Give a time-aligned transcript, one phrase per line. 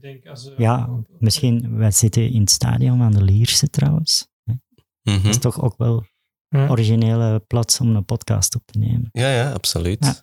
[0.00, 4.28] Ik denk als, Ja, misschien, wij zitten in het stadion van de Lierse trouwens.
[5.02, 5.22] Mhm.
[5.22, 6.04] Dat is toch ook wel
[6.48, 6.68] Ja.
[6.68, 9.08] originele plaats om een podcast op te nemen.
[9.12, 10.04] Ja, ja, absoluut.
[10.04, 10.18] Ja.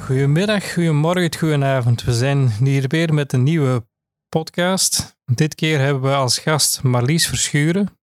[0.00, 2.02] Goedemiddag, goedemorgen, goedenavond.
[2.02, 3.86] We zijn hier weer met een nieuwe
[4.28, 5.16] podcast.
[5.24, 7.98] Dit keer hebben we als gast Marlies Verschuren.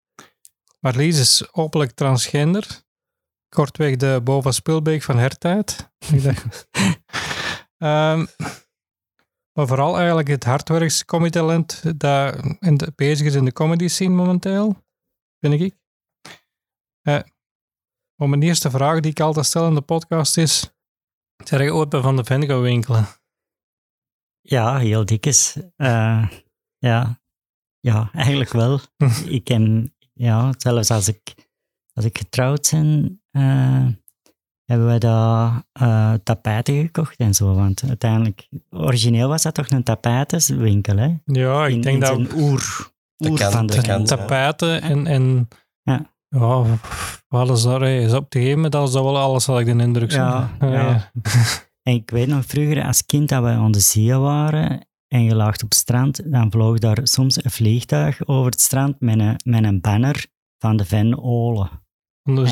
[0.80, 2.66] Marlies is openlijk transgender.
[3.55, 5.91] Kortweg de Bova Spilbeek van Hertijd.
[7.77, 8.27] Ehm,
[9.52, 14.15] maar vooral eigenlijk het hardwerkste comedytalent dat in de, bezig is in de comedy scene
[14.15, 14.84] momenteel,
[15.41, 15.74] vind ik.
[18.16, 20.74] Maar mijn eerste vraag die ik altijd stel in de podcast is...
[21.45, 23.07] Zeg je ooit bij Van de Ven gaan winkelen?
[24.41, 25.57] Ja, heel dikjes.
[25.77, 26.30] Eh,
[26.79, 27.21] ja.
[27.80, 28.80] ja, eigenlijk wel.
[29.37, 31.34] ik ken, ja, zelfs als ik,
[31.93, 33.21] als ik getrouwd ben,
[34.64, 37.54] hebben we daar eh, tapijten gekocht en zo.
[37.54, 41.15] Want uiteindelijk, origineel was dat toch een tapijtenswinkel, hè?
[41.24, 44.04] Ja, ik in, denk in dat zijn oer, Dat oer kan, van de kan.
[44.04, 45.07] tapijten en...
[45.07, 45.48] en
[45.82, 46.10] Ja.
[46.29, 46.62] Ja,
[47.29, 50.12] we ze daar, eh, op een gegeven moment dat wel alles, had ik de indruk.
[50.12, 50.18] zo.
[50.18, 51.10] Ja, ja.
[51.82, 55.35] En ik weet nog vroeger als kind dat wij aan de zee waren en je
[55.35, 59.40] lag op het strand, dan vloog daar soms een vliegtuig over het strand met een,
[59.45, 60.26] met een banner
[60.59, 61.68] van de Ven Ole.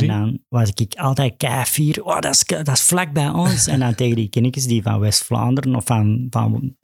[0.01, 3.67] En dan was ik altijd kei Oh, dat is, dat is vlak bij ons.
[3.67, 6.77] en dan tegen die kindjes die van West-Vlaanderen of van, van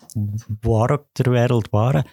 [0.61, 2.05] waar ook ter wereld waren.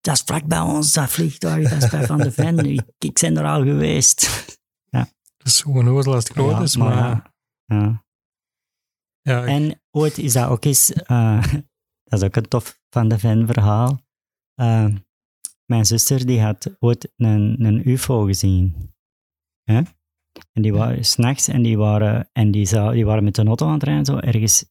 [0.00, 1.68] Dat is vlak bij ons, dat vliegtuig.
[1.70, 2.58] Dat is bij Van de Ven.
[2.72, 4.50] Ik, ik ben er al geweest.
[5.36, 7.32] Dat is gewoon als het groot Ja, is, maar...
[7.64, 8.04] ja.
[9.20, 11.42] ja, ik- En ooit is dat ook eens, eh,
[12.04, 14.00] dat is ook een tof Van de Ven verhaal.
[14.54, 14.86] Eh,
[15.66, 18.92] mijn zuster die had ooit een, een UFO gezien.
[19.62, 19.82] Hè?
[20.52, 23.66] En die waren s'nachts en die waren, en die, zou, die waren met de auto
[23.66, 24.64] aan het rijden, zo ergens,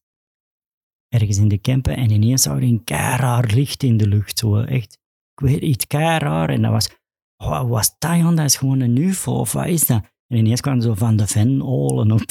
[1.08, 1.96] ergens in de Kempen.
[1.96, 2.82] En ineens zag je een
[3.16, 4.38] raar licht in de lucht.
[4.38, 4.98] Zo, echt,
[5.34, 6.50] ik weet iets raar.
[6.50, 6.88] En dat was,
[7.36, 8.36] oh, wat was dat, Jan?
[8.36, 10.02] Dat is gewoon een UFO, of wat is dat?
[10.32, 12.30] En ineens kwam zo van de Ven-olen op.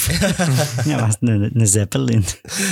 [0.84, 2.24] ja, dat was een, een Zeppelin.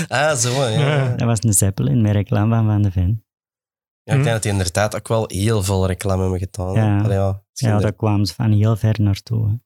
[0.08, 0.68] Ah, zo, ja.
[0.68, 0.96] Ja.
[0.96, 1.16] ja.
[1.16, 3.24] Dat was een Zeppelin met reclame van Van de Ven.
[4.04, 6.74] ik denk dat die inderdaad ook wel heel veel reclame hebben gedaan.
[6.74, 6.98] Ja.
[6.98, 9.60] Allee, ja, Ja, daar kwamen ze van heel ver naartoe.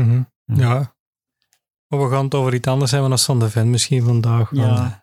[0.00, 0.22] Mhm.
[0.44, 0.54] Ja.
[0.56, 0.96] ja.
[1.88, 4.50] Maar we gaan het over iets anders hebben dan Van de Ven misschien vandaag.
[4.52, 5.00] Ja.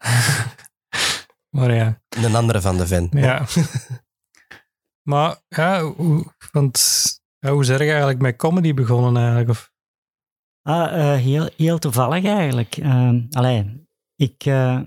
[1.57, 2.02] maar ja.
[2.09, 3.07] Een andere van de Ven.
[3.12, 3.46] Ja.
[5.12, 7.06] maar ja, hoe, want,
[7.40, 9.50] ja, hoe zeg je eigenlijk met comedy begonnen eigenlijk?
[9.50, 9.72] Of,
[10.63, 12.78] Ah, eh, heel, heel toevallig eigenlijk.
[12.78, 14.81] Ehm allee, ik, eh,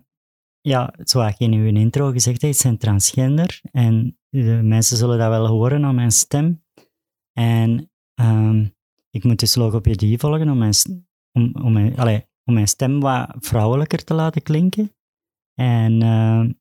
[0.60, 3.60] ja, zoals je in uw intro gezegd hebt, ik ben transgender.
[3.70, 6.64] En de mensen zullen dat wel horen aan mijn stem.
[7.32, 8.66] En ehm,
[9.14, 10.74] ik moet dus logopedie volgen om mijn,
[11.32, 14.92] om, om, mijn, om mijn stem wat vrouwelijker te laten klinken.
[15.54, 16.52] En ehm,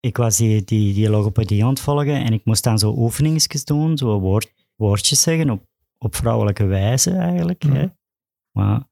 [0.00, 3.64] ik was die, die, die logopedie aan het volgen en ik moest dan zo oefeningetjes
[3.64, 5.66] doen, zo woord, woordjes zeggen op,
[5.98, 7.64] op vrouwelijke wijze eigenlijk.
[7.64, 7.74] Mhm.
[7.74, 7.86] Hè.
[8.52, 8.88] Maar,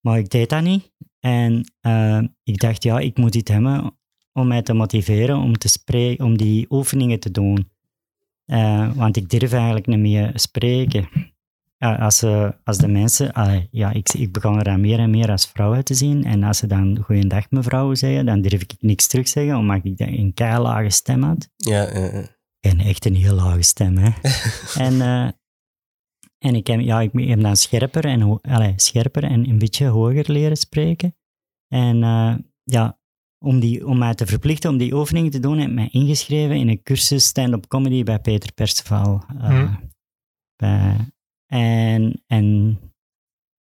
[0.00, 0.92] maar ik deed dat niet.
[1.20, 3.98] En eh, ik dacht, ja, ik moet iets hebben
[4.32, 7.70] om mij te motiveren om, te spreken, om die oefeningen te doen.
[8.44, 11.36] Eh, want ik durf eigenlijk niet meer spreken.
[11.80, 13.32] Ja, als, eh, als de mensen,
[13.70, 16.24] ja, ik, ik begon er dan meer en meer als vrouw uit te zien.
[16.24, 19.98] En als ze dan goeiedag mevrouw zeggen, dan durf ik niks terug zeggen, omdat ik
[19.98, 21.48] dan een keilage stem had.
[21.56, 22.36] Ja, ja, ja.
[22.60, 24.10] En echt een heel lage stem, hè.
[24.86, 25.28] en, eh,
[26.38, 30.32] en ik heb, ja, ik heb dan scherper en, allee, scherper en een beetje hoger
[30.32, 31.16] leren spreken.
[31.68, 32.98] En eh, ja,
[33.44, 36.56] om, die, om mij te verplichten om die oefeningen te doen, heb ik mij ingeschreven
[36.56, 39.22] in een cursus stand-up comedy bij Peter Perceval.
[39.40, 39.74] eh, Hm.
[40.56, 40.96] bij,
[41.52, 42.78] en, en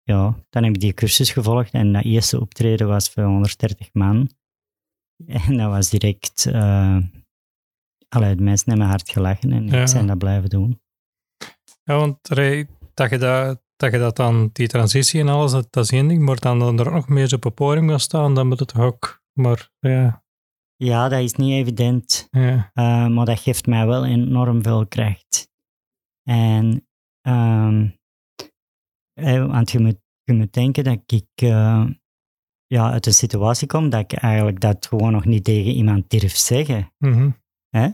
[0.03, 4.31] ja, dan heb ik die cursus gevolgd en dat eerste optreden was voor 130 man.
[5.27, 6.47] En dat was direct...
[6.47, 6.97] eh
[8.09, 9.81] allee, de mensen hebben hard gelachen en Ja.
[9.81, 10.81] ik zijn dat blijven doen.
[11.83, 15.67] ja, want Ray, dat je dat, dat je dat dan, die transitie en alles, dat,
[15.73, 17.89] dat is één ding, maar dan, dan er ook nog meer zo op een podium
[17.89, 20.25] gaan staan, dan moet het toch ook, maar ja,
[20.77, 22.29] Ja, dat is niet evident.
[22.31, 22.71] ja.
[22.75, 25.51] Eh, maar dat geeft mij wel enorm veel kracht.
[26.23, 26.87] En,
[27.23, 27.89] ehm,
[29.13, 31.87] eh, want je moet, je moet denken dat ik eh,
[32.67, 36.37] ja, uit een situatie kom dat ik eigenlijk dat gewoon nog niet tegen iemand durf
[36.37, 36.93] zeggen.
[36.99, 37.31] Mhm.
[37.69, 37.89] Hè?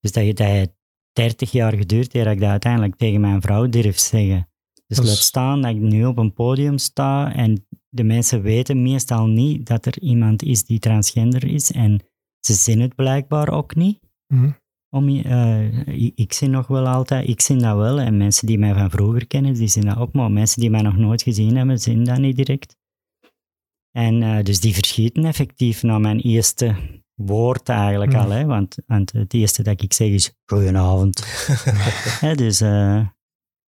[0.00, 0.74] Dus dat je dat je
[1.12, 4.48] 30 jaar geduurd heeft dat ik dat uiteindelijk tegen mijn vrouw durf zeggen.
[4.86, 9.26] Dus laat staan dat ik nu op een podium sta en de mensen weten meestal
[9.26, 12.00] niet dat er iemand is die transgender is en
[12.40, 14.00] ze zien het blijkbaar ook niet.
[14.26, 14.50] Mhm.
[14.94, 18.00] Om, uh, ik, ik zie nog wel altijd, ik zie dat wel.
[18.00, 20.12] En mensen die mij van vroeger kennen, die zien dat ook.
[20.12, 22.76] Maar mensen die mij nog nooit gezien hebben, zien dat niet direct.
[23.90, 26.74] En uh, dus die verschieten effectief naar mijn eerste
[27.14, 28.18] woord eigenlijk Mm.
[28.18, 28.30] al.
[28.30, 28.44] Hè?
[28.44, 31.24] Want, want het eerste dat ik zeg is goedenavond.
[32.24, 33.06] Hè, dus, uh,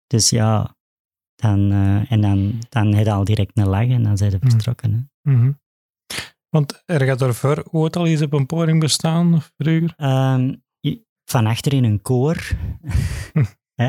[0.06, 0.76] dus ja,
[1.34, 1.72] dan,
[2.08, 4.92] en dan, dan heb je al direct een lach en dan zijn ze vertrokken.
[4.92, 5.30] Hè?
[5.32, 5.60] Mm -hmm.
[6.48, 9.94] Want er gaat ervoor ooit al eens op een podium bestaan, vroeger?
[9.98, 10.61] Um,
[11.32, 12.36] van achter in een koor.
[13.82, 13.88] Hè?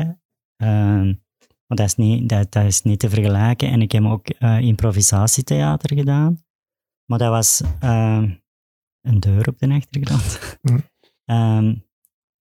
[0.56, 1.22] Um,
[1.66, 3.70] maar dat is, niet, dat, dat is niet te vergelijken.
[3.70, 6.44] En ik heb ook uh, improvisatietheater gedaan.
[7.04, 8.22] Maar dat was uh,
[9.00, 10.38] een deur op de achtergrond.
[11.26, 11.36] Mm.
[11.36, 11.84] um,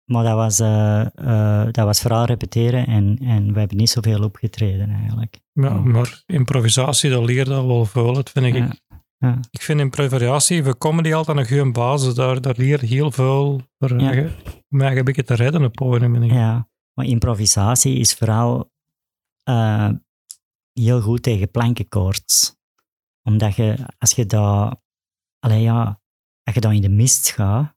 [0.05, 4.23] maar dat was, uh, uh, dat was vooral repeteren en, en we hebben niet zoveel
[4.23, 5.41] opgetreden eigenlijk.
[5.53, 8.55] Ja, maar improvisatie, dat leert al wel veel, dat vind ik.
[8.55, 8.77] Ja.
[9.19, 9.39] Ja.
[9.51, 12.15] Ik vind improvisatie voor comedy altijd een goede basis.
[12.15, 14.13] Daar, daar leer je heel veel voor Ja.
[14.13, 14.31] ja.
[14.71, 15.79] om een beetje te redden op.
[16.23, 18.73] Ja, maar improvisatie is vooral
[19.49, 19.91] uh,
[20.73, 22.57] heel goed tegen plankenkoorts.
[23.23, 24.77] Omdat je, als je daar,
[25.39, 26.01] allee ja,
[26.43, 27.75] als je dan in de mist gaat,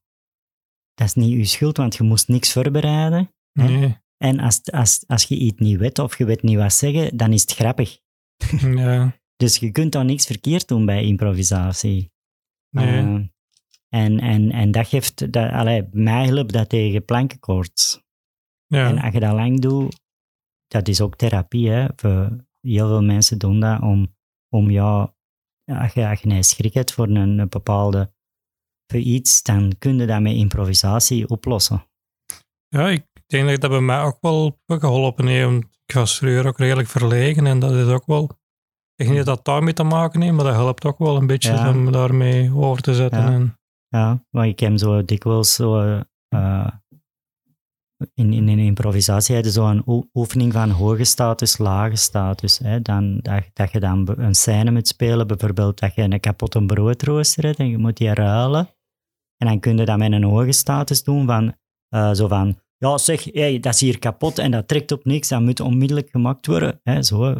[0.93, 3.33] dat is niet je schuld, want je moest niks voorbereiden.
[3.53, 3.97] Nee.
[4.17, 7.33] En als, als, als je iets niet weet of je weet niet wat zeggen, dan
[7.33, 7.99] is het grappig.
[8.61, 9.17] Ja.
[9.39, 12.11] Dus je kunt dan niks verkeerd doen bij improvisatie.
[12.69, 13.03] Nee.
[13.03, 13.27] Uh,
[13.89, 18.03] en, en, en dat geeft, dat, allee, mij helpt dat tegen plankenkoorts.
[18.65, 18.87] ja.
[18.87, 19.99] En als je dat lang doet,
[20.67, 21.69] dat is ook therapie.
[21.69, 21.87] Hè?
[21.95, 24.15] Voor heel veel mensen doen dat om,
[24.49, 25.15] om ja,
[25.65, 28.13] als je, als je een schrik hebt voor een, een bepaalde
[28.87, 31.85] voor iets, dan kun je dat met improvisatie oplossen.
[32.67, 35.63] ja, ik denk dat dat bij mij ook wel geholpen heeft.
[35.85, 38.38] Ik was vroeger ook redelijk verlegen en dat is ook wel...
[38.99, 41.27] Ik denk niet dat dat daarmee te maken heeft, maar dat helpt ook wel een
[41.27, 41.69] beetje Ja.
[41.69, 43.19] om daarmee over te zetten.
[43.21, 43.31] Ja.
[43.31, 43.57] En,
[43.87, 46.01] Ja, maar ik heb zo dikwijls zo...
[46.35, 46.67] Uh,
[48.13, 52.57] in, in een improvisatie zo'n oefening van hoge status, lage status.
[52.57, 52.81] Hè?
[52.81, 57.43] Dan, dat, dat je dan een scène moet spelen, bijvoorbeeld dat je een kapotte broodrooster
[57.43, 58.69] hebt en je moet die ruilen.
[59.37, 61.55] En dan kun je dat met een hoge status doen, van,
[61.95, 65.27] uh, zo van, ja zeg, hey, dat is hier kapot en dat trekt op niks,
[65.27, 66.79] dat moet onmiddellijk gemaakt worden.
[66.83, 67.03] Hè?
[67.03, 67.35] Zo, uh,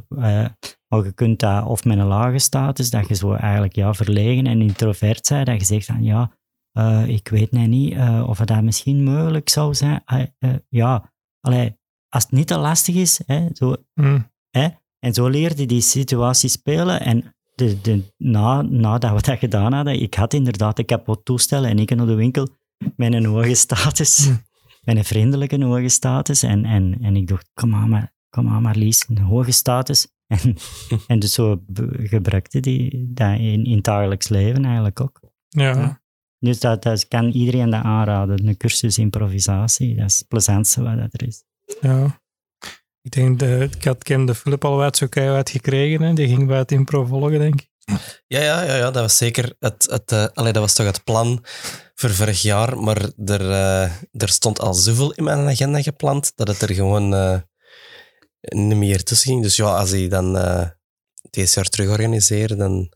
[0.87, 4.47] maar je kunt dat, of met een lage status, dat je zo eigenlijk ja, verlegen
[4.47, 6.31] en introvert bent, dat je zegt van, ja,
[6.77, 10.03] uh, ik weet niet uh, of dat misschien mogelijk zou zijn.
[10.07, 11.77] Uh, ja, allee,
[12.09, 14.31] als het niet te lastig is, hè, zo, mm.
[14.49, 14.67] hè,
[14.99, 17.01] en zo leerde die situatie spelen.
[17.01, 21.65] En de, de, na, nadat we dat gedaan hadden, ik had inderdaad een kapot toestel
[21.65, 22.47] en ik naar de winkel
[22.95, 24.47] met een hoge status, Mm.
[24.89, 26.43] Met een vriendelijke hoge status.
[26.43, 30.07] En, en, en ik dacht, kom aan, maar, kom aan Marlies, een hoge status.
[30.29, 30.55] En,
[31.07, 31.63] en dus zo
[32.03, 35.19] gebruikte die dat in, in het dagelijks leven eigenlijk ook.
[35.47, 35.75] ja.
[35.75, 36.01] Ja.
[36.39, 38.47] Dus dat, dat kan iedereen dat aanraden.
[38.47, 41.43] Een cursus improvisatie, dat is het plezantste wat dat er is.
[41.81, 42.21] Ja.
[43.01, 46.01] Ik denk, de, ik had Kim de Philip al uit zo keihard gekregen.
[46.01, 46.13] Hè.
[46.13, 47.68] Die ging bij het impro volgen, denk ik.
[48.27, 51.03] Ja, ja, ja, ja dat was zeker het, het, uh, allee, dat was toch het
[51.03, 51.45] plan
[51.95, 56.47] voor vorig jaar, maar er, uh, er stond al zoveel in mijn agenda gepland dat
[56.47, 57.39] het er gewoon uh,
[58.41, 59.43] niet meer tussen ging.
[59.43, 60.33] Dus ja, als hij dan
[61.29, 62.93] deze jaar terug organiseert, dan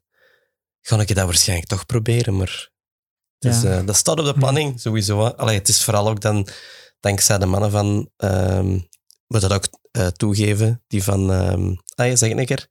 [0.82, 2.72] ga ik dat waarschijnlijk toch proberen, maar
[3.40, 3.82] dus, ja.
[3.82, 5.26] dat staat op de planning, sowieso.
[5.26, 6.48] Allee, het is vooral ook dan,
[7.00, 8.10] dankzij de mannen van,
[9.28, 9.68] moet dat ook
[10.18, 12.68] toegeven, die van, um, ah, je zeg een keer,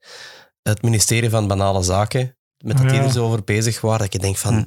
[0.63, 2.91] het ministerie van Banale Zaken, met dat Ja.
[2.91, 4.65] die er zo over bezig waren, dat je denkt van, Ja.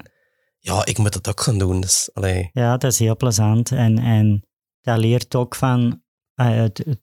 [0.59, 1.80] ja, ik moet het ook gaan doen.
[1.80, 2.50] Dus, allee.
[2.52, 3.71] Ja, dat is heel plezant.
[3.73, 4.44] En, en
[4.80, 6.02] dat leert ook van
[6.40, 7.00] uh, het, het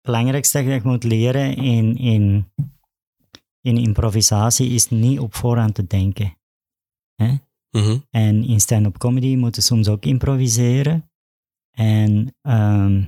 [0.00, 2.52] belangrijkste dat je moet leren in, in,
[3.60, 6.36] in improvisatie is niet op voorhand te denken.
[7.14, 7.34] Hè?
[7.70, 7.98] Mhm.
[8.10, 11.10] En in stand-up comedy moeten soms ook improviseren.
[11.70, 13.04] En ehm,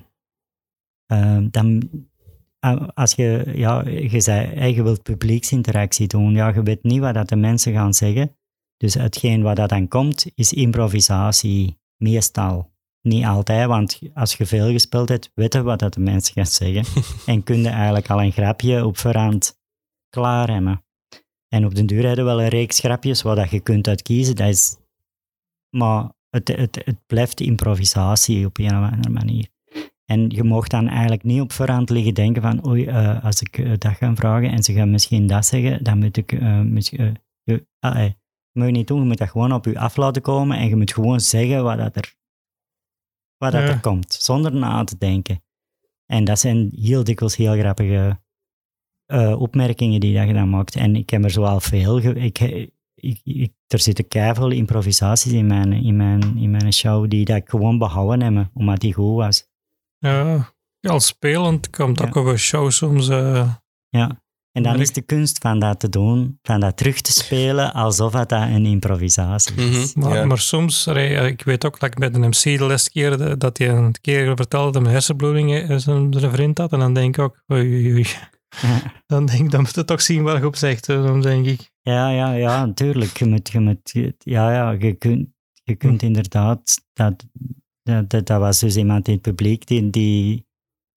[1.07, 1.91] ehm, dan,
[2.95, 7.29] als je, ja, je, zei, je wilt publieksinteractie doen, ja, je weet niet wat dat
[7.29, 8.37] de mensen gaan zeggen.
[8.77, 12.69] Dus hetgeen wat dat dan komt, is improvisatie, meestal.
[13.03, 16.47] Niet altijd, want als je veel gespeeld hebt, weet je wat dat de mensen gaan
[16.47, 17.03] zeggen.
[17.35, 19.59] en kun je eigenlijk al een grapje op voorhand
[20.09, 20.85] klaar hebben.
[21.49, 24.37] En op den duur hebben we wel een reeks grapjes waar dat je kunt uitkiezen.
[24.37, 24.77] Dat is,
[25.77, 29.49] maar het, het, het blijft improvisatie op een of andere manier.
[30.11, 33.59] En je mag dan eigenlijk niet op voorhand liggen denken van oei, uh, als ik
[33.59, 36.33] uh, dat ga vragen en ze gaan misschien dat zeggen, dan moet ik...
[36.33, 38.19] Uh, misschien, je, ah, hey,
[38.53, 40.77] moet je niet doen, je moet dat gewoon op je af laten komen en je
[40.77, 42.15] moet gewoon zeggen wat, dat er,
[43.37, 43.69] wat dat Ja.
[43.69, 45.43] er komt, zonder na te denken.
[46.07, 48.21] En dat zijn heel dikwijls heel grappige
[49.39, 50.77] opmerkingen die dat je dan maakt.
[50.77, 52.01] En ik heb er zo al veel.
[52.01, 52.39] ge- Ik,
[52.95, 57.37] ik, ik, er zitten keiveel improvisaties in mijn, in, mijn, in mijn show die dat
[57.37, 59.49] ik gewoon behouden heb, omdat die goed was.
[60.01, 60.51] Ja,
[60.83, 62.07] als spelend komt Ja.
[62.07, 63.09] ook op een show soms...
[63.09, 63.53] eh,
[63.89, 64.23] Ja.
[64.53, 68.13] En dan is de kunst van dat te doen, van dat terug te spelen, alsof
[68.13, 69.95] dat een improvisatie is.
[69.95, 70.25] Mhm, Maar, ja.
[70.25, 73.59] maar soms, eh, ik weet ook dat ik met een MC de les keerde, dat
[73.59, 76.73] hij een keer vertelde dat hij hersenbloeding eh, zijn zijn vriend had.
[76.73, 78.07] En dan denk ik ook, oei, oei, oei.
[79.07, 80.87] Dan denk ik, dan moet je toch zien wat je op zegt.
[80.87, 81.71] Dan denk ik.
[81.83, 83.19] Ja, ja, ja, natuurlijk.
[83.19, 85.29] Je moet, je moet, ja, ja, je kunt,
[85.63, 87.27] je kunt inderdaad, dat,
[87.83, 90.47] dat, dat, dat was dus iemand in het publiek die, die,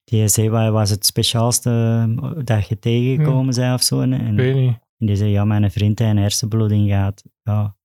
[0.03, 4.01] die zei, wat was het speciaalste dat je tegengekomen zei of zo.
[4.01, 4.77] En, Ik weet niet.
[4.97, 7.23] en die zei, ja, mijn vriend heeft een hersenbloeding gehad.
[7.43, 7.75] Ja.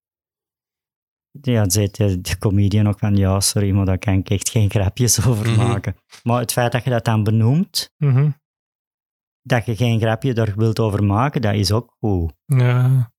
[1.40, 4.70] Ja, zei de, de comedian ook van, ja, sorry, maar daar kan ik echt geen
[4.70, 5.96] grapjes over maken.
[6.22, 8.30] Maar het feit dat je dat dan benoemt, Mhm.
[9.42, 12.32] dat je geen grapje er wilt over maken, dat is ook goed.
[12.44, 13.12] Ja.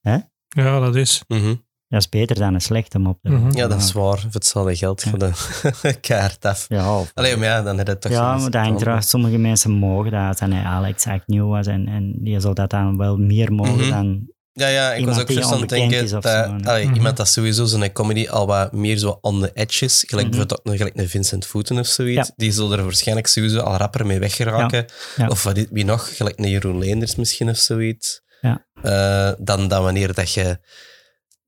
[0.00, 0.18] Hè?
[0.48, 1.24] Ja, dat is.
[1.28, 1.54] Mhm.
[1.92, 3.18] Dat is beter dan een slechte mop.
[3.22, 3.56] te Mhm.
[3.56, 4.18] Ja, dat is waar.
[4.18, 5.30] Voor hetzelfde geld voor de
[6.00, 6.64] kaart af.
[6.68, 9.08] Ja, of- Allee, maar ja, dan heb je het toch ja zo maar dat hangt.
[9.08, 10.40] Sommige mensen mogen dat.
[10.40, 13.90] Als hij Alex Agnew was en, en die zou dat dan wel meer mogen Mhm.
[13.90, 14.30] dan...
[14.52, 17.28] Ja, ja, ik Iemand was ook juist aan het denken dat zo, allee, iemand dat
[17.28, 20.36] sowieso zijn comedy al wat meer zo on the edge is, gelijk Mhm.
[20.36, 22.34] bijvoorbeeld ook gelijk een Vincent Voeten of zoiets, Ja.
[22.36, 24.84] die zullen er waarschijnlijk sowieso al rapper mee weggeraken.
[25.16, 25.26] Ja.
[25.28, 28.22] Of wat, wie nog, gelijk een Jeroen Leenders misschien of zoiets.
[28.40, 28.66] Ja.
[28.82, 30.58] Eh, dan, dan wanneer dat je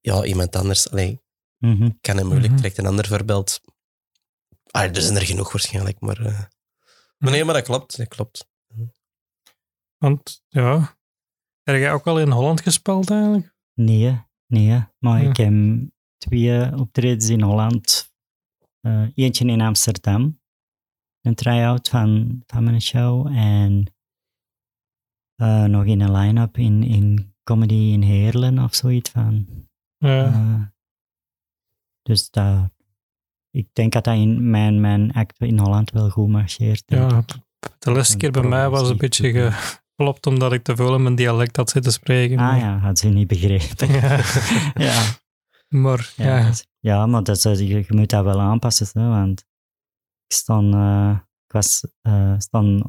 [0.04, 1.22] ja, iemand anders, allee,
[1.58, 1.90] Mhm.
[2.00, 2.56] kan hem moeilijk Mhm.
[2.56, 3.60] direct een ander voorbeeld.
[4.70, 6.20] Ah, er zijn er genoeg waarschijnlijk, maar...
[6.26, 6.44] eh,
[7.18, 8.48] maar nee, maar dat klopt, dat klopt.
[9.98, 10.96] Want, ja.
[11.62, 13.54] Heb jij ook al in Holland gespeeld eigenlijk?
[13.74, 14.84] Nee, nee.
[14.98, 15.28] Maar Ja.
[15.28, 15.52] ik heb
[16.16, 18.12] twee optredens in Holland.
[18.80, 20.40] Eh, eentje in Amsterdam.
[21.20, 23.26] Een try-out van, van mijn show.
[23.26, 23.94] En
[25.34, 29.48] eh, nog in een line-up in, in Comedy in Heerlen of zoiets van.
[30.08, 30.24] Ja.
[30.24, 30.60] Eh,
[32.02, 32.70] dus dat,
[33.50, 36.82] ik denk dat dat in mijn, mijn act in Holland wel goed marcheert.
[36.86, 37.24] ja.
[37.78, 41.14] De laatste keer bij mij was een beetje geklopt omdat ik te veel in mijn
[41.14, 42.38] dialect had zitten spreken.
[42.38, 43.88] Ah ja, had ze niet begrepen.
[44.00, 44.20] Ja.
[44.74, 45.02] ja.
[45.68, 49.00] Maar Ja, ja, dat is- ja, maar dat je, je moet dat wel aanpassen.
[49.02, 49.40] Hè, want
[50.26, 52.84] ik stond, eh, ik was eh stond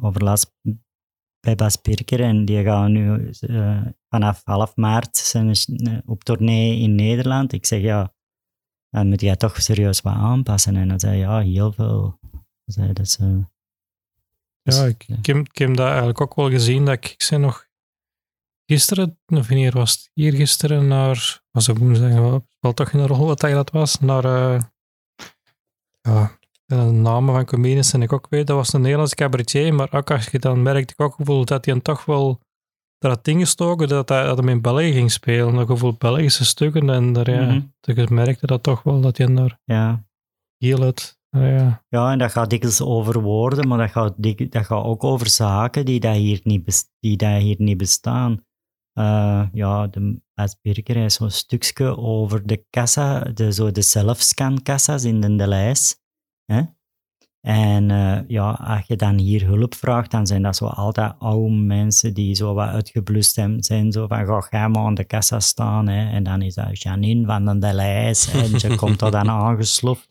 [1.46, 6.78] bij Bas Pirker en die gaan nu eh, vanaf half maart zijn ze op tournee
[6.78, 7.52] in Nederland.
[7.52, 8.14] Ik zeg ja,
[8.90, 10.76] dan moet jij toch serieus wat aanpassen.
[10.76, 12.18] En dan zei ja, heel veel.
[12.64, 13.38] Zei, dat is, eh,
[14.62, 16.84] ja ik, ik, heb, ik heb dat eigenlijk ook wel gezien.
[16.84, 17.68] Dat ik, ik zei nog
[18.64, 20.10] gisteren, of wanneer was het?
[20.14, 24.24] Hier gisteren naar, was het woensdag, wel wel toch geen rol wat dat was, naar,
[24.24, 24.62] eh,
[26.00, 29.92] ja, de namen van comedians en ik ook weet, dat was een Nederlandse cabaretier, maar
[29.92, 32.40] ook als je dan merkte ik ook gevoel dat hij toch wel
[32.98, 35.54] er had ingestoken dat hij, dat hij in België ging spelen.
[35.54, 39.34] Dat gevoel Belgische stukken en daar, ja, dat je merkte dat toch wel, dat hij
[39.34, 40.04] daar ja.
[40.56, 44.66] heel het, ja, Ja, en dat gaat dikwijls over woorden, maar dat gaat, dik- dat
[44.66, 48.44] gaat ook over zaken die, dat hier, niet die dat hier niet bestaan.
[48.92, 55.20] Eh, ja, de Asperger is zo'n stukje over de kassa, de, zo de zelfscankassa's in
[55.20, 56.04] de, de lijst.
[56.46, 56.62] Hè?
[57.40, 61.54] En eh, ja, als je dan hier hulp vraagt, dan zijn dat zo altijd oude
[61.54, 63.92] mensen die zo wat uitgeblust zijn.
[63.92, 65.88] Zo van, ga maar aan de kassa staan.
[65.88, 66.10] Hè?
[66.10, 68.32] En dan is dat Janine van de Delijs.
[68.32, 70.08] En ze komt er dan aangesloft.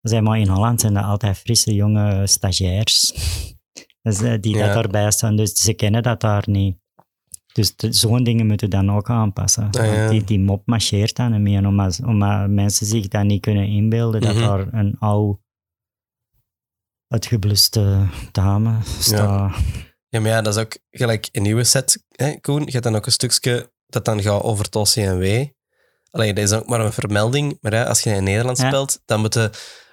[0.00, 3.12] Zeg maar, in Holland zijn dat altijd frisse jonge stagiairs.
[4.02, 4.64] Dus, eh, die Ja.
[4.66, 5.36] dat daarbij staan.
[5.36, 6.76] Dus ze kennen dat daar niet.
[7.52, 9.70] Dus zo'n dingen moeten dan ook aanpassen.
[9.70, 10.08] Ah, ja.
[10.08, 14.20] Die, die mop marcheert dan niet meer, omdat, omdat mensen zich dat niet kunnen inbeelden
[14.20, 14.44] dat Mhm.
[14.44, 15.38] daar een oud,
[17.14, 19.54] uitgebluste dame staat.
[20.08, 22.64] Ja, maar ja, dat is ook gelijk een nieuwe set, hè, Koen.
[22.64, 25.44] Je hebt dan ook een stukje dat dan gaat over het OCMW.
[26.10, 28.66] Allee, dat is ook maar een vermelding, maar hè, als je in Nederland Ja.
[28.66, 29.50] speelt, dan moet je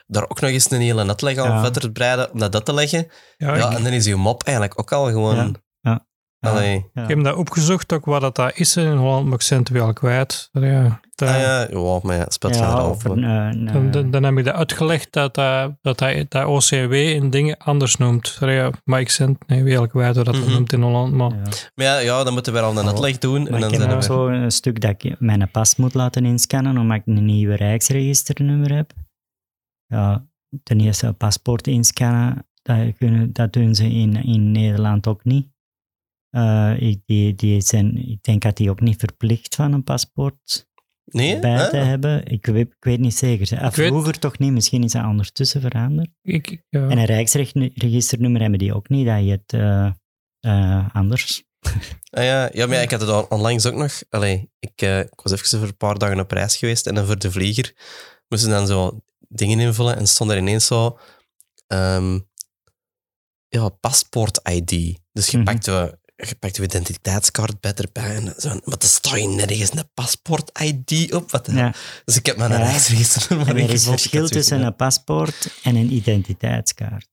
[0.07, 1.61] daar ook nog eens een hele uitleg aan Ja.
[1.63, 3.07] verder breiden om dat, dat te leggen.
[3.37, 5.35] ja, Ja, ik- en dan is je mop eigenlijk ook al gewoon...
[5.35, 6.05] Ja.
[6.39, 6.61] Ja.
[6.93, 7.01] Ja.
[7.03, 9.69] Ik heb dat opgezocht, ook wat dat, dat is in Holland, maar ik ben het
[9.69, 10.49] wel kwijt.
[10.51, 14.23] Ja, Ah, ja, ja, maar ja, het speelt Ja, eh, een, dan, eh, dan, dan
[14.23, 18.37] heb ik dat uitgelegd dat, dat, dat, hij dat OCW in dingen anders noemt.
[18.39, 20.51] Ja, maar ik het nee, wel kwijt hoe dat, Mhm.
[20.51, 21.13] noemt in Holland.
[21.13, 21.41] Maar ja.
[21.75, 22.87] Maar ja, ja, dan moeten we wel een Oh.
[22.87, 23.43] uitleg doen.
[23.43, 26.25] Maar en dan ik heb ook zo een stuk dat ik mijn pas moet laten
[26.25, 28.93] inscannen, omdat ik een nieuwe rijksregisternummer heb.
[29.85, 30.27] Ja,
[30.63, 35.47] ten eerste een paspoort inscannen, dat, kunnen, dat doen ze in, in Nederland ook niet.
[36.29, 40.66] Eh, ik, die, die zijn, ik denk dat die ook niet verplicht van een paspoort
[41.11, 41.39] Nee?
[41.39, 42.25] bij te hebben.
[42.25, 43.59] Ik weet, ik weet niet zeker.
[43.61, 46.09] Weet- Vroeger toch niet, misschien is dat ondertussen veranderd.
[46.21, 46.87] ik, ja.
[46.89, 49.91] En een rijksregisternummer hebben die ook niet, dat je het eh,
[50.39, 51.45] eh, anders
[52.09, 54.01] Ah, ja, ja, maar ja, ik had het on- onlangs ook nog.
[54.09, 57.05] Allee, ik, eh, ik was even voor een paar dagen op reis geweest en dan
[57.05, 57.73] voor de vlieger
[58.27, 60.99] moesten dan zo dingen invullen en stond er ineens zo
[61.67, 62.19] ehm,
[63.47, 64.99] ja, paspoort-ID.
[65.11, 65.45] Dus je Mhm.
[65.45, 68.49] pakt je, je pakt je identiteitskaart bij erbij en zo.
[68.49, 71.31] Maar er staat je nergens een paspoort-ID op.
[71.31, 71.73] Wat, Ja.
[72.05, 72.57] Dus ik heb mijn Ja.
[72.57, 77.07] reisregister maar En er is verschil tussen een paspoort en een identiteitskaart.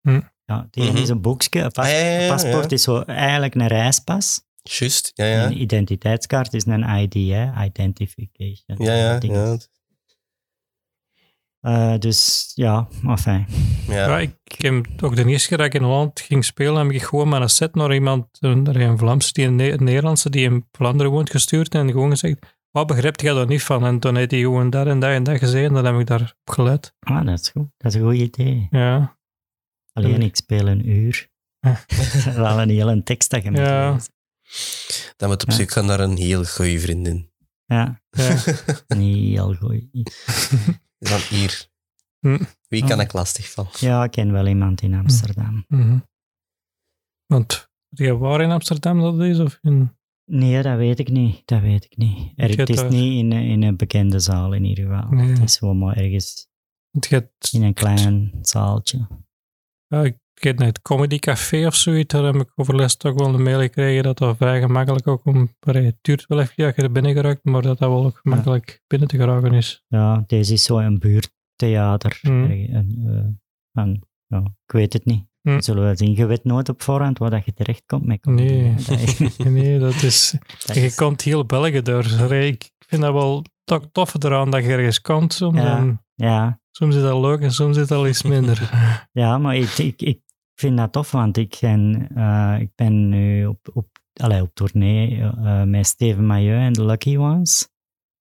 [0.00, 0.20] Hm.
[0.44, 0.96] Ja, ene Mhm.
[1.02, 1.60] is een boekje.
[1.60, 4.40] Een pas- Ah, ja, ja, ja, een paspoort is zo eigenlijk een reispas.
[4.62, 5.44] Juist, ja, ja.
[5.46, 7.64] Een identiteitskaart is een ID, hè?
[7.64, 8.76] identification.
[8.84, 9.18] Ja, ja.
[11.68, 13.46] Eh, dus ja, enfin.
[13.88, 14.18] Ja, ja.
[14.18, 17.02] ik, ik heb ook de eerste keer dat ik in Holland ging spelen, heb ik
[17.02, 20.44] gewoon met een set naar iemand, een, een Vlaamse, die een, Ne- een Nederlandse die
[20.44, 23.84] in Vlaanderen woont, gestuurd en gewoon gezegd, wat begrijpt jij daar niet van?
[23.86, 26.06] En toen heeft hij gewoon dat en dat en dat gezegd en dan heb ik
[26.06, 26.94] daarop gelet.
[27.00, 27.66] Ah, dat is goed.
[27.76, 28.66] Dat is een goed idee.
[28.70, 29.18] Ja,
[29.92, 31.28] Alleen ik speel een uur.
[31.60, 31.80] Ja.
[31.86, 33.92] dat is wel een hele tekst dat je moet Ja.
[33.92, 34.12] lezen.
[35.16, 35.54] Dan moet op Ja.
[35.54, 37.30] zoek gaan naar een heel goede vriendin.
[37.64, 38.34] Ja, ja.
[38.96, 39.56] niet heel
[40.98, 41.08] goed.
[41.08, 41.68] Dan hier.
[42.20, 42.44] Hm.
[42.68, 43.04] Wie kan Oh.
[43.04, 43.66] ik lastig van?
[43.78, 45.64] Ja, ik ken wel iemand in Amsterdam.
[45.68, 45.98] Mhm.
[47.26, 49.38] Want, die waar in Amsterdam dat is?
[49.38, 49.96] Of in...
[50.24, 51.42] Nee, dat weet ik niet.
[51.46, 52.32] Dat weet ik niet.
[52.36, 55.10] Er, het is daar- niet in, een- in een bekende zaal in ieder geval.
[55.10, 55.28] Nee.
[55.28, 56.48] Het is gewoon maar ergens
[56.90, 59.08] je hebt- in een klein zaaltje.
[59.86, 63.60] Ja, ik het Comedy Café of zoiets, daar heb ik overlast toch wel een mail
[63.60, 67.12] gekregen dat dat vrij gemakkelijk ook om, het duurt wel even dat je er binnen
[67.12, 69.84] geraakt, maar dat dat wel ook gemakkelijk binnen te geraken is.
[69.88, 72.18] Ja, deze is zo een buurttheater.
[72.22, 73.40] Erg- en, eh,
[73.72, 75.26] van, ja, ik weet het niet.
[75.40, 75.60] Hmm.
[75.62, 76.14] Zullen we zien?
[76.14, 78.62] Je weet nooit op voorhand waar dat je terechtkomt met comedy, Nee.
[78.62, 78.74] hè.
[78.88, 80.34] Dat is- Nee, dat is,
[80.66, 82.04] dat je is- komt heel België door.
[82.32, 85.58] Ik vind dat wel toch tof eraan dat je ergens komt soms.
[85.58, 85.76] Ja.
[85.78, 88.70] En ja, soms is dat leuk en soms is dat iets minder.
[89.12, 90.20] ja, maar ik, ik, ik
[90.60, 95.20] vind dat tof, want ik ben, eh, ik ben nu op, op, allee, op tournee
[95.20, 97.68] eh, met Steven Mailleu en de Lucky Ones.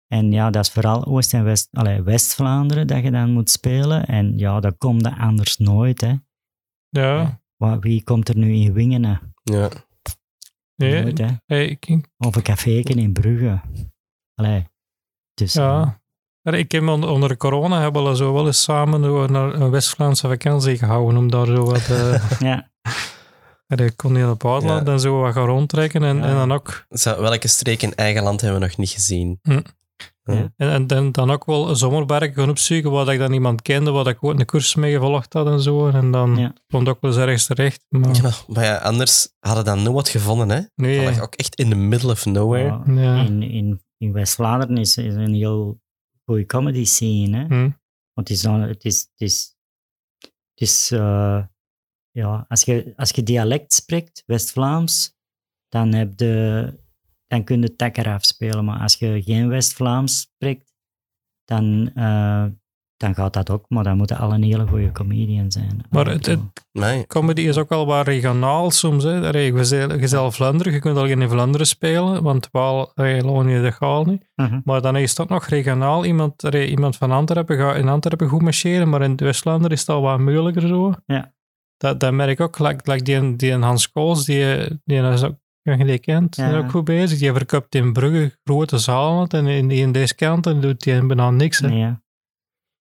[0.06, 4.06] En ja, dat is vooral Oost- en West, allee, West-Vlaanderen dat je dan moet spelen.
[4.06, 6.00] En ja, dat komt er anders nooit.
[6.00, 6.14] Hè.
[6.88, 9.34] Ja, Wa- Wie komt er nu in Wingenen?
[9.42, 9.68] Ja.
[10.76, 11.28] nee, Nooit, hè.
[11.46, 13.60] hey, ik, Of een caféken in Brugge.
[14.34, 14.66] Allee,
[15.34, 15.54] dus...
[15.54, 16.01] eh, ja.
[16.42, 19.70] Maar Ik heb onder, onder corona hebben we zo wel eens samen zo naar een
[19.70, 21.88] West-Vlaamse vakantie gehouden om daar zo wat...
[21.90, 22.70] eh, ja,
[23.66, 26.02] En ik kon heel op het buitenland en zo wat gaan rondtrekken.
[26.02, 26.22] En, Ja.
[26.22, 29.38] en dan ook, Zo, welke streek in eigen land hebben we nog niet gezien?
[29.42, 29.60] Hm.
[30.24, 30.52] Ja.
[30.56, 33.90] en, en dan, dan ook wel een zomerberg gaan opzoeken waar ik dan iemand kende,
[33.90, 35.88] waar ik ook een cursus mee gevolgd had en zo.
[35.88, 36.52] En dan Ja.
[36.66, 37.84] stond ook wel eens ergens terecht.
[37.88, 40.60] Maar Ja, maar ja, anders hadden dan nooit gevonden, hè?
[40.74, 42.80] nee, Dat lag ook echt in the middle of nowhere.
[42.86, 43.22] ja, Ja.
[43.24, 45.80] in, in, in West-Vlaanderen is, is een heel
[46.32, 47.36] goede comedy scene.
[47.36, 47.44] Hè?
[47.44, 47.70] Hm.
[48.12, 49.56] Want het is, dan, het is, het is,
[50.20, 51.44] het is eh,
[52.10, 55.16] ja, als je, als je dialect spreekt, West-Vlaams,
[55.68, 56.80] dan, heb je,
[57.26, 58.64] dan kun je het tak eraf spelen.
[58.64, 60.72] Maar als je geen West-Vlaams spreekt,
[61.44, 62.46] dan, eh,
[63.02, 63.64] dan gaat dat ook.
[63.68, 65.84] Maar dan moeten alle een hele goede comedian zijn.
[65.90, 66.40] Maar het- het-
[66.72, 67.06] Nee.
[67.06, 69.04] comedy is ook wel wat regionaal soms.
[69.04, 69.26] Hè.
[69.26, 73.74] Allee, je je zelf Vlaanderen, je kunt al in Vlaanderen spelen, want Waal, Wallonië, dat
[73.74, 74.28] gaat niet.
[74.34, 74.60] Mhm.
[74.64, 76.04] Maar dan is het ook nog regionaal.
[76.04, 79.88] Iemand, allee, iemand van Antwerpen gaat in Antwerpen goed marcheren, maar in West-Vlaanderen is het
[79.88, 80.92] al wat moeilijker zo.
[81.06, 81.32] Ja.
[81.76, 82.58] Dat, dat merk ik ook.
[82.58, 86.50] Like, like die, die Hans Kools, die, die is ook, je die kent, die is
[86.50, 86.58] Ja.
[86.58, 87.18] ook goed bezig.
[87.18, 91.30] Die verkoopt in Brugge grote zalen en in, in deze kant en doet hij bijna
[91.30, 91.58] niks.
[91.58, 91.68] Hè.
[91.68, 92.01] Nee, ja.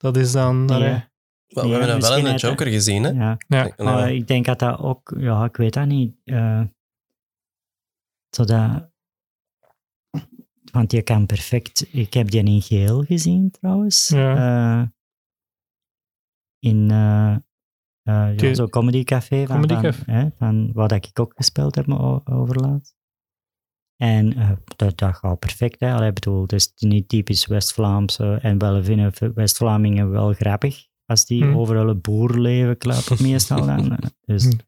[0.02, 0.66] Dat is dan...
[0.66, 1.10] Nee, allee, ja.
[1.48, 2.36] Wel, we Ja, hebben dat wel in de.
[2.40, 3.10] Joker gezien, hè?
[3.10, 3.38] Ja.
[3.48, 3.64] Ja.
[3.64, 3.74] Nee.
[3.78, 6.16] Maar ik denk dat dat ook, ja, ik weet dat niet.
[6.24, 6.62] eh
[8.30, 8.90] zodat,
[10.72, 14.08] want je kan perfect, ik heb die in geel gezien trouwens.
[14.08, 14.36] Ja.
[14.82, 14.88] Eh,
[16.60, 17.36] in eh
[18.04, 21.90] eh, ja, zo'n comedycafé van, Comedy van, hè, van waar dat ik ook gespeeld heb
[21.90, 22.96] o- overlaatst.
[24.02, 25.80] En eh, dat, dat gaat perfect.
[25.80, 25.94] Hè.
[25.94, 28.20] Allee, bedoel, het is niet typisch West-Vlaams.
[28.20, 30.88] eh, en wel vinden West-Vlamingen wel grappig.
[31.06, 31.56] Als die Hmm.
[31.58, 33.98] over hun boerleven klappen, meestal dan.
[34.26, 34.60] Dus, Hmm.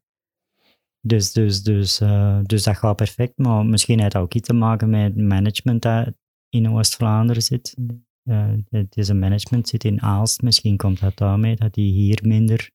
[1.00, 3.38] dus, dus, dus, eh, dus dat gaat perfect.
[3.38, 6.12] Maar misschien heeft dat ook iets te maken met het management dat
[6.48, 7.76] in Oost-Vlaanderen zit.
[8.22, 10.42] Eh, het is een management zit in Aalst.
[10.42, 12.70] Misschien komt dat daarmee dat die hier minder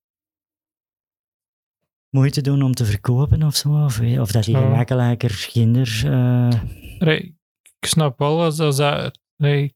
[2.09, 3.69] moeite doen om te verkopen of zo.
[3.83, 4.83] Of, of dat die Ja.
[5.47, 6.01] kinder...
[6.05, 7.13] eh,
[7.79, 9.19] ik snap wel als, als dat...
[9.37, 9.73] allee,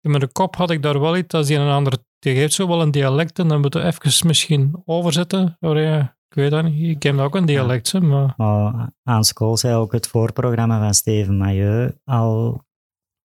[0.00, 1.98] in mijn kop had ik daar wel iets, als die een ander...
[2.18, 5.56] Die geeft zo wel een dialect en dan moeten we even misschien overzetten.
[5.60, 6.88] Ja, ik weet dat niet.
[6.90, 8.34] Ik ken ook een dialect, maar...
[9.02, 12.64] Aan school zei ook het voorprogramma van Steven Mailleu al,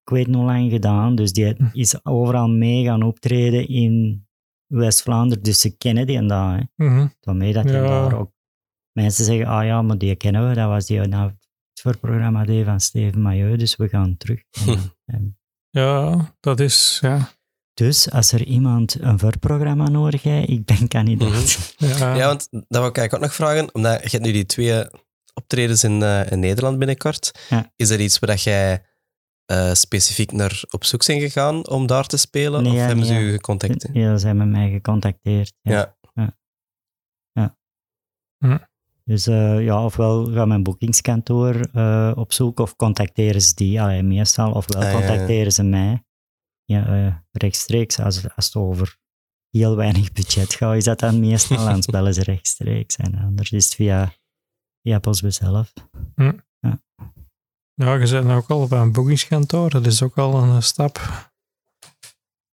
[0.04, 1.16] ik weet niet hoe lang gedaan.
[1.16, 4.26] Dus die is overal mee gaan optreden in
[4.74, 5.44] West-Vlaanderen.
[5.44, 6.58] Dus ze kennen die en daar.
[6.76, 6.86] Hè.
[6.86, 7.08] Mhm.
[7.20, 7.72] Daarmee dat Ja.
[7.82, 8.32] daar ook
[8.92, 11.28] mensen zeggen, ah ja, maar die kennen we, dat was die nou,
[11.74, 14.42] het voorprogramma deed van Steven Mailleu, dus we gaan terug.
[14.68, 15.38] En- en
[15.70, 17.30] Ja, dat is, ja.
[17.74, 21.74] dus als er iemand een voorprogramma nodig heeft, ik ben kandidaat.
[21.78, 24.46] Ja, Ja, want dat wil ik eigenlijk ook nog vragen, omdat je hebt nu die
[24.46, 24.86] twee
[25.34, 27.32] optredens in, eh, in Nederland binnenkort.
[27.50, 27.72] Ja.
[27.76, 28.86] Is er iets waar dat jij
[29.54, 32.64] eh, specifiek naar op zoek zijn gegaan om daar te spelen?
[32.64, 33.96] Nee, of ja, hebben ze u gecontacteerd?
[33.96, 35.54] Ja, ze hebben mij gecontacteerd.
[35.62, 35.72] Ja.
[35.74, 35.98] Ja.
[36.14, 36.38] ja.
[37.32, 37.58] ja.
[38.38, 38.58] Hm.
[39.06, 44.04] Dus eh, ja, ofwel gaat mijn boekingskantoor eh, op zoek of contacteren ze die, allee,
[44.04, 45.08] meestal, ofwel Ah, ja, ja.
[45.08, 46.04] contacteren ze mij.
[46.66, 48.98] Ja, rechtstreeks, als, als het over
[49.50, 52.96] heel weinig budget gaat, is dat dan meestal, anders bellen ze rechtstreeks.
[52.96, 54.14] En anders is het via,
[54.82, 55.74] via Postbus zelf.
[56.16, 56.82] ja,
[57.76, 61.00] je bent ook al bij een boekingskantoor, dat is ook al een stap.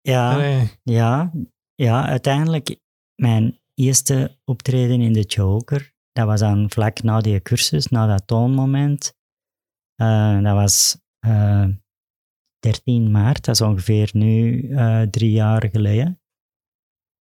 [0.02, 0.68] Ja.
[0.84, 1.32] Ja,
[1.76, 2.80] ja, uiteindelijk
[3.16, 8.28] mijn eerste optreden in de Joker, dat was dan vlak na die cursus, na dat
[8.28, 9.16] toonmoment.
[9.96, 11.68] Eh, dat was eh
[12.60, 16.22] 13 maart, dat is ongeveer nu eh, drie jaar geleden.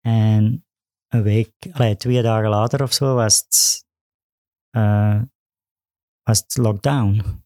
[0.00, 0.66] En
[1.08, 3.86] een week, allee, twee dagen later of zo, was het,
[4.70, 5.22] eh,
[6.22, 7.42] was het lockdown.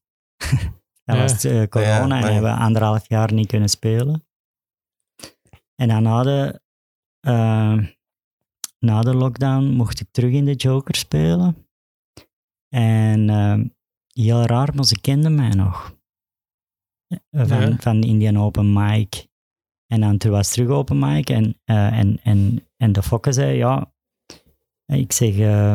[1.05, 1.23] dat Ja.
[1.23, 4.27] was eh, corona Ja, en hebben we anderhalf jaar niet kunnen spelen.
[5.75, 6.61] En dan na de,
[7.21, 7.79] eh,
[8.79, 11.69] na de lockdown mocht ik terug in de Joker spelen.
[12.69, 13.59] En eh,
[14.13, 15.97] heel raar, maar ze kenden mij nog.
[17.07, 17.77] Eh, Van, Ja.
[17.77, 19.27] van de Indian Open Mic.
[19.87, 21.31] En dan toen was het terug Open Mic.
[21.31, 23.93] En, eh, en, en, en de fokke zei, ja...
[24.87, 25.75] Ik zeg, eh,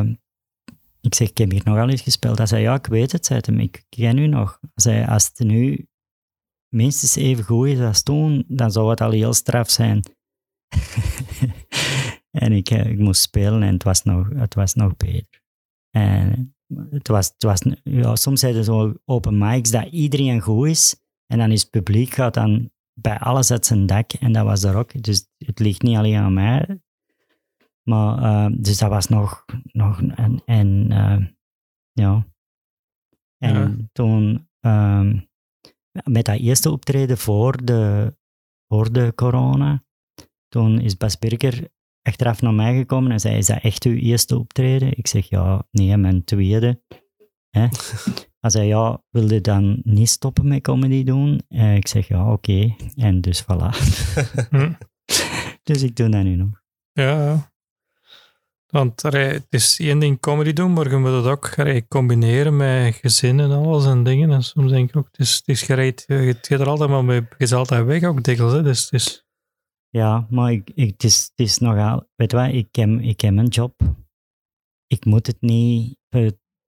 [1.00, 2.38] ik zeg, ik heb hier nogal eens gespeeld.
[2.38, 3.26] Hij zei, ja, ik weet het.
[3.26, 4.58] Zei hem, ik ken u nog.
[4.60, 5.88] Hij zei, als het nu
[6.68, 10.02] minstens even goed is als toen, dan zou het al heel straf zijn.
[12.44, 15.42] en ik, eh, ik moest spelen en het was nog, het was nog beter.
[15.90, 16.54] En
[16.90, 20.96] het was, het was, ja, soms zijn er zo open mics dat iedereen goed is
[21.26, 24.62] en dan is het publiek gaat dan bij alles uit zijn dak en dat was
[24.62, 25.02] er ook.
[25.02, 26.80] Dus het ligt niet alleen aan mij.
[27.88, 31.26] Maar, eh, dus dat was nog, nog en, en eh,
[31.92, 32.26] ja.
[33.38, 33.76] En Ja.
[33.92, 35.18] toen, ehm,
[36.04, 38.14] met dat eerste optreden voor de,
[38.68, 39.84] voor de corona,
[40.48, 41.68] toen is Bas Birker
[42.02, 44.96] achteraf naar mij gekomen en zei, is dat echt uw eerste optreden?
[44.96, 46.82] Ik zeg, ja, nee, mijn tweede.
[47.50, 47.66] Hè?
[48.40, 51.40] Hij zei, ja, wil je dan niet stoppen met comedy doen?
[51.48, 52.74] Eh, ik zeg, ja, oké.
[52.96, 53.68] En dus voilà.
[55.62, 56.62] Dus ik doe dat nu nog.
[56.92, 57.49] Ja, ja.
[58.70, 62.56] Want allee, het is één ding comedy doen, maar je moet het ook allee, combineren
[62.56, 64.30] met gezin en alles en dingen.
[64.30, 66.90] En soms denk ik ook, het is, het is gereed, je het gaat er altijd
[66.90, 68.52] maar mee, je is altijd weg ook dikwijls.
[68.52, 68.62] Hè.
[68.62, 69.24] Dus
[69.88, 72.08] Ja, maar ik, ik, het, is, het is nogal...
[72.16, 73.80] Weet je wat, ik heb, ik heb een job.
[74.86, 75.98] Ik moet het niet...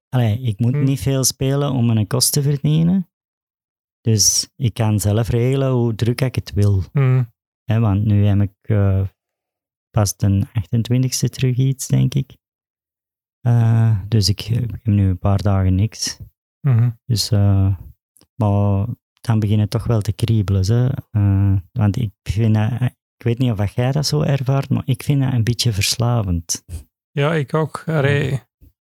[0.08, 0.82] Allee, ik moet Hm.
[0.84, 3.10] niet veel spelen om mijn kost te verdienen.
[4.00, 6.82] Dus ik kan zelf regelen hoe druk ik het wil.
[6.92, 7.24] hm,
[7.64, 9.08] want nu heb ik eh,
[9.92, 12.36] pas de 28e terug iets, denk ik.
[13.40, 16.18] Eh, dus ik, heb nu een paar dagen niks.
[16.60, 16.90] mhm.
[17.04, 17.76] Dus, eh,
[18.34, 18.86] maar
[19.20, 20.66] dan begint het toch wel te kriebelen.
[20.66, 20.88] Hè?
[21.10, 22.70] Eh, want ik vind dat,
[23.16, 26.64] ik weet niet of jij dat zo ervaart, maar ik vind dat een beetje verslavend.
[27.10, 27.82] Ja, ik ook.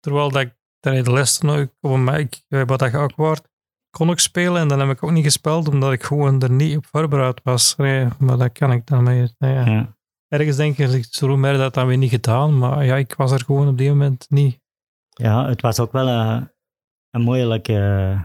[0.01, 3.49] Terwijl dat ik de les nog op eh, wat dat ook wordt,
[3.91, 6.77] kon ik spelen en dan heb ik ook niet gespeeld omdat ik gewoon er niet
[6.77, 7.77] op voorbereid was.
[7.77, 9.35] Maar dat kan ik dan mee.
[9.39, 9.67] nou ja.
[9.67, 9.96] Ja.
[10.29, 13.45] Ergens denk ik, zo meer dat dan weer niet gedaan, maar ja, ik was er
[13.45, 14.61] gewoon op die moment niet.
[15.09, 16.51] ja, het was ook wel een,
[17.11, 18.23] een moeilijke eh,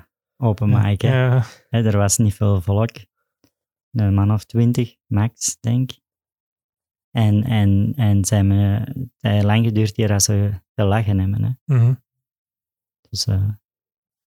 [0.48, 1.02] open mic.
[1.02, 1.26] Hè?
[1.26, 2.92] Ja, Hè, er was niet veel volk.
[3.92, 6.00] Een man of twintig, max, denk ik.
[7.12, 11.44] En, en, en hebben, het heeft lang geduurd hier als ze gelachen hebben.
[11.44, 11.76] Hè?
[11.76, 11.94] mhm.
[13.10, 13.50] Dus, eh,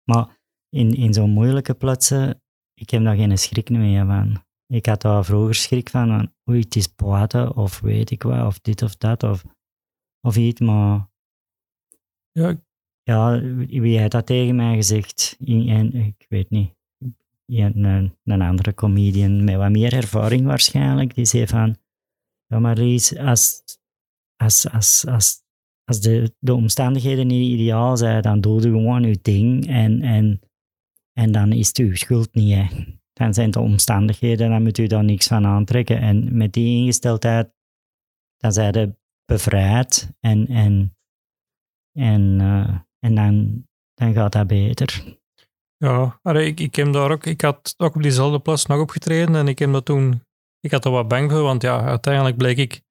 [0.05, 2.43] maar in, in zo'n moeilijke plaatsen,
[2.75, 4.45] ik heb daar geen schrik meer van.
[4.67, 8.61] Ik had daar vroeger schrik van oei, het is buiten, of weet ik wat, of
[8.61, 9.45] dit of dat, of,
[10.21, 11.11] of iets, maar
[12.31, 12.61] ja,
[13.03, 15.37] ja, wie heeft dat tegen mij gezegd?
[15.47, 16.75] En, ik weet niet.
[17.47, 21.77] Een, een, een andere comedian met wat meer ervaring waarschijnlijk, die zei van,
[22.47, 23.63] ja maar Ries, als,
[24.37, 25.43] als, als, als,
[25.85, 30.41] als de, de omstandigheden niet ideaal zijn, dan doe je gewoon je ding en, en,
[31.13, 32.55] en dan is het uw schuld niet.
[32.55, 32.67] Hè.
[33.13, 36.01] Dan zijn de omstandigheden, dan moet u daar niks van aantrekken.
[36.01, 37.51] En met die ingesteldheid,
[38.37, 40.97] dan zijn je bevrijd en, en,
[41.93, 45.19] en, eh, en dan, dan gaat dat beter.
[45.77, 46.21] ja.
[46.23, 49.59] Ik, ik heb daar ook, ik had ook op diezelfde plaats nog opgetreden en ik
[49.59, 50.25] heb dat toen,
[50.61, 52.83] ik had er wat bang voor, want ja, uiteindelijk bleek ik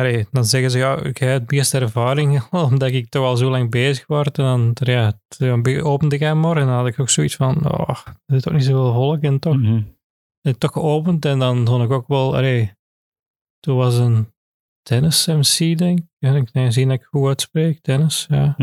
[0.00, 3.50] allee, dan zeggen ze, ja, ik heb het meeste ervaring, omdat ik toch al zo
[3.50, 4.26] lang bezig was.
[4.26, 7.98] En dan, ja, dan opende ik morgen en dan had ik ook zoiets van, oh,
[8.26, 9.82] er is toch niet zoveel volk en toch, Mhm.
[10.40, 11.24] het toch geopend.
[11.24, 12.72] En dan vond ik ook wel, allee,
[13.60, 14.32] toen was een
[14.82, 16.04] tennis-MC, denk ik.
[16.18, 18.54] Ja, ik nee, zie dat ik goed uitspreek, tennis, ja.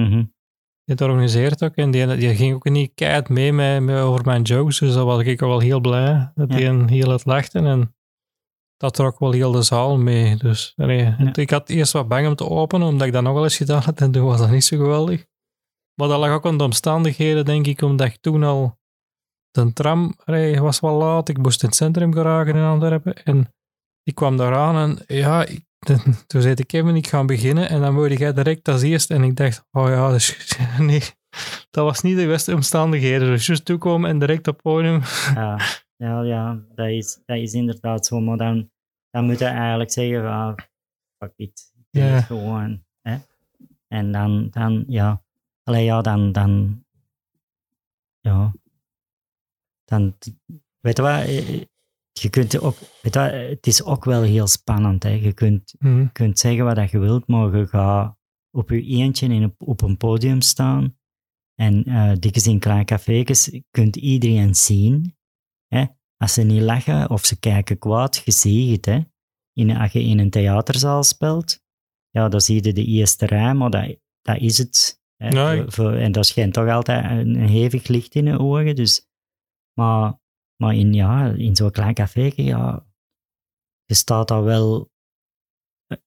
[0.85, 4.25] Die het organiseert ook en die, die ging ook niet keihard mee met, met over
[4.25, 7.25] mijn jokes, dus dat was ik ook wel heel blij, dat die een heel het
[7.25, 7.95] lachten en
[8.83, 10.35] dat trok wel heel de zaal mee.
[10.35, 11.33] Dus Ja.
[11.33, 13.81] ik had eerst wat bang om te openen, omdat ik dat nog wel eens gedaan
[13.81, 15.25] had en toen was dat niet zo geweldig.
[15.95, 18.77] Maar dat lag ook aan de omstandigheden, denk ik, omdat ik toen al
[19.51, 20.15] de tram
[20.59, 23.53] was wel laat, ik moest in het centrum geraken in Antwerpen en
[24.03, 25.63] ik kwam daar aan en ja, ik,
[26.27, 29.23] toen zei ik Kevin, ik ga beginnen en dan word jij direct als eerst en
[29.23, 31.01] ik dacht, oh ja, dus, nee,
[31.71, 33.27] dat was niet de beste omstandigheden.
[33.27, 35.01] Dus juist toekomen en direct op podium.
[35.35, 35.59] Ja,
[35.95, 38.19] ja, ja dat, is, dat is inderdaad zo.
[38.19, 38.71] Maar dan,
[39.09, 40.59] dan moet je eigenlijk zeggen, van,
[41.17, 41.73] fuck it.
[41.89, 42.01] Ja.
[42.05, 42.83] het gewoon.
[43.01, 43.17] Hè?
[43.87, 45.23] En dan, dan ja.
[45.63, 46.83] Allee, ja, dan, dan,
[48.19, 48.53] ja.
[49.85, 50.17] Dan,
[50.79, 51.59] weet je wat, eh,
[52.11, 55.03] je kunt ook, weet je wat, het is ook wel heel spannend.
[55.03, 55.09] Hè?
[55.09, 56.07] Je kunt, Hm.
[56.11, 58.17] kunt zeggen wat je wilt, maar je gaat
[58.51, 60.97] op je eentje in een, op een podium staan.
[61.55, 65.15] En eh dikwijls in kleine café's kunt iedereen zien.
[65.73, 65.85] Hè?
[66.17, 68.85] Als ze niet lachen of ze kijken kwaad, je ziet het.
[68.85, 68.99] Hè?
[69.53, 71.61] In, als je in een theaterzaal speelt,
[72.09, 75.01] ja, dan zie je de eerste rij, maar dat, dat is het.
[75.15, 75.27] Hè?
[75.29, 78.75] Ja, Voor- en dat schijnt toch altijd een, een hevig licht in de ogen.
[78.75, 79.07] Dus,
[79.79, 80.21] maar
[80.63, 82.85] maar in, ja, in zo'n klein café, ja,
[83.85, 84.91] je staat daar wel.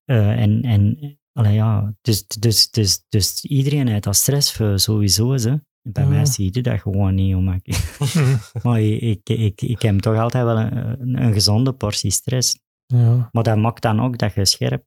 [0.05, 5.33] eh, en, en allee, ja, dus, dus, dus, dus iedereen heeft dat stress voor sowieso.
[5.33, 5.57] Hè.
[5.93, 6.09] Bij Ja.
[6.09, 7.35] mij zie je dat gewoon niet.
[7.35, 7.97] Omdat ik,
[8.63, 12.59] maar ik, ik, ik, ik heb toch altijd wel een, een, gezonde portie stress.
[12.87, 13.29] Ja.
[13.33, 14.85] Maar dat maakt dan ook dat je, scherp,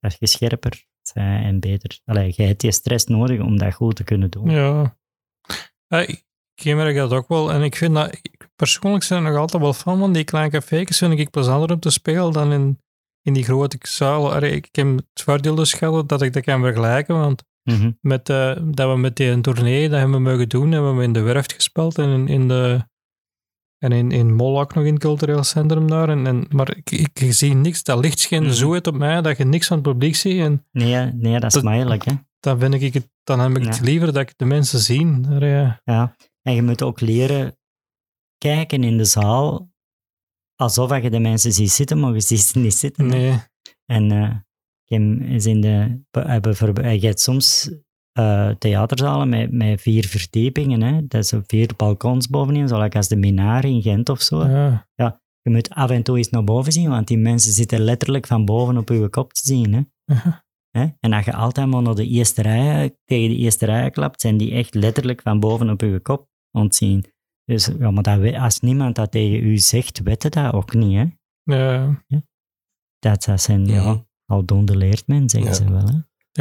[0.00, 0.84] dat je scherper
[1.14, 2.00] bent en beter.
[2.04, 4.50] Allee, je hebt die stress nodig om dat goed te kunnen doen.
[4.50, 4.96] Ja.
[5.86, 6.24] Ja, ik
[6.64, 7.52] merk dat ook wel.
[7.52, 10.50] En ik vind dat, ik- persoonlijk zijn er nog altijd wel van, van die kleine
[10.50, 12.78] café's vind ik plezanter om te spelen dan in,
[13.22, 14.52] in die grote zalen.
[14.52, 17.90] Ik heb het voordeel dus gehad dat ik dat kan vergelijken, want Mhm.
[18.00, 21.12] met, eh, dat we met die tournee dat hebben we mogen doen, hebben we in
[21.12, 22.90] de Werft gespeeld en in, in de
[23.78, 26.08] en in, in Mol ook nog in het cultureel centrum daar.
[26.08, 28.54] En, en, maar ik, ik, zie niks, dat licht schijnt Mhm.
[28.54, 30.40] zo uit op mij dat je niks van het publiek ziet.
[30.40, 32.04] En Nee, nee, dat is makkelijk.
[32.04, 32.12] Hè?
[32.40, 35.20] dan, vind ik het, dan heb ik het liever dat ik de mensen zie.
[35.20, 35.80] Daar, ja.
[35.84, 37.56] Ja, en je moet ook leren
[38.38, 39.70] kijken in de zaal
[40.56, 43.10] alsof je de mensen ziet zitten, maar je ziet ze niet zitten.
[43.10, 43.18] hè.
[43.18, 43.38] Nee.
[43.86, 44.34] En eh,
[44.92, 47.70] eens in de, eh, bijvoorbeeld, je hebt soms
[48.12, 50.82] eh, theaterzalen met, met vier verdiepingen.
[50.82, 51.06] Hè?
[51.06, 54.46] Dat is op vier balkons bovenin, zoals als de Minari in Gent of zo.
[54.94, 55.20] Ja.
[55.42, 58.44] Je moet af en toe eens naar boven zien, want die mensen zitten letterlijk van
[58.44, 59.72] boven op je kop te zien.
[59.72, 60.14] Hè?
[60.78, 60.86] Hè?
[61.00, 64.36] En als je altijd maar naar de eerste rij, tegen de eerste rij klapt, zijn
[64.36, 67.04] die echt letterlijk van boven op je kop ontzien.
[67.44, 70.96] Dus ja, maar dat, als niemand dat tegen u zegt, weet je dat ook niet.
[70.96, 71.06] Hè?
[71.54, 72.02] Ja.
[72.98, 74.04] Dat, dat zijn, ja.
[74.32, 75.56] Aldoende leert men, zeggen Ja.
[75.56, 75.86] ze wel.
[75.86, 75.92] Hè?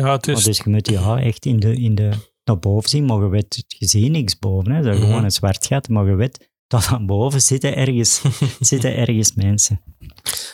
[0.01, 0.43] ja, het Maar is...
[0.43, 2.11] dus je moet ja, echt in de, in de,
[2.43, 4.71] naar boven zien, maar je weet, je ziet niks boven.
[4.71, 4.81] Hè?
[4.81, 5.07] Dat is Mhm.
[5.07, 8.21] gewoon een zwart gat, maar je weet dat van boven zitten ergens,
[8.59, 9.81] zitten ergens mensen.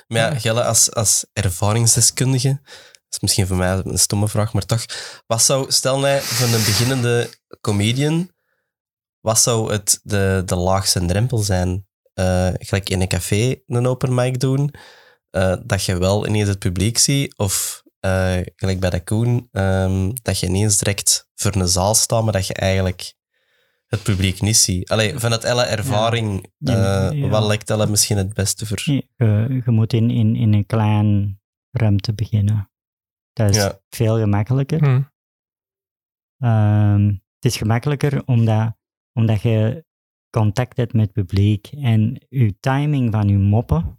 [0.08, 4.66] Maar ja, Gelle, als, als ervaringsdeskundige, dat is misschien voor mij een stomme vraag, maar
[4.66, 4.86] toch,
[5.28, 7.30] wat zou, stel nou van een beginnende
[7.62, 8.30] comedian,
[9.20, 11.86] wat zou het de, de laagste drempel zijn?
[12.14, 14.74] Eh, gelijk in een café een open mic doen,
[15.38, 20.12] eh, dat je wel ineens het publiek ziet, of eh, gelijk bij de Koen, ehm,
[20.22, 23.14] dat je ineens direct voor een zaal staat, maar dat je eigenlijk
[23.88, 24.90] het publiek niet ziet.
[24.90, 27.28] Allee, vanuit elle ervaring, Ja, eh, ja.
[27.28, 28.82] wat lijkt elle misschien het beste voor?
[28.84, 29.06] Je,
[29.66, 31.40] je moet in, in, in een klein
[31.72, 32.72] ruimte beginnen.
[33.34, 33.80] Dat is Ja.
[33.90, 34.80] veel gemakkelijker.
[34.80, 35.02] Hm.
[36.38, 38.76] Ehm, het is gemakkelijker omdat,
[39.14, 39.86] omdat je
[40.30, 43.97] contact hebt met het publiek en je timing van je moppen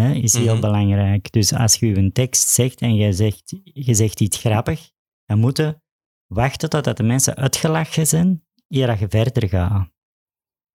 [0.00, 0.60] hè, is heel Mhm.
[0.60, 1.32] belangrijk.
[1.32, 4.90] Dus als je een tekst zegt en je zegt, je zegt iets grappig,
[5.24, 5.80] dan moet je
[6.26, 9.88] wachten totdat de mensen uitgelachen zijn, eer dat je verder gaat.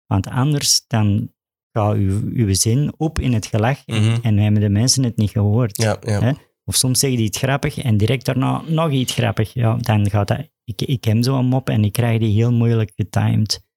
[0.06, 1.32] Want anders dan
[1.72, 4.18] gaat je, je zin op in het gelach en, Mhm.
[4.22, 5.76] en hebben de mensen het niet gehoord.
[5.76, 6.20] Ja, ja.
[6.20, 6.32] Hè?
[6.64, 9.52] Of soms zeg je iets grappig en direct daarna nog iets grappig.
[9.54, 10.48] Ja, dan gaat dat...
[10.64, 13.68] Ik, ik heb zo'n mop en ik krijg die heel moeilijk getimed.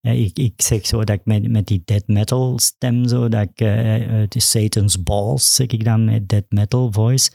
[0.00, 3.48] Ja, ik, ik zeg zo dat ik met, met die death metal stem zo, dat
[3.50, 3.58] ik,
[4.10, 7.30] het is Satan's Balls, zeg ik dan met death metal voice.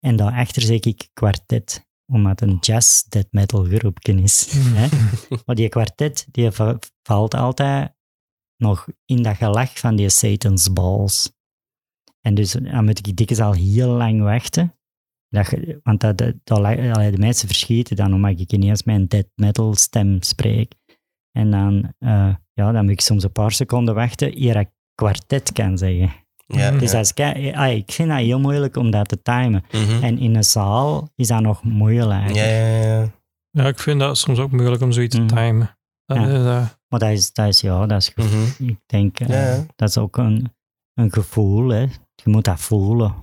[0.00, 4.52] En daarachter zeg ik kwartet, omdat een jazz death metal groepje is.
[4.56, 4.88] hè.
[5.46, 7.94] Maar die kwartet, die va- valt altijd
[8.56, 11.32] nog in dat gelach van die Satan's Balls.
[12.20, 14.74] En dus dan moet ik dikwijls al heel lang wachten.
[15.28, 19.30] Dat, want dat, dat, dat, allee, de mensen verschieten dan omdat ik ineens mijn death
[19.34, 20.74] metal stem spreek.
[21.36, 25.52] En dan, eh, ja, dan moet ik soms een paar seconden wachten eer ik kwartet
[25.52, 26.12] kan zeggen.
[26.46, 26.78] Ja, Mhm.
[26.78, 26.98] Dus ja.
[26.98, 29.64] als ik, ah, ik vind dat heel moeilijk om dat te timen.
[29.72, 30.02] Mhm.
[30.02, 32.34] En in een zaal is dat nog moeilijk.
[32.34, 33.10] ja, ja, ja.
[33.50, 35.26] Ja, ik vind dat soms ook moeilijk om zoiets Mm.
[35.26, 35.78] te timen.
[36.06, 36.22] Dat Ja.
[36.26, 38.68] is, eh, Maar dat is, dat is, ja, dat is, Mhm.
[38.68, 39.64] ik denk, eh, Ja, ja.
[39.76, 40.54] dat is ook een,
[40.94, 41.68] een gevoel.
[41.68, 41.80] Hè.
[42.14, 43.14] Je moet dat voelen.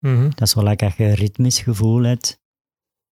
[0.00, 0.22] mhm.
[0.28, 2.40] Dat is wel lekker als je een ritmisch gevoel hebt.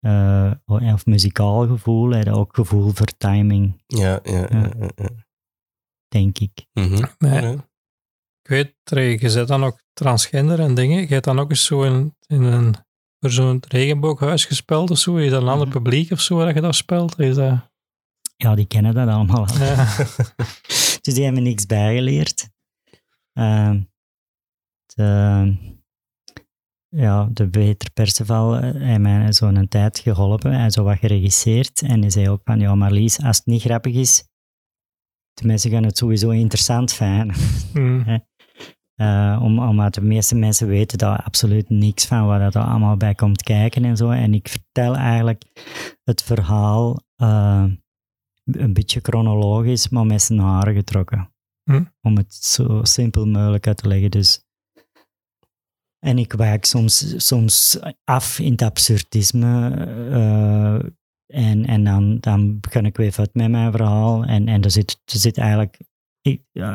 [0.06, 0.52] Eh,
[0.94, 4.70] of muzikaal gevoel, je ook gevoel voor timing, Ja, ja, ja, Ja.
[4.78, 5.08] ja, ja.
[6.08, 6.66] denk ik.
[6.72, 7.04] Mhm.
[7.18, 7.50] Maar Ja.
[8.42, 8.74] ik weet,
[9.20, 11.00] je zit dan ook transgender en dingen.
[11.00, 12.74] Je hebt dan ook eens zo in, in een,
[13.20, 15.16] voor zo'n regenbooghuis gespeeld of zo.
[15.16, 15.76] Is dat een ander Mhm.
[15.76, 17.18] publiek of zo dat je dat speelt?
[17.18, 17.70] Is dat,
[18.36, 19.46] Ja, die kennen dat allemaal.
[19.46, 19.54] al.
[21.02, 22.48] Dus die hebben niks bijgeleerd.
[23.32, 23.80] Ehm,
[24.86, 25.56] de,
[26.88, 31.82] ja, de Peter Perceval eh, heeft mij zo'n tijd geholpen en zo wat geregisseerd.
[31.82, 34.24] En hij zei ook van, ja Marlies, als het niet grappig is,
[35.32, 37.36] de mensen gaan het sowieso interessant vinden.
[37.72, 38.24] Mm.
[38.94, 43.14] Eh, om, omdat de meeste mensen weten daar absoluut niks van wat er allemaal bij
[43.14, 44.10] komt kijken en zo.
[44.10, 45.42] En ik vertel eigenlijk
[46.04, 47.64] het verhaal eh,
[48.44, 51.34] een beetje chronologisch, maar met zijn haren getrokken.
[51.62, 51.84] Hm.
[52.02, 54.10] Om het zo simpel mogelijk uit te leggen.
[54.10, 54.44] Dus.
[56.06, 59.70] En ik wijk soms, soms af in het absurdisme.
[60.10, 60.90] eh,
[61.26, 64.24] en en dan, dan begin ik weer met mijn verhaal.
[64.24, 65.78] En, en er, zit, er zit eigenlijk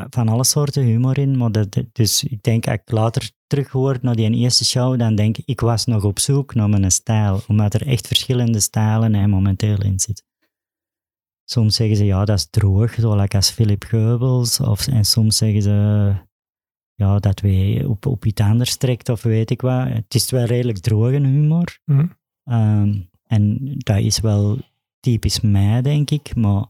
[0.10, 1.38] van alle soorten humor in.
[1.38, 5.16] Maar dat, dus ik denk, als ik later terug hoor naar die eerste show, dan
[5.16, 7.42] denk ik, ik was nog op zoek naar mijn stijl.
[7.48, 10.26] Omdat er echt verschillende stijlen momenteel in zitten.
[11.50, 14.60] Soms zeggen ze, ja, dat is droog, zoals als Philip Geubels.
[14.60, 16.16] Of, en soms zeggen ze,
[17.02, 19.88] ja, dat wij op, op iets anders trekt of weet ik wat.
[19.88, 21.80] Het is wel redelijk droge humor.
[21.86, 22.08] Hm.
[22.44, 24.58] Ehm, en dat is wel
[25.00, 26.36] typisch mij, denk ik.
[26.36, 26.66] Maar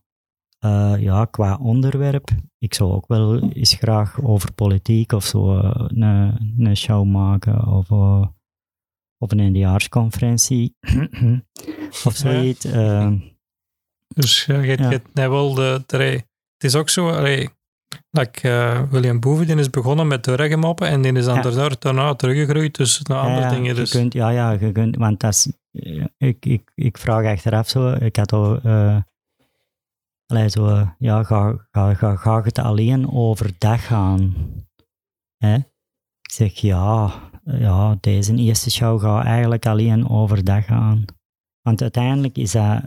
[0.60, 5.86] eh, ja, qua onderwerp, ik zou ook wel eens graag over politiek of zo eh,
[5.88, 7.68] een, een show maken.
[7.68, 8.28] Of eh,
[9.18, 10.76] op een eindejaarsconferentie
[12.06, 12.66] of zoiets.
[12.66, 13.18] Ehm,
[14.08, 14.90] Dus je, hebt- Ja.
[15.14, 15.84] net wel de.
[15.88, 17.50] Het is ook zo, allee,
[18.12, 21.42] dat ik, eh, William Boeven die is begonnen met dwergenmoppen en die is dan Ja.
[21.42, 23.68] daarna, daarna teruggegroeid dus naar andere ja, ja, dingen.
[23.68, 23.92] je Dus.
[23.92, 27.92] kunt, ja, ja, je kunt, want dat is, ja, ik, ik, ik vraag achteraf zo,
[27.94, 28.98] ik had al, eh,
[30.26, 34.36] allee, zo, eh, ja, ga, ga, ga, ga het alleen overdag gaan?
[35.38, 35.56] Hè?
[36.22, 37.12] Ik zeg, ja,
[37.44, 41.06] ja, deze eerste show gaat eigenlijk alleen overdag gaan.
[41.62, 42.82] Want uiteindelijk is dat,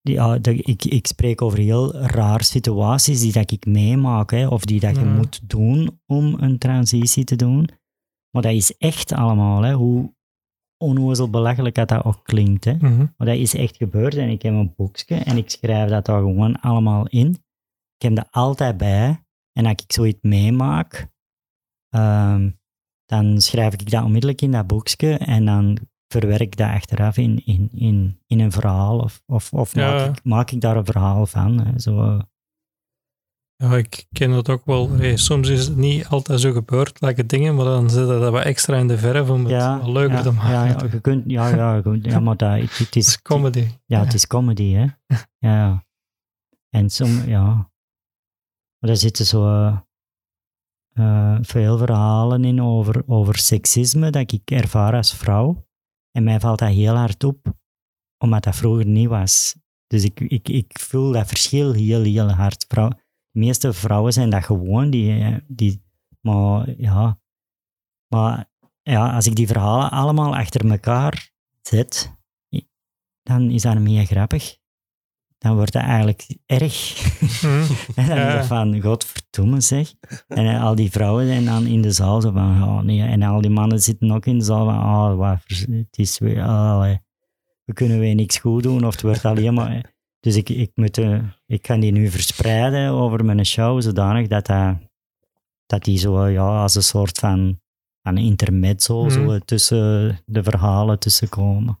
[0.00, 4.64] ja, dat, ik, ik spreek over heel raar situaties die dat ik meemaak, hè, of
[4.64, 5.16] die dat je Mhm.
[5.16, 7.68] moet doen om een transitie te doen.
[8.30, 10.14] Maar dat is echt allemaal, hè, hoe
[10.76, 12.64] onnozel belachelijk dat dat ook klinkt.
[12.64, 12.74] Hè.
[12.74, 13.06] Mhm.
[13.16, 16.20] Maar dat is echt gebeurd en ik heb een boekje en ik schrijf dat daar
[16.20, 17.28] gewoon allemaal in.
[17.96, 19.24] Ik heb dat altijd bij.
[19.52, 21.08] En als ik zoiets meemaak,
[21.88, 22.50] ehm,
[23.04, 25.78] dan schrijf ik dat onmiddellijk in dat boekje en dan
[26.12, 29.90] verwerk dat achteraf in, in, in, in een verhaal of, of, of Ja.
[29.92, 31.60] maak, ik, maak ik daar een verhaal van.
[31.60, 31.78] Hè.
[31.78, 32.20] Zo, eh,
[33.56, 34.90] Ja, ik ken dat ook wel.
[35.14, 38.76] Soms is het niet altijd zo gebeurd, like dingen, maar dan zit dat wat extra
[38.76, 40.50] in de verf om het wel leuker ja, te maken.
[40.52, 43.66] Ja, ja, je kunt, ja, ja, ja, maar dat, het, is, is comedy.
[43.86, 44.86] Ja, het is comedy, hè.
[45.48, 45.84] Ja.
[46.70, 47.44] En som, ja.
[48.78, 49.78] Maar daar zitten zo eh,
[50.92, 55.68] eh, veel verhalen in over, over seksisme dat ik ervaar als vrouw.
[56.12, 57.54] En mij valt dat heel hard op,
[58.18, 59.56] omdat dat vroeger niet was.
[59.86, 62.68] Dus ik, ik, ik voel dat verschil heel, heel hard.
[62.68, 62.96] De
[63.30, 65.82] meeste vrouwen zijn dat gewoon, die, eh, die,
[66.20, 67.20] maar ja.
[68.14, 68.50] Maar
[68.82, 71.30] ja, als ik die verhalen allemaal achter elkaar
[71.62, 72.18] zet,
[73.22, 74.59] dan is dat meer grappig.
[75.40, 77.02] Dan wordt dat eigenlijk erg.
[77.20, 77.62] Mhm.
[78.00, 78.44] en dan Ja.
[78.44, 79.92] van, godverdomme zeg.
[80.28, 83.02] En al die vrouwen zijn dan in de zaal zo van, oh nee.
[83.02, 85.38] En al die mannen zitten ook in de zaal van, oh, wat,
[85.70, 86.44] het is weer,
[87.64, 89.92] we kunnen weer niks goed doen of het wordt alleen maar...
[90.20, 94.46] Dus ik, ik, moet, eh, ik ga die nu verspreiden over mijn show, zodanig dat,
[94.46, 94.76] dat,
[95.66, 97.60] dat die zo, ja, als een soort van,
[98.02, 99.10] van intermezzo Mhm.
[99.10, 101.80] zo tussen de verhalen tussen komen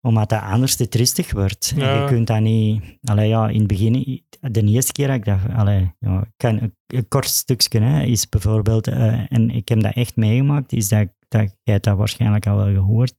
[0.00, 1.72] omdat dat anders te tristig wordt.
[1.76, 2.00] Ja.
[2.02, 2.98] je kunt dat niet...
[3.02, 5.38] Allee, ja, in het begin, de eerste keer dat ik dat...
[5.56, 8.86] Allee, ja, kan, een, kort stukje hè, is bijvoorbeeld...
[8.86, 12.56] eh, en ik heb dat echt meegemaakt, is dat, dat jij hebt dat waarschijnlijk al
[12.56, 13.14] wel gehoord,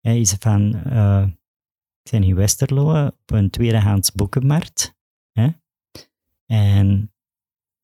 [0.00, 0.74] hè, is van...
[0.74, 1.26] eh,
[2.02, 4.96] ik ben in Westerlo op een tweedehands boekenmarkt.
[5.32, 5.48] Hè,
[6.46, 7.12] en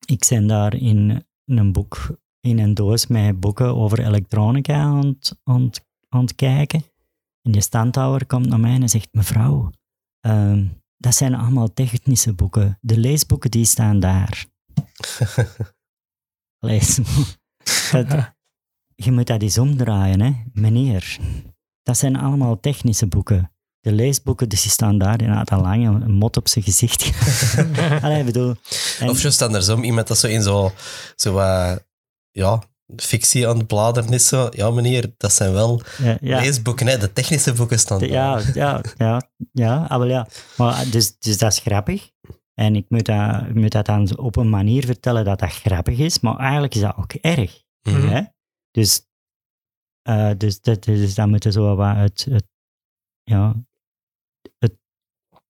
[0.05, 5.39] ik ben daar in een boek, in een doos met boeken over elektronica aan het-
[5.43, 6.83] aan het aan het kijken.
[7.47, 9.71] En die standhouder komt naar mij en zegt, mevrouw,
[10.19, 10.65] ehm,
[10.97, 12.77] dat zijn allemaal technische boeken.
[12.81, 14.45] De leesboeken die staan daar.
[16.67, 16.99] Lees.
[17.91, 18.35] Dat-
[18.95, 21.17] je moet dat eens omdraaien, hè, meneer.
[21.83, 23.51] Dat zijn allemaal technische boeken.
[23.79, 25.19] De leesboeken, dus die staan daar.
[25.19, 27.11] En had al lang een, mot op zijn gezicht.
[28.03, 28.55] Allee, bedoel...
[28.99, 30.71] en- Of juist andersom, iemand dat zo in zo,
[31.15, 31.75] zo eh,
[32.31, 32.61] ja,
[32.95, 34.27] fictie aan het bladeren is.
[34.27, 34.47] Zo.
[34.51, 36.39] Ja, meneer, dat zijn wel ja, ja.
[36.39, 36.87] leesboeken.
[36.87, 36.97] Hè.
[36.97, 38.07] De technische boeken staan De-.
[38.07, 40.27] Ja, ja, ja, ja, ah, wel ja.
[40.57, 42.11] Maar dus, dus dat is grappig.
[42.53, 45.97] En ik moet, dat, ik moet dat dan op een manier vertellen dat dat grappig
[45.99, 47.63] is, maar eigenlijk is dat ook erg.
[47.81, 48.07] Mhm.
[48.07, 48.21] Hè?
[48.71, 49.07] Dus,
[50.01, 52.47] eh, dus, dat, dus dan moeten zo wat het, het,
[53.23, 53.55] ja,
[54.57, 54.77] het,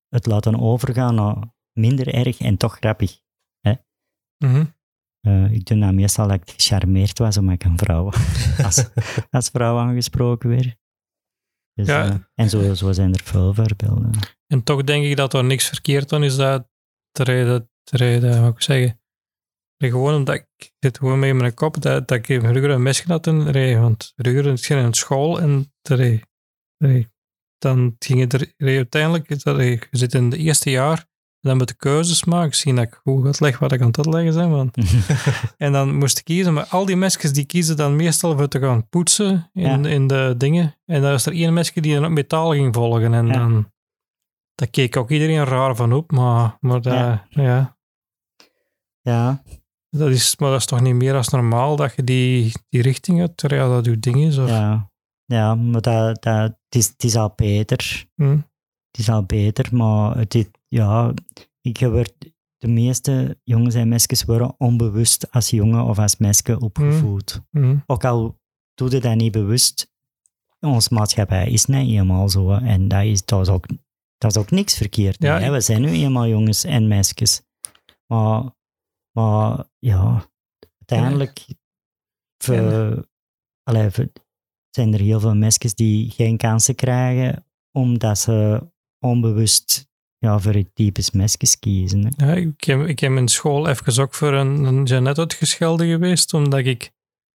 [0.10, 1.38] het laten overgaan naar
[1.74, 3.20] minder erg en toch grappig.
[4.38, 4.66] Mhm.
[5.28, 8.12] Eh, ik doe dat meestal dat ik gecharmeerd was omdat ik een vrouw
[8.66, 8.90] als,
[9.30, 10.76] als vrouw aangesproken werd.
[11.74, 12.10] Dus, Ja.
[12.10, 14.12] eh, en zo, zo zijn er veel voorbeelden.
[14.48, 16.70] En toch denk ik dat er niks verkeerd aan is dat
[17.12, 19.02] te rijden, te rijden, moet ik zeggen.
[19.78, 23.08] Gewoon omdat ik zit gewoon mee in mijn kop dat, dat ik vroeger een mesje
[23.08, 23.82] had in rijden.
[23.82, 26.30] Want vroeger ging naar school en te rijden.
[26.78, 27.14] Rijden.
[27.58, 31.06] Dan ging het er uiteindelijk, je zit in het eerste jaar
[31.42, 32.48] dan met de keuzes maken.
[32.48, 34.50] Ik zie dat ik goed uitleg wat ik aan het uitleggen ben.
[34.50, 34.78] Want,
[35.58, 38.60] en dan moest ik kiezen, maar al die mesjes die kiezen dan meestal voor te
[38.60, 39.90] gaan poetsen in, Ja.
[39.90, 40.76] in de dingen.
[40.86, 43.14] En dan is er één mesje die dan op metaal ging volgen.
[43.14, 43.34] En Ja.
[43.34, 43.72] dan,
[44.56, 47.26] daar keek ook iedereen raar van op, maar, maar dat, Ja.
[47.30, 47.78] ja.
[49.02, 49.44] ja,
[49.90, 53.22] Dat is, maar dat is toch niet meer als normaal dat je die, die richting
[53.22, 54.38] uit, ja, dat je ding is.
[54.38, 54.92] Of, ja,
[55.26, 58.06] ja, maar dat, dat, het, is, het is al beter.
[58.16, 58.30] Hm?
[58.92, 60.34] Het is al beter, maar het
[60.68, 61.14] ja,
[61.62, 62.14] ik word,
[62.58, 67.42] de meeste jongens en meisjes worden onbewust als jongen of als meisje opgevoed.
[67.52, 67.78] Hm.
[67.86, 68.40] Ook al
[68.74, 69.92] doe je dat niet bewust,
[70.60, 72.52] onze maatschappij is niet helemaal zo.
[72.52, 73.66] En dat is, dat is, ook,
[74.18, 75.22] dat is ook niks verkeerd.
[75.22, 77.42] Ja, We zijn nu eenmaal jongens en meisjes.
[78.06, 78.44] Maar,
[79.12, 80.30] maar ja,
[80.78, 81.46] uiteindelijk
[82.44, 83.06] ver-
[83.64, 84.12] allee, ver-
[84.70, 88.68] zijn er heel veel meisjes die geen kansen krijgen omdat ze
[89.00, 89.87] onbewust
[90.18, 92.14] ja, voor het types meisjes kiezen.
[92.16, 92.26] Hè.
[92.26, 96.34] Ja, ik, heb, ik heb in school even ook voor een, een Jeannette uitgeschelden geweest,
[96.34, 96.92] omdat ik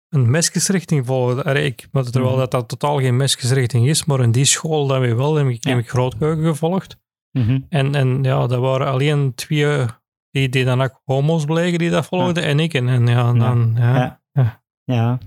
[0.09, 1.43] een mesjesrichting volgde.
[1.43, 2.39] Allee, Ik, maar terwijl Mhm.
[2.39, 5.63] dat, dat totaal geen mesjesrichting is, maar in die school dat we wel, heb ik,
[5.63, 6.97] heb ik grootkeuken gevolgd.
[7.31, 7.59] Mhm.
[7.69, 9.85] En, en ja, dat waren alleen twee
[10.31, 12.73] die, die dan ook homo's bleken die dat volgden en ik.
[12.73, 14.19] En, en ja, dan, ja, ja.
[14.31, 14.61] Ja.
[14.83, 15.19] Ja.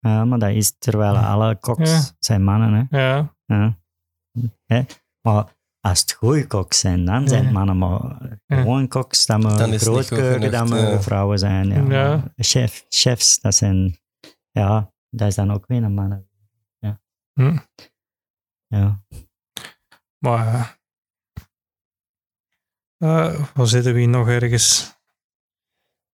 [0.00, 2.02] ja, maar dat is terwijl alle koks Ja.
[2.18, 2.88] zijn mannen.
[2.90, 3.00] Hè.
[3.08, 3.34] ja.
[3.46, 3.78] Ja.
[4.66, 4.82] Hè?
[5.20, 5.44] Maar
[5.80, 7.58] als het goede koks zijn, dan zijn het Ja.
[7.64, 7.78] mannen.
[7.78, 8.60] Maar Ja.
[8.60, 11.02] gewoon koks, dat Dan we is het niet goed grootkeuken, dat we ja.
[11.02, 11.86] vrouwen zijn.
[11.90, 12.32] Ja.
[12.36, 13.98] Chef, chefs, dat zijn...
[14.50, 16.28] Ja, dat is dan ook weer een mannen.
[16.78, 17.00] Ja.
[17.32, 17.58] Hm.
[18.66, 19.04] Ja.
[20.18, 20.78] Maar ja.
[22.98, 24.98] Eh, waar zitten we hier nog ergens?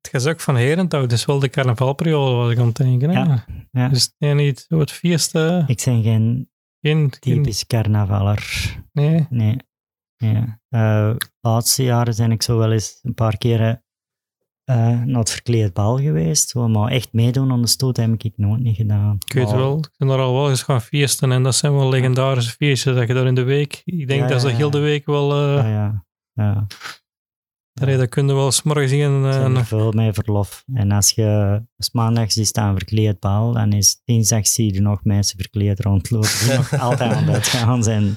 [0.01, 3.11] Het gezak van Herentouw, het is wel de carnavalperiode, was ik aan het denken.
[3.11, 3.23] hè?
[3.23, 3.89] Ja, ja.
[3.89, 5.35] Dus nee, niet zo het feest.
[5.35, 6.51] eh, Ik ben geen
[6.87, 8.43] geen, geen, typisch carnavaller.
[8.93, 9.27] nee.
[9.31, 9.57] Nee.
[10.19, 10.45] nee.
[10.69, 13.85] Eh, laatste jaren zijn ik zo wel eens een paar keren
[14.65, 16.49] eh, naar het verkleed bal geweest.
[16.49, 19.17] zo, Maar echt meedoen aan de stoot heb ik nooit niet gedaan.
[19.27, 21.73] Ik weet Maar- wel, ik ben er al wel eens gaan feesten en dat zijn
[21.75, 24.57] wel legendarische feestjes dat je daar in de week, ik denk Ja, dat ze ja,
[24.57, 24.85] heel de ja.
[24.85, 26.67] week wel, eh Ja, ja.
[27.81, 27.87] Ja.
[27.87, 29.33] daar dat kun je wel s'morgens zien.
[29.33, 30.65] Zijn en er veel mee verlof.
[30.73, 35.05] En als je als maandags die staan verkleed bal, dan is dinsdag zie je nog
[35.05, 38.15] mensen verkleed rondlopen die nog altijd aan het gaan zijn.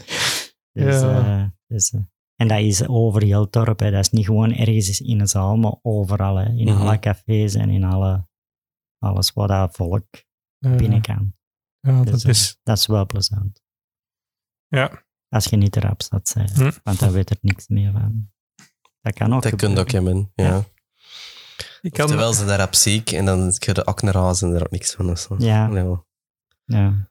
[0.71, 1.41] Dus, Ja.
[1.41, 1.99] eh, dus, eh,
[2.35, 3.79] en dat is over heel het dorp.
[3.79, 3.91] Hè.
[3.91, 6.35] Dat is niet gewoon ergens in een zaal, maar overal.
[6.35, 6.45] Hè.
[6.45, 6.77] In Mhm.
[6.81, 8.27] alle cafés en in alle,
[8.99, 10.05] alles waar dat volk
[10.59, 11.33] binnen kan.
[11.79, 13.61] ja, Dus, dat eh, is, dat is wel plezant.
[14.67, 15.07] ja.
[15.35, 16.49] Als je niet erop staat zijn.
[16.49, 16.71] Hm.
[16.83, 18.31] Want daar weet er niks meer van.
[19.01, 20.31] Dat kan ook Dat kun je ook hebben.
[20.35, 20.45] Ja.
[20.45, 20.63] Ja.
[21.81, 24.61] Ik kan, Terwijl ze daarop ziek en dan kun je ook naar huis en er
[24.61, 25.09] ook niks van.
[25.09, 25.35] of zo.
[25.37, 25.67] Ja.
[25.67, 26.03] Ja.
[26.65, 27.09] Ja.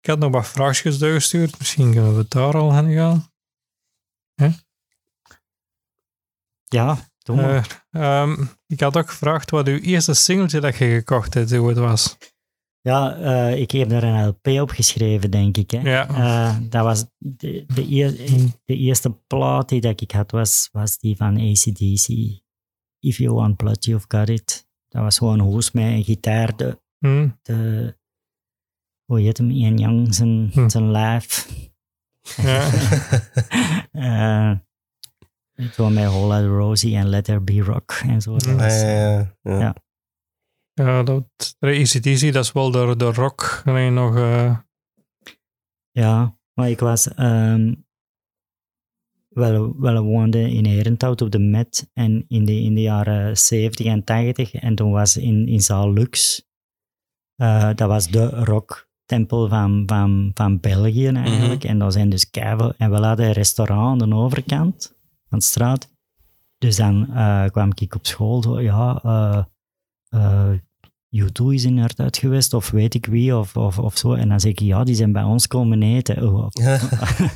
[0.00, 3.32] ik had nog wat vraagjes doorgestuurd, misschien kunnen we daar al heen gaan.
[6.64, 7.84] Ja, doe maar.
[7.90, 11.68] Eh, ehm, ik had ook gevraagd wat uw eerste singeltje dat je gekocht hebt, hoe
[11.68, 12.16] het was.
[12.86, 15.70] Ja, eh, ik heb er een LP op geschreven, denk ik.
[15.70, 15.80] Hè.
[15.80, 16.08] Ja.
[16.08, 18.16] Eh, dat was de, de, eer-
[18.64, 22.08] de eerste plaat die dat ik had, was, was die van ACDC.
[22.98, 24.68] If You Want Blood, You've Got It.
[24.88, 26.56] Dat was gewoon een hoes met een gitaar.
[26.56, 27.28] De, Hm.
[27.42, 27.96] de,
[29.04, 29.50] hoe heet hem?
[29.50, 30.68] Ian Young, zijn, Hm.
[30.68, 31.48] zijn lijf.
[32.36, 32.70] Ja.
[33.92, 34.52] Eh,
[35.72, 38.32] zo met Hola Rosie en Let There Be Rock en zo.
[38.32, 39.74] Was, Ja, ja, ja.
[40.74, 41.02] Ja.
[41.02, 43.62] Dat, ACDC, dat is wel de, de rock.
[43.64, 44.58] Alleen nog, eh,
[45.90, 47.14] Ja, maar ik was...
[47.14, 47.72] ehm
[49.34, 53.86] wel, wel woonde in Herenthout op de Met en in de, in de jaren 70
[53.86, 54.54] en 80.
[54.54, 56.44] En toen was in, in Zaal Lux,
[57.36, 61.64] eh, dat was de rocktempel van, van, van België eigenlijk.
[61.64, 62.74] En daar zijn dus keiveel...
[62.76, 64.96] En we hadden een restaurant aan de overkant
[65.28, 65.92] van de straat.
[66.58, 69.48] Dus dan eh, kwam ik op school zo, ja...
[70.14, 70.50] eh
[71.14, 74.12] eh, U2 is in uit geweest, of weet ik wie, of, of, of zo.
[74.12, 76.34] En dan zeg ik, ja, die zijn bij ons komen eten.
[76.34, 76.78] Oh, Ja,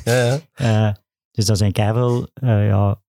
[0.03, 0.39] ja.
[0.53, 0.93] eh,
[1.31, 3.01] dus dat zijn keiveel, eh ja,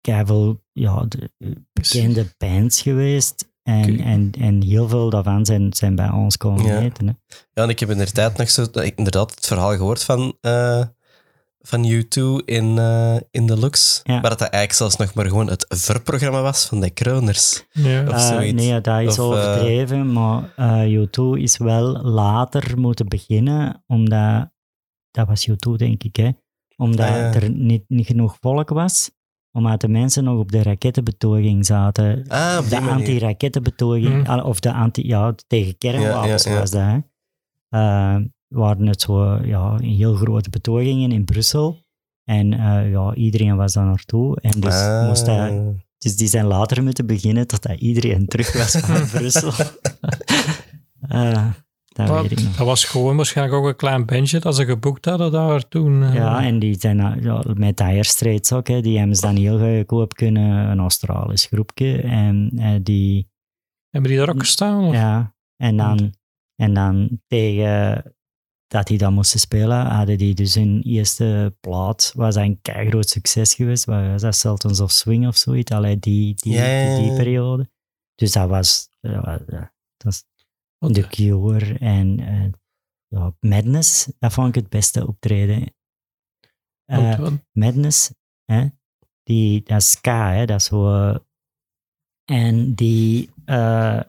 [0.00, 1.30] keiveel, ja, de,
[1.72, 3.50] bekende bands geweest.
[3.62, 7.06] En, en, en heel veel daarvan zijn, zijn bij ons komen eten.
[7.06, 7.12] Hè.
[7.52, 10.84] Ja, en ik heb inderdaad nog zo, inderdaad het verhaal gehoord van, eh,
[11.64, 14.00] van U2 in, eh, in de Lux.
[14.04, 14.12] Ja.
[14.12, 17.64] Maar dat dat eigenlijk zelfs nog maar gewoon het verprogramma was van de Kroners.
[17.72, 18.02] Ja.
[18.02, 18.62] Of Eh, zoiets.
[18.62, 24.50] nee, dat is Of, eh, overdreven, maar eh U2 is wel later moeten beginnen, omdat,
[25.10, 26.30] dat was U2 denk ik, hè,
[26.76, 29.10] omdat Ah, er niet, niet genoeg volk was,
[29.52, 32.24] omdat de mensen nog op de rakettenbetoging zaten.
[32.28, 34.30] Ah, de anti-rakettenbetoging, Hm.
[34.30, 36.58] al- of de anti, ja, tegen kernwapens ja.
[36.58, 36.80] was dat.
[36.80, 36.98] Hè.
[38.52, 41.78] Waren het zo, ja, heel grote betogingen in Brussel.
[42.24, 44.40] En eh, ja, iedereen was daar naartoe.
[44.40, 45.06] En dus, Ah.
[45.06, 45.52] moest dat,
[45.98, 49.52] dus die zijn later moeten beginnen totdat iedereen terug was van Brussel.
[51.08, 51.46] Eh,
[51.88, 52.56] dat Maar weet ik nog.
[52.56, 56.02] dat was gewoon waarschijnlijk ook een klein bandje dat ze geboekt hadden daar toen.
[56.02, 56.14] eh.
[56.14, 59.58] Ja, en die zijn ja, met Dire Straits ook, hè, die hebben ze dan heel
[59.58, 62.00] goedkoop kunnen, een Australisch groepje.
[62.02, 63.28] En eh, die,
[63.90, 64.84] Hebben die daar ook gestaan?
[64.84, 64.94] Of?
[64.94, 66.14] ja, en dan,
[66.56, 68.14] en dan tegen
[68.72, 73.54] dat die dat moesten spelen, hadden die dus hun eerste plaat, was een groot succes
[73.54, 76.52] geweest, wat was dat Sultans of Swing of zoiets, allee, die, die,
[76.96, 77.70] die, periode.
[78.14, 80.24] Dus dat was, dat was, ja, dat was
[80.92, 82.52] The Cure en eh,
[83.08, 85.74] ja, Madness, dat vond ik het beste optreden.
[86.84, 88.12] Eh, Madness,
[88.44, 88.66] hè,
[89.22, 90.94] die, dat is ska, hè, dat is zo...
[90.94, 91.18] eh,
[92.24, 93.30] en die...
[93.44, 94.00] eh,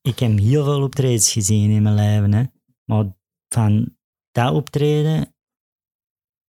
[0.00, 2.44] ik heb heel veel optredens gezien in mijn leven, hè.
[2.84, 3.16] Maar
[3.48, 3.96] van
[4.32, 5.34] dat optreden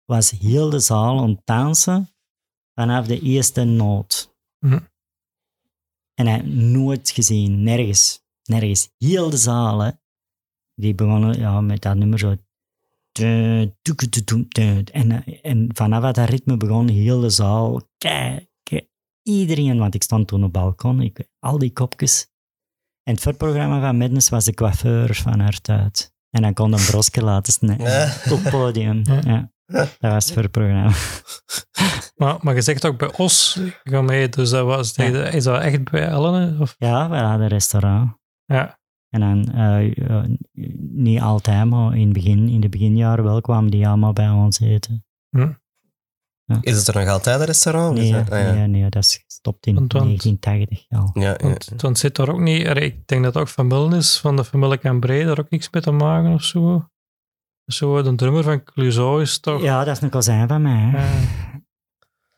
[0.05, 2.09] was heel de zaal aan het dansen
[2.73, 4.35] vanaf de eerste noot.
[4.59, 4.79] Hm.
[6.13, 8.23] En hij nooit gezien, nergens.
[8.43, 8.91] Nergens.
[8.97, 9.91] Heel de zaal, hè.
[10.73, 12.35] Die begonnen ja, met dat nummer zo.
[14.91, 17.81] En, en vanaf dat ritme begon heel de zaal.
[17.97, 18.49] Kei,
[19.27, 22.27] iedereen, want ik stond toen op het balkon, ik, al die kopjes.
[23.03, 26.14] En het voorprogramma van Madness was de coiffeur van haar uit.
[26.35, 28.13] En dan kon een broske laten snijden Ja.
[28.31, 29.01] op het podium.
[29.03, 29.19] Ja.
[29.25, 29.49] Ja.
[29.99, 30.91] Dat was het voorprogramma.
[32.15, 35.03] maar, maar je zegt ook bij Os, ga mee, dus dat was, Ja.
[35.25, 36.59] is dat echt bij Ellen?
[36.61, 36.75] Of?
[36.77, 38.11] Ja, we hadden een restaurant.
[38.45, 38.79] Ja.
[39.09, 40.25] En dan, eh, ja,
[40.91, 44.59] niet altijd, maar in, het begin, in de beginjaren wel kwamen die allemaal bij ons
[44.59, 45.05] eten.
[46.61, 47.97] Is het er nog altijd een restaurant?
[47.97, 48.51] Nee, dat- ah, ja.
[48.53, 51.09] nee, nee, dat is gestopt in Want- want- 1980 al.
[51.23, 51.35] Ja, ja.
[51.47, 54.43] Want dan zit er ook niet, ik denk dat het ook familie is van de
[54.43, 56.89] familie Cambrai, daar ook niks mee te maken of zo.
[57.65, 59.61] Zo, de drummer van Clouseau is toch...
[59.61, 60.89] Ja, dat is een kozijn van mij.
[60.91, 61.07] hè.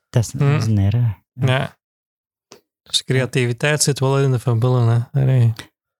[0.09, 0.37] Dat is, Hm.
[0.37, 1.15] dat is een erre.
[1.33, 1.77] Ja.
[2.83, 4.99] Dus creativiteit zit wel in de familie, hè.
[5.21, 5.53] Allee.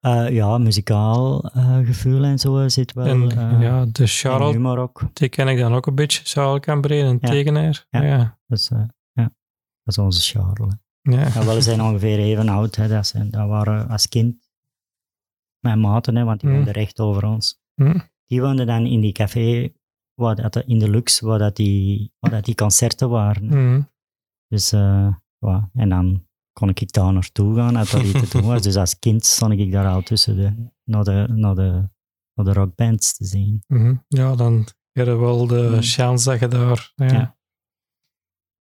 [0.08, 3.06] Eh, ja, muzikaal eh, gevoel en zo zit wel.
[3.06, 5.02] En eh, ja, de humor ook.
[5.14, 7.30] die ken ik dan ook een beetje, Charles Cambrai, een Ja.
[7.30, 7.86] tekenaar.
[7.90, 8.02] Ja.
[8.04, 8.40] Ja.
[8.48, 8.78] Dus, eh,
[9.12, 9.34] ja, dat
[9.84, 10.74] is onze Charles.
[11.02, 11.20] Ja.
[11.28, 12.76] Ja, wel, we zijn ongeveer even oud.
[12.76, 12.88] Hè.
[12.88, 14.36] Dat, zijn, dat waren als kind
[15.60, 16.56] mijn maten, hè, want die Hm.
[16.56, 17.60] woonden recht over ons.
[17.76, 18.00] Hm.
[18.26, 19.74] Die woonden dan in die café,
[20.14, 23.46] waar dat, in de Lux, waar, dat die, waar dat die concerten waren.
[23.46, 23.82] Mhm.
[24.48, 26.27] Dus, eh, ja, en dan
[26.58, 28.62] kon ik daar naartoe gaan, dat dat iets te doen was.
[28.68, 31.90] Dus als kind stond ik daar al tussen de, naar, de, naar, de,
[32.34, 33.64] naar de rockbands te zien.
[33.68, 33.96] Mhm.
[34.08, 35.82] Ja, dan heb je wel de Mhm.
[35.82, 36.92] chance dat je daar...
[36.96, 37.06] Ja.
[37.06, 37.36] Ja.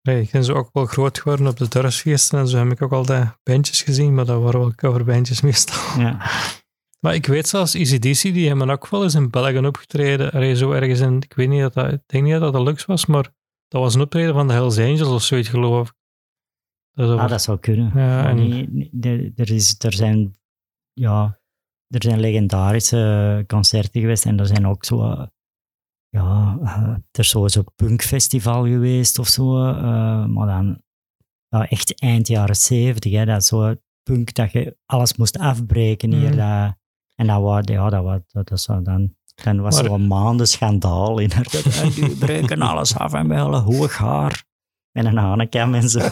[0.08, 2.82] Nee, ik ben zo ook wel groot geworden op de dorpsfeesten en zo heb ik
[2.82, 6.00] ook altijd bandjes gezien, maar dat waren wel coverbandjes meestal.
[6.00, 6.18] Ja,
[7.00, 10.30] Maar ik weet zelfs, ECDC, die hebben ook wel eens in België opgetreden.
[10.32, 12.84] Allee, zo ergens in, ik weet niet dat dat, ik denk niet dat dat Lux
[12.84, 13.22] was, maar
[13.68, 15.94] dat was een optreden van de Hells Angels of zoiets, geloof ik.
[16.94, 17.92] Dat ah, dat zou kunnen.
[17.94, 20.36] Ja, en- nee, nee, er, er is, er zijn,
[20.92, 21.38] ja,
[21.88, 25.26] er zijn legendarische concerten geweest en er zijn ook zo, eh,
[26.08, 30.82] ja, eh, er is zo'n punkfestival geweest of zo, eh, maar dan
[31.48, 36.30] ja, echt eind jaren zeventig, hè, dat zo punk dat je alles moest afbreken hier.
[36.30, 36.36] Mm.
[36.36, 36.74] Dat,
[37.14, 40.46] en dat was, ja, dat was, dat, dat zou dan, dan was Maar- zo'n maanden
[40.48, 41.46] schandaal in haar.
[42.18, 44.44] Breken alles af en bij alle hoog haar.
[44.92, 46.00] En een hanekam en zo.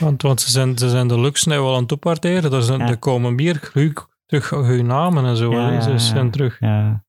[0.00, 2.52] Want, want ze, zijn, ze zijn de Lux nu wel aan het opwaarderen.
[2.52, 2.88] Er, zijn, Ja.
[2.88, 3.70] er komen meer
[4.26, 5.52] terug goede namen en zo.
[5.52, 5.80] Ja, hè.
[5.80, 6.58] Ze zijn terug.
[6.58, 7.00] De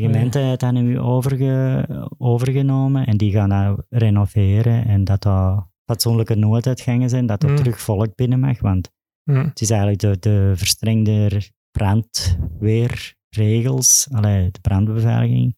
[0.00, 1.86] gemeente heeft dat nu overge,
[2.18, 7.56] overgenomen en die gaan dat renoveren en dat dat fatsoenlijke nooduitgangen zijn, dat er Mm.
[7.56, 8.90] terug volk binnen mag, want
[9.24, 9.44] Hm.
[9.44, 15.56] het is eigenlijk de, de verstrengde brandweerregels, allee, de brandbeveiliging,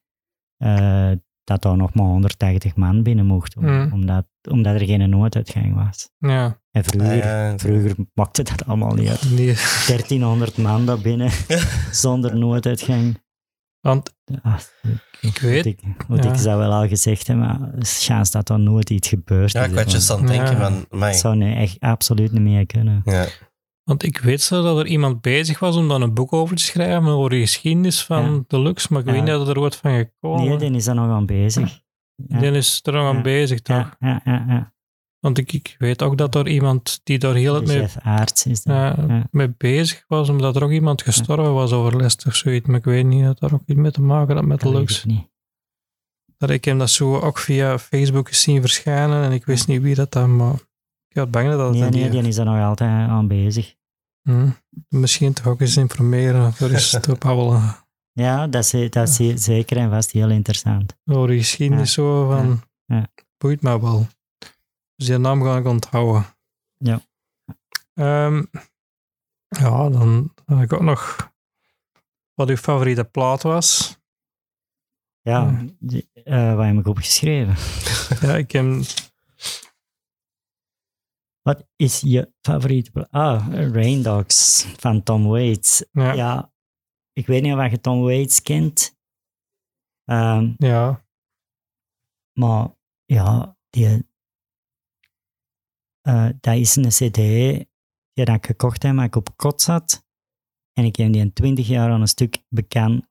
[0.56, 1.10] eh,
[1.44, 3.92] dat daar nog maar 180 man binnen mocht, om- Mm.
[3.92, 6.10] omdat, omdat er geen nooduitgang was.
[6.18, 7.58] Ja, En vroeger, Ah, ja.
[7.58, 9.30] vroeger maakte dat allemaal niet uit.
[9.30, 9.54] nee.
[9.86, 11.30] 1300 man daar binnen,
[11.90, 13.22] zonder nooduitgang.
[13.80, 14.14] Want
[15.20, 16.32] ik weet, ik, moet ja.
[16.32, 19.52] ik zou wel al gezegd hebben, maar de kans dat er nooit iets gebeurt.
[19.52, 20.58] Ja, is ik was er just aan het denken Ja.
[20.70, 21.10] van, amai.
[21.12, 23.00] Dat zou nee, echt absoluut niet meer kunnen.
[23.04, 23.26] Ja.
[23.84, 26.62] Want ik weet zo dat er iemand bezig was om dan een boek over te
[26.62, 28.42] schrijven over de geschiedenis van Ja.
[28.46, 29.12] de Lux, maar ik Ja.
[29.12, 30.48] weet niet dat er wordt van gekomen.
[30.48, 31.80] Nee, die is daar nog aan bezig.
[32.28, 32.38] Ja.
[32.38, 33.96] Die is er nog aan bezig, toch?
[33.98, 34.74] Ja, ja, ja.
[35.18, 37.82] Want ik, ik weet ook dat er iemand die daar heel het mee,
[38.52, 38.96] is dat.
[39.30, 42.66] mee bezig was, omdat er ook iemand gestorven was over lest of zoiets.
[42.66, 44.74] Maar ik weet niet dat daar ook iets mee te maken had met de Dat
[44.74, 45.04] Lux.
[45.04, 45.28] niet.
[46.36, 49.82] Dat ik hem dat zo ook via Facebook eens zien verschijnen en ik wist niet
[49.82, 50.54] wie dat dan, maar
[51.10, 53.74] ik had bang dat het Nee, nee, die is er nog altijd aan bezig.
[54.22, 54.48] Hm.
[54.88, 57.76] Misschien toch ook eens informeren of er eens te babbelen
[58.12, 60.96] Ja, dat is, dat is zeker en vast heel interessant.
[61.04, 63.06] over de geschiedenis zo van, Ja.
[63.38, 64.06] boeit me wel.
[64.96, 66.24] Dus die naam ga ik onthouden.
[66.76, 67.00] Ja.
[67.94, 68.42] Ehm,
[69.48, 71.30] ja, dan ik ook nog
[72.34, 73.98] wat uw favoriete plaat was.
[75.20, 75.64] Ja, Ja.
[75.78, 77.54] die, eh, wat heb ik opgeschreven?
[78.20, 78.64] Ja, ik heb,
[81.42, 85.84] Wat is je favoriete Ah, Rain Dogs van Tom Waits.
[85.92, 86.14] ja, ja.
[86.14, 86.52] Ja,
[87.12, 88.98] ik weet niet of je Tom Waits kent.
[90.04, 90.54] Ehm,
[92.32, 94.08] maar ja, die,
[96.00, 97.14] eh, dat is een cd
[98.12, 100.06] die dat ik gekocht heb, maar ik op kot zat.
[100.72, 103.06] En ik heb die in twintig jaar aan een stuk bekend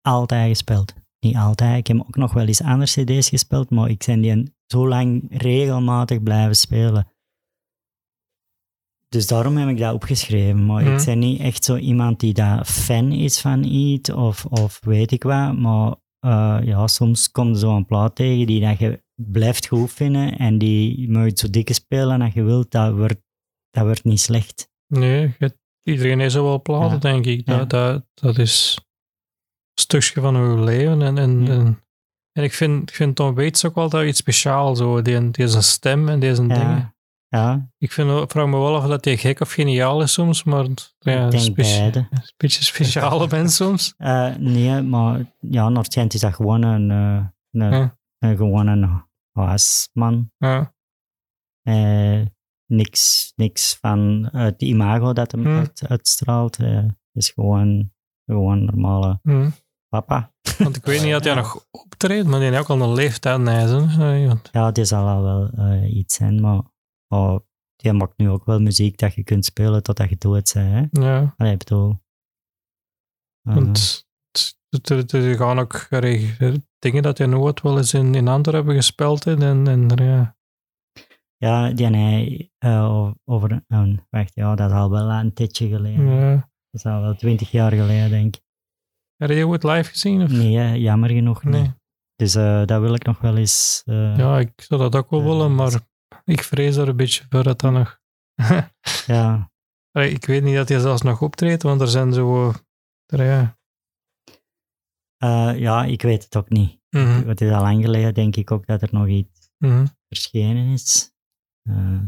[0.00, 0.94] altijd gespeeld.
[1.20, 4.54] Niet altijd, ik heb ook nog wel eens andere cd's gespeeld, maar ik ben die
[4.66, 7.10] zo lang regelmatig blijven spelen.
[9.16, 10.66] Dus daarom heb ik dat opgeschreven.
[10.66, 10.96] Maar Mhm.
[10.96, 15.12] ik ben niet echt zo iemand die daar fan is van iets of, of weet
[15.12, 15.56] ik wat.
[15.58, 20.38] Maar eh, ja, soms komt er zo'n plaat tegen die dat je blijft goed vinden
[20.38, 22.70] en die je zo dikke spelen als je wilt.
[22.70, 23.20] Dat wordt,
[23.70, 24.68] dat wordt niet slecht.
[24.86, 25.36] Nee,
[25.82, 26.98] iedereen heeft zo wel platen, Ja.
[26.98, 27.46] denk ik.
[27.46, 27.64] Dat, Ja.
[27.64, 28.78] dat, dat is
[29.74, 31.02] een stukje van uw leven.
[31.02, 31.52] En, en, Ja.
[31.52, 31.82] en,
[32.32, 34.78] en ik, vind, ik vind Tom Waits ook wel dat iets speciaals.
[34.78, 35.02] Zo.
[35.02, 36.95] Die, die is een stem en deze dingen.
[37.28, 40.64] Ja, Ik vind, vraag me wel af dat hij gek of geniaal is soms, maar
[40.98, 41.98] ja, ik denk speci- beide.
[42.10, 43.94] een beetje speciale bent soms.
[43.96, 47.26] Eh, nee, maar ja, schijnt is dat gewoon een, eh,
[47.62, 47.98] een, Ja.
[48.18, 49.02] een, gewoon een
[49.32, 50.30] huisman.
[50.38, 50.74] Ja,
[51.62, 52.20] Eh,
[52.66, 55.58] niks, niks van het imago dat hem Hmm.
[55.58, 56.56] uit, uitstraalt.
[56.58, 57.92] Eh, is gewoon,
[58.24, 59.50] gewoon normale hm.
[59.88, 60.32] papa.
[60.58, 63.38] Want ik weet niet dat hij nog optreedt, maar die heeft ook al een leeftijd
[64.26, 65.50] want- Ja, die zal al wel
[65.82, 66.62] iets zijn, maar
[67.08, 67.38] oh,
[67.76, 70.52] die maakt nu ook wel muziek dat je kunt spelen totdat je dood bent.
[70.52, 70.86] Hè?
[70.90, 72.00] Ja, Allee, ik bedoel...
[73.42, 74.06] eh, want
[74.80, 75.88] er gaan ook
[76.78, 79.26] dingen dat hij nooit wel eens in, in Antwerpen hebben gespeeld.
[79.26, 80.36] En, en ja.
[81.36, 83.64] ja, die en hij eh, over...
[83.68, 86.06] een wacht, ja, dat is al wel een tijdje geleden.
[86.06, 86.34] Ja.
[86.70, 88.44] Dat is al wel twintig jaar geleden, denk ik.
[89.16, 90.22] Heb je het live gezien?
[90.22, 90.30] Of?
[90.30, 91.52] Nee, jammer genoeg niet.
[91.52, 91.74] Nee.
[92.16, 93.82] Dus eh, dat wil ik nog wel eens...
[93.84, 95.80] Ja, ik zou dat ook wel willen, maar
[96.26, 98.00] ik vrees er een beetje voor dat dan nog.
[99.06, 99.50] ja,
[99.90, 102.52] Allee, ik weet niet dat hij zelfs nog optreedt, want er zijn zo.
[103.06, 103.58] er, ja.
[105.16, 106.80] Eh, ja, ik weet het ook niet.
[106.90, 109.86] Mhm, Het is al lang geleden, denk ik ook, dat er nog iets mhm.
[110.08, 111.12] verschenen is.
[111.62, 112.02] Eh,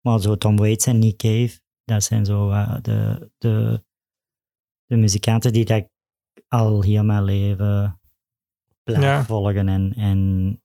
[0.00, 3.84] maar zo Tom Waits en Nick Cave, dat zijn zo eh, de, de,
[4.86, 5.88] de muzikanten die dat ik
[6.48, 8.00] al heel mijn leven
[8.82, 9.24] blijf Ja.
[9.24, 9.68] volgen.
[9.68, 10.56] En, en,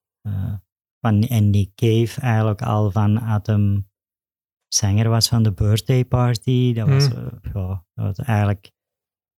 [1.01, 3.89] van, en Nick Cave eigenlijk al van Atom
[4.67, 6.73] zanger was van de Birthday Party.
[6.73, 7.15] Dat was, Mm.
[7.15, 8.71] eh, ja, dat was eigenlijk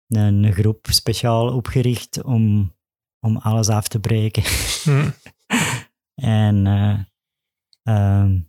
[0.08, 2.74] een, groep speciaal opgericht om,
[3.26, 4.42] om alles af te breken.
[4.84, 5.10] Mhm.
[6.14, 6.98] En eh,
[7.82, 8.40] ehm,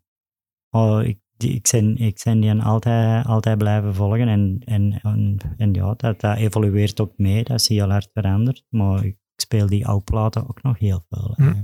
[0.70, 4.28] oh, ik, die, ik, ben, ik ben die altijd, altijd blijven volgen.
[4.28, 7.43] En, en, en, en ja, dat, dat evolueert ook mee.
[7.43, 8.66] Dat is heel hard veranderd.
[8.70, 11.34] Maar ik speel die oude platen ook nog heel veel.
[11.36, 11.64] Hm.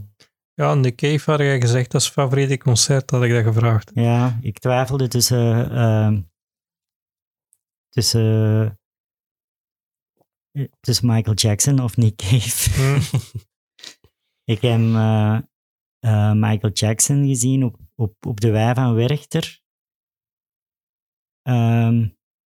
[0.61, 3.91] Ja, in de Cave had jij gezegd dat is favoriete concert, had ik dat gevraagd.
[3.93, 6.21] Ja, ik twijfelde tussen, ehm,
[7.89, 8.79] tussen,
[10.79, 12.69] tussen Michael Jackson of Nick Cave.
[12.81, 13.15] Mhm.
[14.53, 15.39] Ik heb eh,
[15.99, 19.61] eh, Michael Jackson gezien op, op, op de wei van Werchter.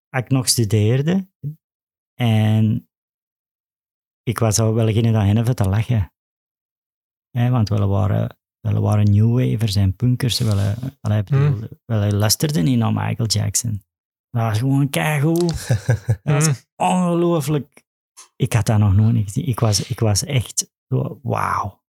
[0.09, 1.31] Als ik nog studeerde.
[2.15, 2.89] En
[4.23, 6.13] ik was al wel beginnen dat even te lachen.
[7.31, 10.39] Hè, want we waren, we waren New Wavers en punkers.
[10.39, 11.69] We, allee, bedoel, Hmm.
[11.85, 13.83] we luisterden niet naar Michael Jackson.
[14.31, 15.69] Dat was gewoon keigoed.
[16.23, 16.55] Dat was Hmm.
[16.77, 17.85] ongelooflijk.
[18.37, 19.47] Ik had dat nog nooit gezien.
[19.49, 21.83] Ik was, ik was echt zo, wauw.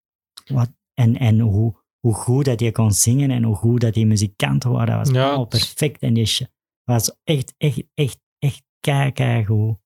[0.46, 4.06] Wat, en en hoe, hoe goed dat je kon zingen en hoe goed dat die
[4.06, 4.98] muzikanten waren.
[4.98, 6.02] Dat was Ja, allemaal perfect.
[6.02, 6.42] En die sh-
[6.84, 9.78] was echt, echt, echt, echt kei, kei goed.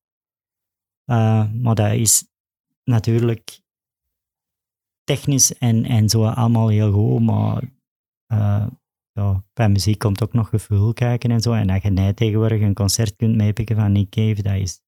[1.05, 2.27] Eh, maar dat is
[2.83, 3.61] natuurlijk
[5.03, 7.63] technisch en, en zo allemaal heel goed, maar
[8.25, 8.67] eh,
[9.11, 11.53] ja, bij muziek komt ook nog gevoel kijken en zo.
[11.53, 14.81] En dat je net tegenwoordig een concert kunt meepikken van Nick Cave, dat is...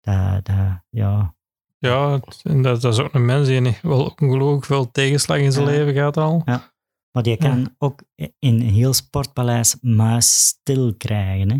[0.00, 1.36] Dat, dat, ja,
[1.78, 5.64] Ja, en dat, dat is ook een mens die wel ongelooflijk veel tegenslag in zijn
[5.66, 5.70] Ja.
[5.70, 6.42] leven gaat al.
[7.10, 11.50] maar die kan ook in een heel sportpaleis muis stil krijgen.
[11.50, 11.58] Hè?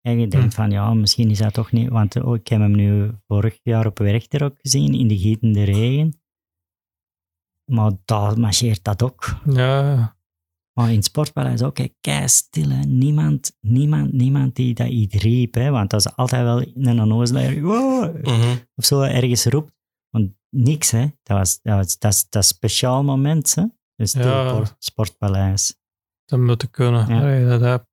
[0.00, 0.60] En je denkt Hm.
[0.60, 1.88] van, ja, misschien is dat toch niet...
[1.88, 5.62] Want oh, ik heb hem nu vorig jaar op Werchter ook gezien, in de gietende
[5.64, 6.20] regen.
[7.72, 9.36] Maar daar marcheert dat ook.
[9.52, 10.16] Ja,
[10.72, 12.68] Maar in het sportpaleis ook, kei stil.
[12.70, 12.80] Hè.
[12.84, 15.54] Niemand, niemand, niemand die dat iets riep.
[15.54, 15.70] Hè.
[15.70, 18.56] Want dat is altijd wel een onnozelaar wow, Mhm.
[18.74, 19.72] of zo ergens roept.
[20.10, 21.06] Want niks, hè.
[21.22, 23.62] Dat was, dat was dat, is- dat is een speciaal moment, hè.
[23.96, 24.52] Een stil Ja.
[24.52, 25.76] por- sportpaleis.
[26.24, 27.08] dat moet te kunnen.
[27.08, 27.20] Ja.
[27.20, 27.86] Allee, dat heb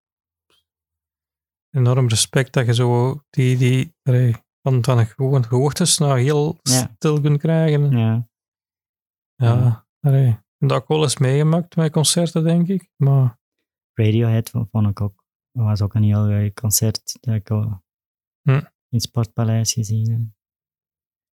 [1.69, 6.91] enorm respect dat je zo die, die allee, van, van gewoon gehoortes naar heel Ja.
[6.95, 7.97] stil kunt krijgen.
[7.97, 8.27] Ja,
[9.35, 9.87] Ja.
[9.99, 10.27] allee.
[10.29, 12.89] Ik heb dat ook wel eens meegemaakt met concerten, denk ik.
[12.95, 13.39] Maar
[13.93, 15.23] Radiohead vond ik ook.
[15.51, 17.81] Dat was ook een heel leuk concert dat ik al
[18.41, 18.49] Hm.
[18.55, 20.21] in het sportpaleis gezien heb.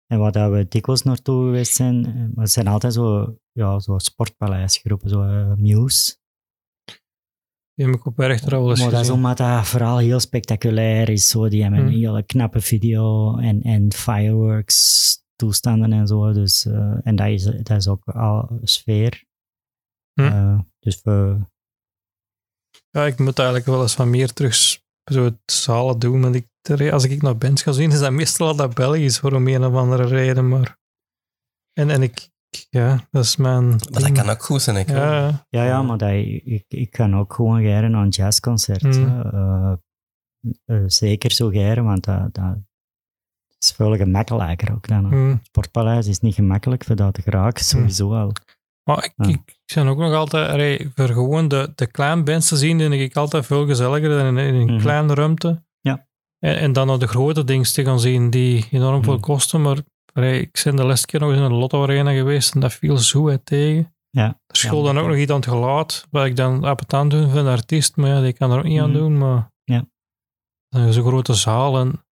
[0.07, 3.79] En waar dat we dikwijls naartoe geweest zijn, eh, maar het zijn altijd zo, ja,
[3.79, 6.19] zo sportpaleisgroepen, zo eh, Muse.
[7.73, 11.09] die heb ik op Werchter al eens Maar dat is omdat dat vooral heel spectaculair
[11.09, 11.27] is.
[11.27, 11.49] Zo.
[11.49, 11.93] Die hebben een Hm.
[11.99, 16.31] hele knappe video en, en fireworks toestanden en zo.
[16.31, 19.23] Dus, eh, en dat is, dat is ook al sfeer.
[20.13, 20.21] Hm.
[20.21, 21.37] Eh, dus we,
[22.89, 24.55] Ja, ik moet eigenlijk wel eens van meer terug
[25.11, 26.21] zo het zalen doen.
[26.21, 29.33] Want ik, als ik naar bands ga zien, is dat meestal al dat Belgisch voor
[29.33, 30.47] om een of andere reden.
[30.47, 30.79] Maar...
[31.73, 32.29] En, en ik,
[32.69, 33.67] ja, dat is mijn...
[33.67, 34.77] Maar dat kan ook goed zijn.
[34.77, 38.81] Ik Ja, ja, ja, maar dat, ik, ik kan ook gewoon geren naar een jazzconcert.
[38.81, 39.21] Hm.
[39.21, 39.73] Eh,
[40.65, 42.57] eh, zeker zo geren, want dat, dat
[43.63, 45.11] is veel gemakkelijker ook dan.
[45.13, 48.31] Het Sportpaleis is niet gemakkelijk voor dat te geraken, sowieso al.
[48.83, 49.27] Maar ik, Ja.
[49.27, 51.87] ik, ik ben ook nog altijd, voor gewoon de, de
[52.47, 54.79] te zien, denk ik altijd veel gezelliger dan in, in een Mhm.
[54.81, 55.63] kleine ruimte.
[55.79, 56.07] Ja.
[56.39, 59.21] En, en dan naar de grote dingen te gaan zien die enorm veel Mhm.
[59.21, 59.61] kosten.
[59.61, 59.77] Maar
[60.13, 62.97] ik ben de laatste keer nog eens in een Lotto Arena geweest en dat viel
[62.97, 63.93] zo uit tegen.
[64.09, 64.25] Ja.
[64.25, 64.35] Er
[64.83, 67.49] Ja, dan ook nog iets aan het geluid, wat ik dan appetant doen van de
[67.49, 68.97] artiest, maar ja, die kan er ook niet aan Mhm.
[68.99, 69.17] doen.
[69.17, 69.85] Maar Ja.
[70.69, 72.03] Dan is een grote zaal en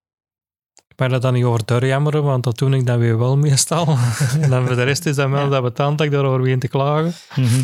[1.00, 3.88] ben dat dan niet over te jammeren, want dat doe ik dan weer wel meestal.
[4.42, 5.60] en dan voor de rest is dat wel Ja.
[5.62, 7.14] dat dat ik daarover begin te klagen.
[7.36, 7.62] Mhm.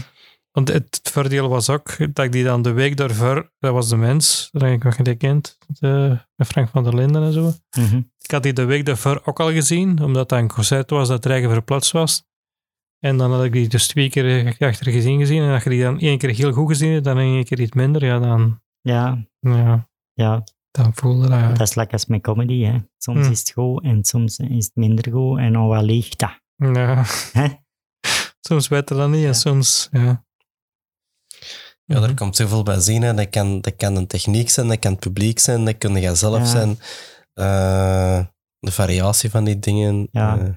[0.52, 3.96] Want het voordeel was ook dat ik die dan de week daarvoor, dat was de
[3.98, 7.32] mens, dat denk ik wat je die kent, de, met Frank van der Linden en
[7.34, 7.54] zo.
[7.78, 8.02] Mhm.
[8.20, 11.26] Ik had die de week daarvoor ook al gezien, omdat dat een concert was dat
[11.26, 12.24] eigen verplaatst was.
[13.00, 15.42] En dan had ik die dus twee keer achter gezien gezien.
[15.42, 17.72] En als je die dan één keer heel goed gezien hebt, dan één keer iets
[17.76, 20.44] minder, ja, dan, Ja, ja, ja,
[20.76, 21.50] dan voelde dat.
[21.58, 22.64] dat is lekker als met comedy.
[22.64, 22.78] Hè.
[22.98, 23.32] Soms Hm.
[23.32, 25.38] is het goed en soms is het minder goed.
[25.40, 26.40] En dan wat ligt dat?
[26.56, 27.04] Ja.
[27.32, 27.48] Hè?
[28.48, 29.34] Soms beter dan niet en Ja.
[29.34, 30.26] soms, ja.
[31.88, 32.04] Ja, Mhm.
[32.10, 33.02] er komt zoveel bij zien.
[33.02, 33.14] Hè.
[33.14, 36.16] Dat, kan, dat kan een techniek zijn, dat kan het publiek zijn, dat kun je
[36.16, 36.46] zelf Ja.
[36.46, 36.70] zijn.
[37.34, 38.26] Eh,
[38.60, 40.08] de variatie van die dingen.
[40.12, 40.38] Ja.
[40.40, 40.54] eh,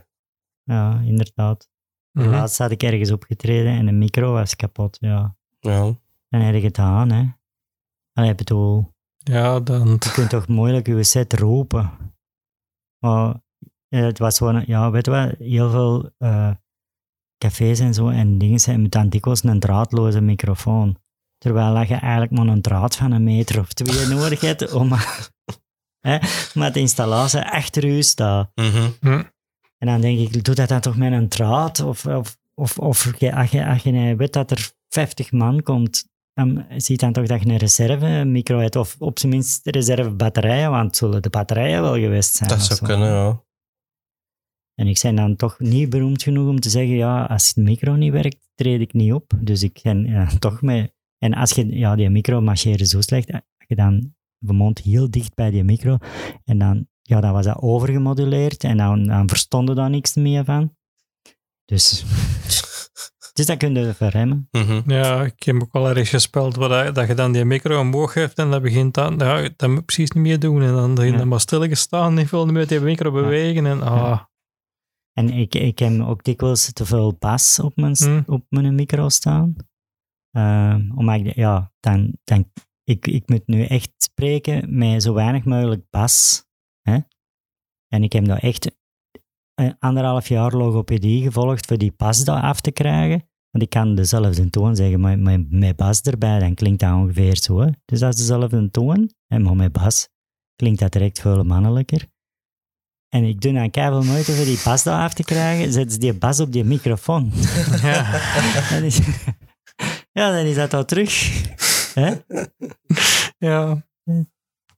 [0.63, 1.69] Ja, inderdaad.
[2.13, 2.29] Mhm.
[2.29, 4.97] Laatst had ik ergens opgetreden en de micro was kapot.
[5.01, 5.81] Ja, ja.
[6.29, 7.25] dan heb je het gedaan, hè.
[8.13, 8.95] Allee, ik bedoel,
[9.29, 9.89] Ja, dan...
[9.89, 11.91] je kunt toch moeilijk je set roepen.
[13.05, 13.35] Maar
[13.89, 16.51] eh, het was gewoon, ja, weet je wat, heel veel eh,
[17.39, 20.97] cafés en zo en dingen zijn met dan dikwijls een draadloze microfoon.
[21.39, 24.93] Terwijl je eigenlijk maar een draad van een meter of twee nodig hebt om,
[26.07, 26.19] hè,
[26.55, 28.51] omdat de installatie achter u staat.
[28.55, 29.23] Mhm.
[29.79, 31.81] En dan denk ik, doe dat dan toch met een draad?
[31.81, 36.09] Of, of, of, of je- als, je, als je weet dat er 50 man komt,
[36.39, 38.77] dan zie dan toch dat je een reserve-micro hebt.
[38.77, 42.49] Of op zijn minst reserve-batterijen, want het zullen de batterijen wel geweest zijn.
[42.49, 42.87] Dat zou zo.
[42.87, 43.43] kunnen, ja.
[44.75, 47.95] En ik ben dan toch niet beroemd genoeg om te zeggen, ja, als de micro
[47.95, 49.33] niet werkt, treed ik niet op.
[49.41, 50.93] Dus ik ben ja, toch mee.
[51.19, 55.11] En als je, ja, die micro marcheerde zo slecht, als je dan de mond heel
[55.11, 55.97] dicht bij die micro,
[56.45, 60.77] en dan, ja, dan was dat overgemoduleerd, en dan, dan verstonden daar niks meer van.
[61.65, 62.05] Dus,
[63.39, 64.49] dus dat kun je verremmen.
[64.51, 64.91] Mhm.
[64.91, 68.15] Ja, ik heb ook al ergens gespeeld waar dat, dat je dan die micro omhoog
[68.15, 70.63] hebt en dat begint dan, ja, dat moet je precies niet meer doen.
[70.63, 71.19] En dan begint Ja.
[71.19, 74.21] dan maar stil gestaan, niet veel meer met die micro bewegen en ah,
[75.13, 78.23] En ik, ik heb ook dikwijls te veel bas op mijn, Hmm.
[78.27, 79.57] op mijn micro staan.
[80.31, 82.53] Ehm, omdat ik, ja, dan, dan,
[82.85, 86.45] ik, ik moet nu echt spreken met zo weinig mogelijk bas.
[86.83, 86.99] Hè?
[87.89, 88.77] En ik heb daar echt
[89.55, 93.28] een anderhalf jaar logopedie gevolgd voor die daar af te krijgen.
[93.51, 97.37] Want ik kan dezelfde toon zeggen, maar met, met bas erbij, dan klinkt dat ongeveer
[97.37, 97.61] zo.
[97.61, 97.71] Hè?
[97.85, 100.09] Dus dat is dezelfde toon, en maar met bas
[100.57, 102.07] klinkt dat direct veel mannelijker.
[103.09, 105.99] En ik doe dan keihard moeite voor die bas daar af te krijgen, zet ze
[105.99, 107.33] die bas op die microfoon.
[107.83, 108.21] Ja.
[108.71, 109.01] Dan is,
[110.13, 111.43] ja, dan is dat al terug.
[111.95, 112.15] Hè?
[113.39, 113.87] ja,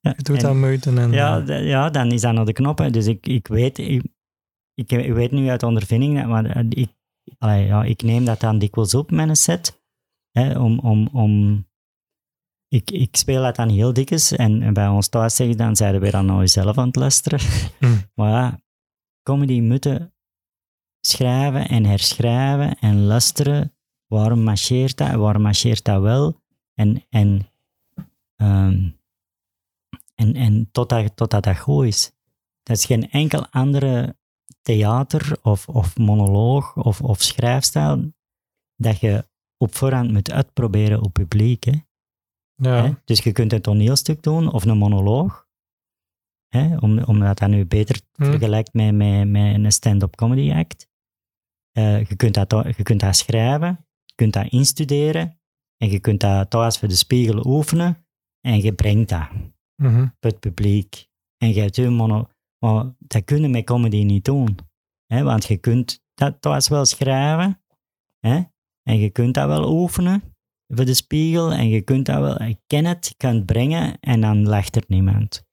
[0.00, 0.90] Ja, je doet dat moeite.
[0.90, 2.92] En, Ja, eh, ja, dan is dat naar de knoppen.
[2.92, 4.02] Dus ik, ik, weet, ik,
[4.74, 6.88] ik, weet nu uit ondervinding, maar eh, ik,
[7.38, 9.82] allee, ja, ik neem dat dan dikwijls op met een set.
[10.30, 11.64] Hè, om, om, om,
[12.68, 16.00] ik, ik speel dat dan heel dikwijls en, en bij ons thuis zeggen dan, zeiden
[16.00, 17.40] we dan nou zelf aan het luisteren.
[17.78, 17.96] Hm.
[18.14, 18.60] Maar ja,
[19.22, 20.14] comedy moeten
[21.00, 23.74] schrijven en herschrijven en luisteren.
[24.06, 26.40] Waarom marcheert dat en waarom marcheert dat wel?
[26.74, 27.48] En, en,
[28.36, 28.88] ehm,
[30.14, 32.12] en, en totdat, totdat dat goed is.
[32.62, 34.16] Dat is geen enkel andere
[34.62, 38.12] theater of, of monoloog of, of schrijfstijl
[38.76, 41.64] dat je op voorhand moet uitproberen op publiek.
[41.64, 41.78] Hè?
[42.54, 42.84] ja.
[42.84, 42.92] Hè?
[43.04, 45.48] Dus je kunt een toneelstuk doen of een monoloog,
[46.48, 46.76] hè?
[46.76, 48.24] Om, omdat dat nu beter Hm.
[48.24, 50.88] vergelijkt met, met, met een stand-up comedy act.
[51.70, 55.40] Eh, je, kunt dat, je kunt dat schrijven, je kunt dat instuderen
[55.76, 58.06] en je kunt dat thuis voor de spiegel oefenen
[58.40, 59.28] en je brengt dat
[60.20, 61.08] voor het publiek.
[61.36, 62.28] En je hebt je mono...
[62.64, 64.58] Maar dat kun je met comedy niet doen.
[65.06, 65.22] Hè?
[65.22, 67.62] Want je kunt dat thuis wel schrijven
[68.18, 68.42] hè?
[68.82, 70.22] en je kunt dat wel oefenen
[70.66, 72.40] voor de spiegel en je kunt dat wel...
[72.40, 75.44] Ik ken het, je kan het brengen en dan lacht er niemand.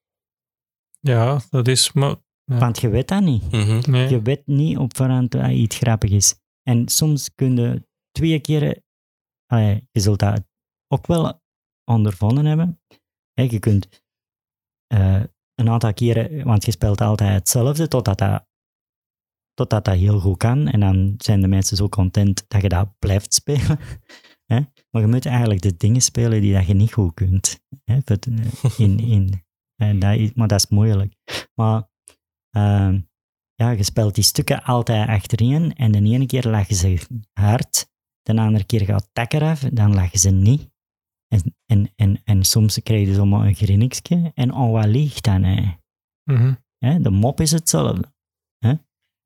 [0.99, 1.93] ja, dat is...
[1.93, 2.15] Maar,
[2.51, 2.59] Ja.
[2.59, 3.51] Want je weet dat niet.
[3.51, 3.91] Mhm.
[3.91, 4.09] nee.
[4.09, 6.35] Je weet niet op voorhand dat iets grappig is.
[6.63, 8.83] En soms kun je twee keer...
[9.45, 10.43] allee, je zult dat
[10.87, 11.41] ook wel
[11.83, 12.81] ondervonden hebben.
[13.33, 14.03] Hè, je kunt
[14.87, 15.23] eh,
[15.59, 16.43] een aantal keren...
[16.43, 18.47] Want je speelt altijd hetzelfde totdat dat,
[19.53, 20.67] totdat dat heel goed kan.
[20.67, 23.79] En dan zijn de mensen zo content dat je dat blijft spelen.
[24.53, 24.59] Hè?
[24.89, 27.59] Maar je moet eigenlijk de dingen spelen die dat je niet goed kunt.
[27.83, 27.97] Hè?
[28.77, 29.45] In, in,
[29.75, 31.15] en dat is, maar dat is moeilijk.
[31.55, 31.89] Maar...
[32.49, 32.99] ehm,
[33.57, 36.99] ja, je speelt die stukken altijd achterin en de ene keer lachen ze
[37.33, 37.89] hard,
[38.21, 40.69] de andere keer gaat het eraf, dan lachen ze niet.
[41.27, 45.43] En, en, en, en soms krijg je zomaar een grinnikje en oh, wat liegt dan?
[45.43, 45.73] Hè?
[46.23, 46.53] Mhm.
[46.77, 48.15] Hè, De mop is hetzelfde.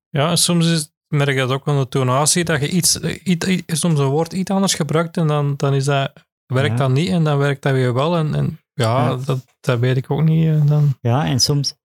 [0.10, 3.48] Ja, en soms is, merk je dat ook aan de tonatie, dat je iets, iets,
[3.48, 6.14] iets- soms een woord iets anders gebruikt en dan, dan is dat,
[6.46, 6.76] werkt Ja.
[6.78, 8.18] dat niet en dan werkt dat weer wel.
[8.18, 9.16] En, en ja, Ja.
[9.16, 10.48] Dat, dat weet ik ook niet.
[10.48, 10.98] eh, Dan.
[11.02, 11.76] Ja, en soms,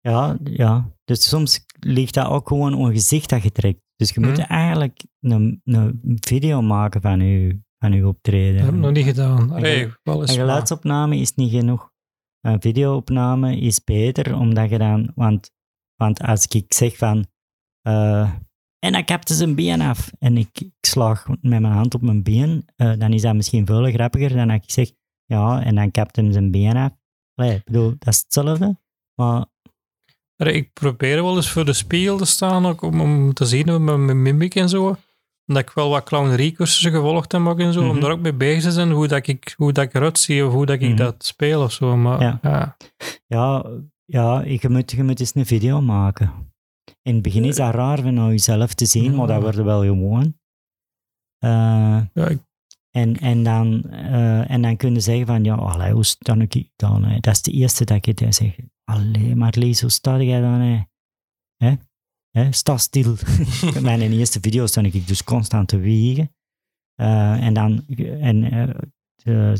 [0.00, 3.80] ja, ja, dus soms ligt dat ook gewoon een gezicht dat je trekt.
[3.96, 4.52] Dus je moet Hm.
[4.52, 8.54] eigenlijk een, een video maken van je, van je optreden.
[8.56, 9.50] Dat heb ik nog niet gedaan.
[9.50, 10.46] Allee, wel eens Een maar.
[10.46, 11.90] geluidsopname is niet genoeg.
[12.40, 15.12] Een videoopname is beter, omdat je dan...
[15.14, 15.50] Want,
[15.96, 17.26] want als ik zeg van...
[17.82, 18.32] eh,
[18.78, 20.10] en dan kapte zijn been af.
[20.18, 22.64] En ik, ik slaag met mijn hand op mijn been.
[22.76, 24.90] eh, dan is dat misschien veel grappiger dan dat ik zeg...
[25.24, 26.90] Ja, en dan kapt hem zijn been af.
[27.34, 28.78] Allee, ik bedoel, dat is hetzelfde.
[29.14, 29.46] Maar
[30.36, 33.84] Allee, Ik probeer wel eens voor de spiegel te staan, ook om, om te zien
[33.84, 34.96] met mijn mimiek en zo.
[35.50, 38.00] Omdat ik wel wat clownerie-cursussen gevolgd heb ook en zo, om Mhm.
[38.00, 40.52] daar ook mee bezig te zijn, hoe, dat ik, hoe dat ik eruit zie of
[40.52, 40.96] hoe dat ik Mhm.
[40.96, 41.96] dat speel of zo.
[41.96, 42.38] Maar Ja.
[42.42, 42.76] ja.
[43.26, 43.64] ja,
[44.04, 46.32] ja je, moet, je moet eens een video maken.
[47.02, 49.42] In het begin is dat raar van nou jezelf te zien, maar dat Ja.
[49.42, 50.34] wordt wel gewoon.
[51.38, 52.48] Eh, Ja, ik-
[52.90, 56.68] En, en, dan, eh, en dan kun je zeggen van, ja, allee, hoe sta ik
[56.76, 57.04] dan?
[57.04, 57.20] hè?
[57.20, 58.56] Dat is de eerste dat ik het zeg.
[58.84, 60.52] Allee, Marlies, hoe sta jij dan?
[60.60, 60.82] Hè?
[61.56, 61.74] Hè?
[62.30, 62.52] Hè?
[62.52, 63.16] Sta stil.
[63.74, 66.34] In mijn eerste video sta ik dus constant te wiegen.
[66.94, 67.86] Eh, en dan,
[68.20, 69.54] en, eh,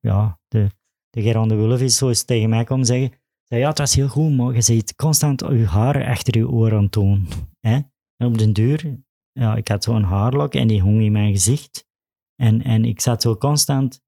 [0.00, 0.68] ja, de,
[1.10, 3.12] de Geron de Wulf is zo eens tegen mij komen zeggen,
[3.44, 6.74] zei, ja, het was heel goed, maar je ziet constant je haar achter je oor
[6.74, 7.28] aan doen.
[7.60, 7.80] Hè?
[8.16, 11.86] En op den duur, ja, ik had zo'n haarlok en die hong in mijn gezicht.
[12.34, 14.02] En, en ik zat zo constant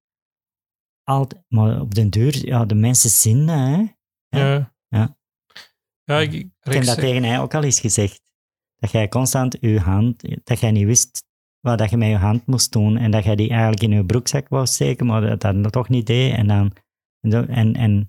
[1.03, 3.87] altijd, maar op den duur, ja, de mensen zien dat, hè.
[4.29, 4.55] Ja.
[4.55, 4.75] ja.
[4.89, 5.17] Ja.
[6.05, 8.21] Ja, ik, heb dat tegen hij ook al eens gezegd.
[8.77, 11.25] Dat jij constant je hand, dat jij niet wist
[11.65, 14.05] wat dat je met je hand moest doen en dat jij die eigenlijk in je
[14.05, 16.33] broekzak wou steken, maar dat dat toch niet deed.
[16.33, 16.73] En dan,
[17.21, 18.09] en, en,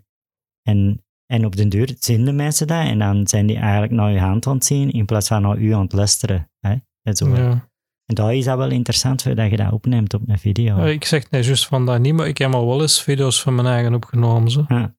[0.61, 4.11] en, en, op den duur zien de mensen dat en dan zijn die eigenlijk naar
[4.11, 6.51] je hand aan het zien in plaats van naar u aan het luisteren.
[6.59, 6.75] Hè.
[7.01, 7.35] En, zo.
[7.35, 7.69] ja.
[8.05, 10.77] en daar is dat wel interessant voor dat je dat opneemt op een video.
[10.77, 13.41] Ja, ik zeg nee, juist van dat niet, maar ik heb al wel eens video's
[13.41, 14.51] van mijn eigen opgenomen.
[14.51, 14.59] Zo.
[14.59, 14.91] Ik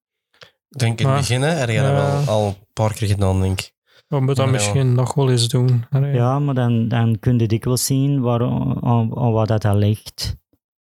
[0.79, 3.61] denk in het begin, hè, heb je dat wel al een paar keer gedaan, denk
[3.61, 3.75] ik.
[4.09, 4.51] We moeten dat Ja.
[4.53, 5.85] misschien nog wel eens doen.
[5.91, 6.15] Allee.
[6.15, 8.85] Ja, maar dan, dan kun je dikwijls zien waar, aan,
[9.17, 10.37] aan wat dat al ligt.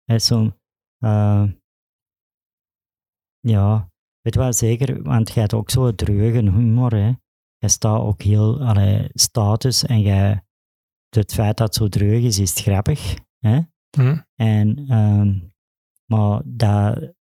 [0.05, 0.53] Hè, zo,
[0.99, 1.45] eh,
[3.40, 3.90] ja,
[4.20, 6.95] weet je wel, zeker, want je hebt ook zo'n dreuge humor.
[6.95, 7.12] Hè.
[7.59, 10.42] Je staat ook heel, allee, status en je,
[11.09, 13.14] het feit dat het zo dreug is, is grappig.
[13.38, 13.61] Hè.
[13.97, 14.18] Hm.
[14.34, 15.38] En, ehm,
[16.07, 17.14] maar dat,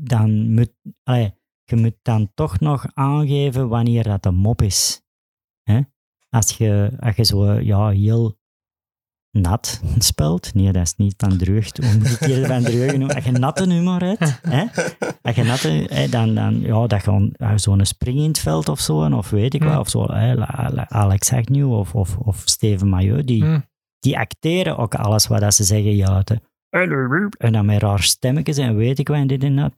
[0.00, 0.72] dan moet,
[1.02, 1.34] allee,
[1.64, 5.02] je moet dan toch nog aangeven wanneer dat een mop is.
[5.62, 5.80] Hè?
[6.28, 8.38] Als, je, als je zo ja, heel
[9.30, 14.02] nat speelt, nee, dat is niet van dreugd, omgekeerd van dreugen, als je natte humor
[14.02, 14.64] hebt, hè?
[15.22, 18.68] als je natte, hè, dan, dan ja, dat gewoon uh, zo'n spring in het veld
[18.68, 19.70] of zo, of weet ik Hmm.
[19.70, 20.46] wat, of zo, hè,
[20.88, 23.60] Alex Agnew of, of, of Steven Maillot, die, Hm.
[23.98, 25.96] die acteren ook alles wat dat ze zeggen.
[25.96, 26.22] Ja,
[27.38, 29.72] en dan met raar stemmetjes en weet ik wat en dit en dat.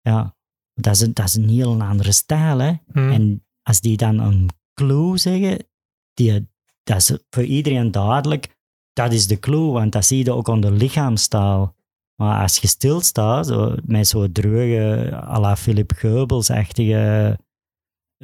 [0.00, 0.36] Ja,
[0.74, 2.58] dat is een, dat is een heel andere stijl.
[2.58, 2.72] Hè?
[2.92, 2.98] Hm.
[3.10, 5.66] En als die dan een clue zeggen,
[6.14, 6.48] die,
[6.82, 8.56] dat is voor iedereen duidelijk,
[8.92, 11.76] dat is de clue, want dat zie je ook aan de lichaamstaal.
[12.22, 17.38] Maar als je stilstaat, zo, met zo'n dreuge, à la Philip Geubels-achtige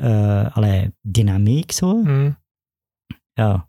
[0.00, 2.32] eh, allee, dynamiek, zo, Hm.
[3.32, 3.68] ja,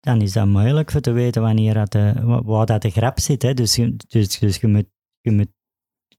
[0.00, 3.18] dan is dat moeilijk voor te weten wanneer dat de, wa- waar dat de grap
[3.20, 3.42] zit.
[3.42, 3.54] Hè.
[3.54, 3.74] Dus,
[4.08, 4.86] dus, dus je, moet,
[5.20, 5.48] je, moet,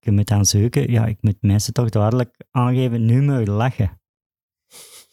[0.06, 0.92] je moet dan zoeken.
[0.92, 4.02] Ja, ik moet mensen toch duidelijk aangeven, nu mogen lachen.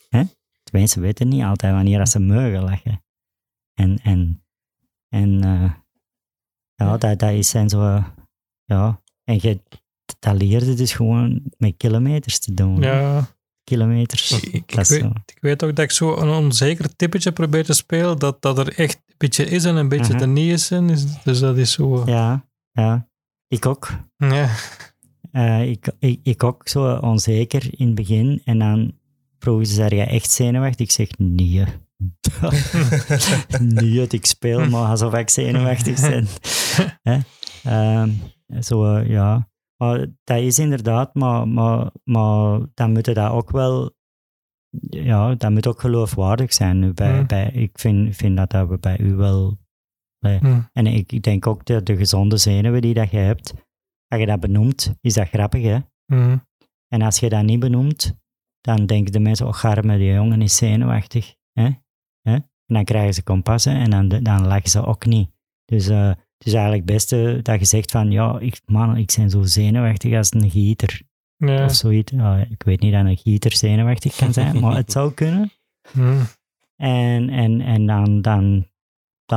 [0.09, 0.23] Hè?
[0.63, 3.05] De mensen weten niet altijd wanneer dat ze mogen lachen.
[3.75, 4.45] En, en,
[5.09, 5.73] en eh,
[6.75, 8.05] ja, dat, dat is zijn zo...
[8.65, 9.63] Ja, en je,
[10.19, 12.81] dat leerde dus gewoon met kilometers te doen.
[12.81, 13.27] Ja,
[13.65, 14.31] Kilometers.
[14.31, 18.19] ik, ik, weet, ik weet ook dat ik zo een onzeker typetje probeer te spelen,
[18.19, 20.23] dat, dat er echt een beetje is en een beetje Mhm.
[20.23, 20.71] er niet is.
[20.71, 22.03] En is dus dat is zo...
[22.07, 23.11] Ja, ja.
[23.53, 23.91] Ik ook.
[24.17, 24.49] Ja.
[25.33, 28.41] Eh, ik, ik, ik ook zo onzeker in het begin.
[28.45, 28.93] En dan
[29.39, 30.87] vroegen ze, zijn jij echt zenuwachtig?
[30.87, 31.65] Ik zeg, nee.
[33.75, 36.27] nee, ik speel maar alsof ik zenuwachtig ben.
[37.03, 37.19] Hè?
[37.63, 38.11] Ehm,
[38.61, 39.49] zo, eh, ja.
[39.77, 43.93] Maar dat is inderdaad, maar, maar, maar dan moet je dat ook wel...
[44.91, 46.79] Ja, dat moet ook geloofwaardig zijn.
[46.79, 47.27] Nu bij, Mm.
[47.27, 49.59] bij, ik vind, vind dat, dat we bij u wel...
[50.23, 50.61] Hm.
[50.73, 53.55] En ik, denk ook dat de gezonde zenuwen die dat je hebt,
[54.09, 55.79] als je dat benoemt, is dat grappig, hè?
[56.07, 56.37] Hm.
[56.89, 58.17] En als je dat niet benoemt,
[58.61, 61.35] dan denken de mensen, oh, garme, die jongen is zenuwachtig.
[61.53, 61.71] Hè?
[62.21, 62.35] Hè?
[62.35, 65.31] En dan krijgen ze kompassen en dan, dan lachen ze ook niet.
[65.65, 69.15] Dus eh, het is eigenlijk het beste dat je zegt van, ja, ik, man, ik
[69.17, 71.03] ben zo zenuwachtig als een gieter.
[71.37, 71.65] Ja.
[71.65, 72.13] Of zoiets.
[72.49, 75.51] Ik weet niet dat een gieter zenuwachtig kan zijn, maar het zou kunnen.
[75.93, 76.23] Hm.
[76.77, 78.67] En, en, en dan, dan,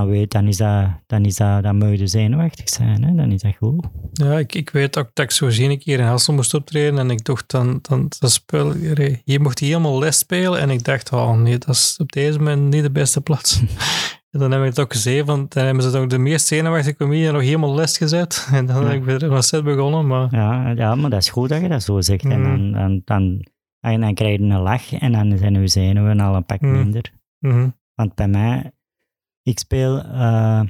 [0.02, 3.04] dan, weet, dan is dat, dan is dat, dan mag je zenuwachtig zijn.
[3.04, 3.16] Hè?
[3.16, 3.86] Dan is dat goed.
[4.12, 7.10] Ja, ik, ik weet ook dat ik zo een keer in Hassel moest optreden en
[7.10, 8.74] ik dacht dan, dan dat spel,
[9.24, 12.38] hier mocht hij helemaal les spelen en ik dacht, oh nee, dat is op deze
[12.38, 13.60] moment niet de beste plaats.
[14.32, 16.96] en dan heb ik het ook gezien, want dan hebben ze ook de meest zenuwachtige
[16.96, 18.88] comedian nog helemaal les gezet en dan Ja.
[18.88, 21.68] heb ik weer een set begonnen, maar Ja, ja, maar dat is goed dat je
[21.68, 22.24] dat zo zegt.
[22.24, 23.46] En dan, dan, dan,
[23.80, 26.72] en dan krijg je een lach en dan zijn je zenuwen al een pak Mm.
[26.72, 27.12] minder.
[27.40, 27.70] mhm.
[27.96, 28.72] Want bij mij,
[29.48, 30.64] ik speel, eh,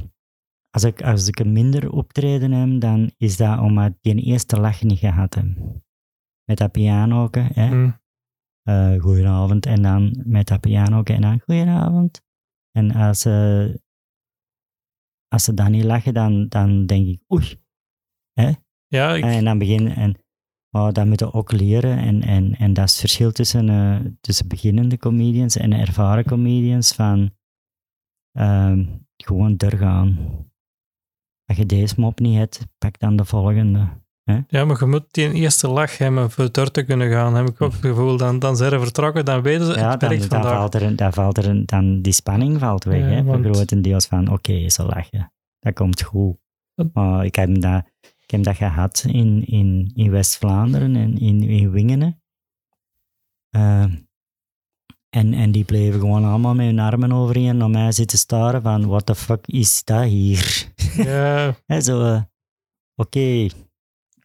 [0.69, 4.59] als, ik, als ik een minder optreden heb, dan is dat omdat ik die eerste
[4.59, 5.45] lach niet gehad heb.
[6.43, 7.67] Met dat piano, hè.
[7.67, 7.91] Hm.
[8.63, 9.65] eh, goedenavond.
[9.65, 12.21] En dan met dat piano en dan goedenavond.
[12.71, 13.81] En als ze,
[15.27, 17.63] als ze dan niet lachen, dan, dan denk ik, oei.
[18.87, 20.25] ja, ik, En dan begin en
[20.75, 21.97] maar dat moeten we ook leren.
[21.97, 26.93] En, en, en dat is het verschil tussen, eh, tussen beginnende comedians en ervaren comedians
[26.93, 27.31] van
[28.35, 28.85] ehm,
[29.17, 30.17] gewoon doorgaan.
[31.45, 33.87] Als je deze mop niet hebt, pak dan de volgende.
[34.47, 37.61] ja, maar je moet die eerste lach hebben voor door te kunnen gaan, heb ik
[37.61, 38.17] ook het gevoel.
[38.17, 41.13] Dan, dan zijn ze vertrokken, dan weten ze, Ja, het dan, dan, valt er, dan
[41.13, 42.99] valt er dan die spanning valt weg.
[42.99, 45.33] Ja, hè, voor want- grotendeels van, oké, ze lachen.
[45.59, 46.37] Dat komt goed.
[46.93, 51.71] Maar ik heb dat, ik heb dat gehad in, in, in West-Vlaanderen en in, in
[51.71, 52.21] Wingenen.
[53.49, 53.95] Ehm,
[55.15, 58.87] en, en die bleven gewoon allemaal met hun armen overeen naar mij zitten staren van,
[58.87, 60.67] what the fuck is dat hier?
[60.95, 62.21] Ja, Hè, zo, eh,
[62.95, 63.47] oké,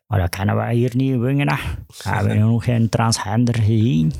[0.06, 1.58] maar dat kunnen we hier niet in Wingenen.
[2.02, 4.12] Hebben we nog geen transgender gezien?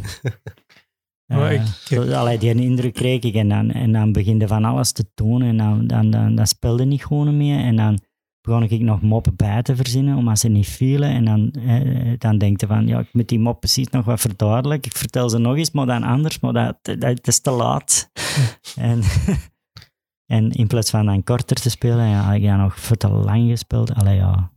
[1.26, 4.64] Maar Eh, ik- zo, allee, die indruk kreeg ik en dan, en dan beginde van
[4.64, 7.98] alles te doen en dan, dan, dan, dan speelde niet gewoon meer en dan
[8.40, 12.38] begon ik nog moppen bij te verzinnen omdat ze niet vielen en dan, eh, dan
[12.38, 14.90] denk je van ja, ik moet die mop precies nog wat verduidelijken.
[14.90, 18.10] Ik vertel ze nog eens, maar dan anders, maar dat, dat, dat is te laat.
[18.76, 19.02] en,
[20.34, 23.08] en in plaats van dan korter te spelen, ja, had ik dan nog voor te
[23.08, 23.94] lang gespeeld.
[23.94, 24.52] Allee, ja.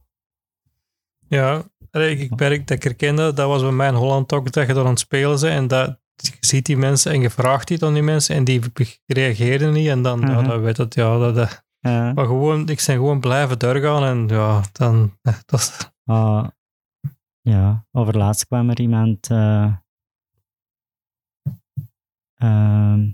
[1.27, 4.73] Ja, ik, merk dat ik herkende, dat was bij mij in Holland ook, dat je
[4.73, 7.77] dan aan het spelen bent en dat je ziet die mensen en je vraagt die
[7.77, 8.61] dan die mensen en die
[9.05, 9.87] reageren niet.
[9.87, 10.47] En dan, ja, Mhm.
[10.47, 11.17] dan weet het, ja.
[11.17, 12.13] Dat, dat- Ja.
[12.13, 16.47] maar gewoon, ik ben gewoon blijven doorgaan en ja, dan, dat is, Ah,
[17.41, 19.75] ja, overlaatst kwam er iemand eh,
[22.35, 23.11] ehm,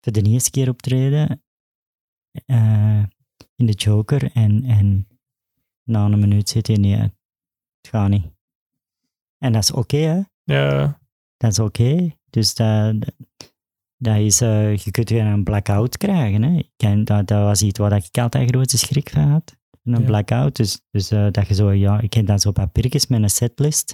[0.00, 1.42] voor de eerste keer optreden
[2.46, 3.02] eh,
[3.56, 5.08] in de Joker en, en
[5.82, 7.12] na een minuut zit hij nee, het
[7.88, 8.32] gaat niet.
[9.38, 10.22] En dat is oké, hè?
[10.42, 10.98] ja,
[11.36, 12.16] Dat is oké.
[12.30, 12.94] Dus dat,
[14.04, 16.42] dat is, eh, je kunt weer een blackout krijgen.
[16.42, 16.56] Hè?
[16.56, 19.56] Ik dat, dat was iets waar ik altijd grote schrik van had.
[19.82, 20.06] Een Ja.
[20.06, 20.56] blackout.
[20.56, 23.90] Dus, dus eh, dat je zo, ja, ik heb dan zo papiertjes met een setlist.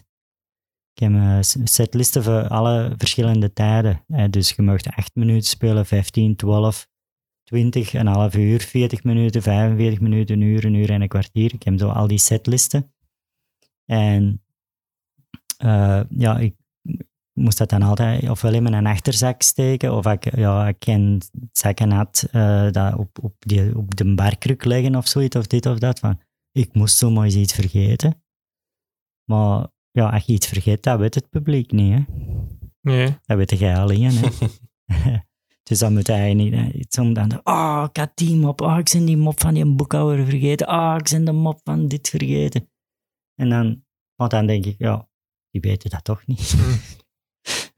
[0.92, 4.04] Ik heb eh, s- setlisten voor alle verschillende tijden.
[4.06, 4.30] Hè?
[4.30, 6.88] Dus je mag 8 minuten spelen, 15, 12,
[7.44, 11.54] 20, een half uur, 40 minuten, 45 minuten, een uur, een uur en een kwartier.
[11.54, 12.92] Ik heb zo al die setlisten.
[13.84, 14.42] En
[15.56, 16.54] eh, ja, ik
[17.40, 21.18] moest dat dan altijd ofwel in mijn achterzak steken, of ik, ja, ik ken
[21.52, 25.66] zakken had eh, dat op, op, die, op de barkruk leggen of zoiets, of dit
[25.66, 25.98] of dat.
[25.98, 26.20] Van,
[26.52, 28.22] ik moest zomaar eens iets vergeten.
[29.24, 31.92] Maar ja, als je iets vergeet, dat weet het publiek niet.
[31.92, 32.04] Hè?
[32.80, 33.16] nee.
[33.22, 34.10] Dat weet jij alleen.
[34.12, 34.28] Hè?
[35.68, 38.78] dus dan moet hij niet hè, iets om dan, oh, ik had die mop, oh,
[38.78, 42.08] ik ben die mop van die boekhouder vergeten, oh, ik ben de mop van dit
[42.08, 42.70] vergeten.
[43.34, 43.84] En dan,
[44.14, 45.08] want dan denk ik, ja,
[45.50, 46.54] die weten dat toch niet.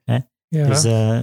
[0.05, 0.67] Ja.
[0.67, 1.19] Dus eh,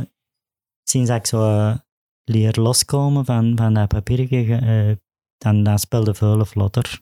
[0.83, 1.75] sinds dat ik zo eh,
[2.23, 4.95] leer loskomen van, van dat papiertje, eh,
[5.37, 7.01] dan, dan speelde veel vlotter.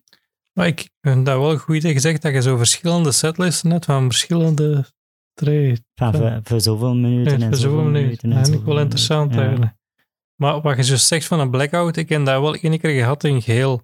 [0.54, 4.86] maar ik vind dat wel goed gezegd dat je zo verschillende setlisten hebt van verschillende
[5.34, 8.30] tre- Van voor zoveel minuten en zoveel minuten.
[8.30, 8.32] minuten.
[8.32, 9.34] en zoveel wel interessant.
[9.34, 9.40] Ja.
[9.42, 9.76] eigenlijk.
[10.36, 13.24] Maar wat je zo zegt van een blackout, ik heb dat wel één keer gehad
[13.24, 13.82] in geheel.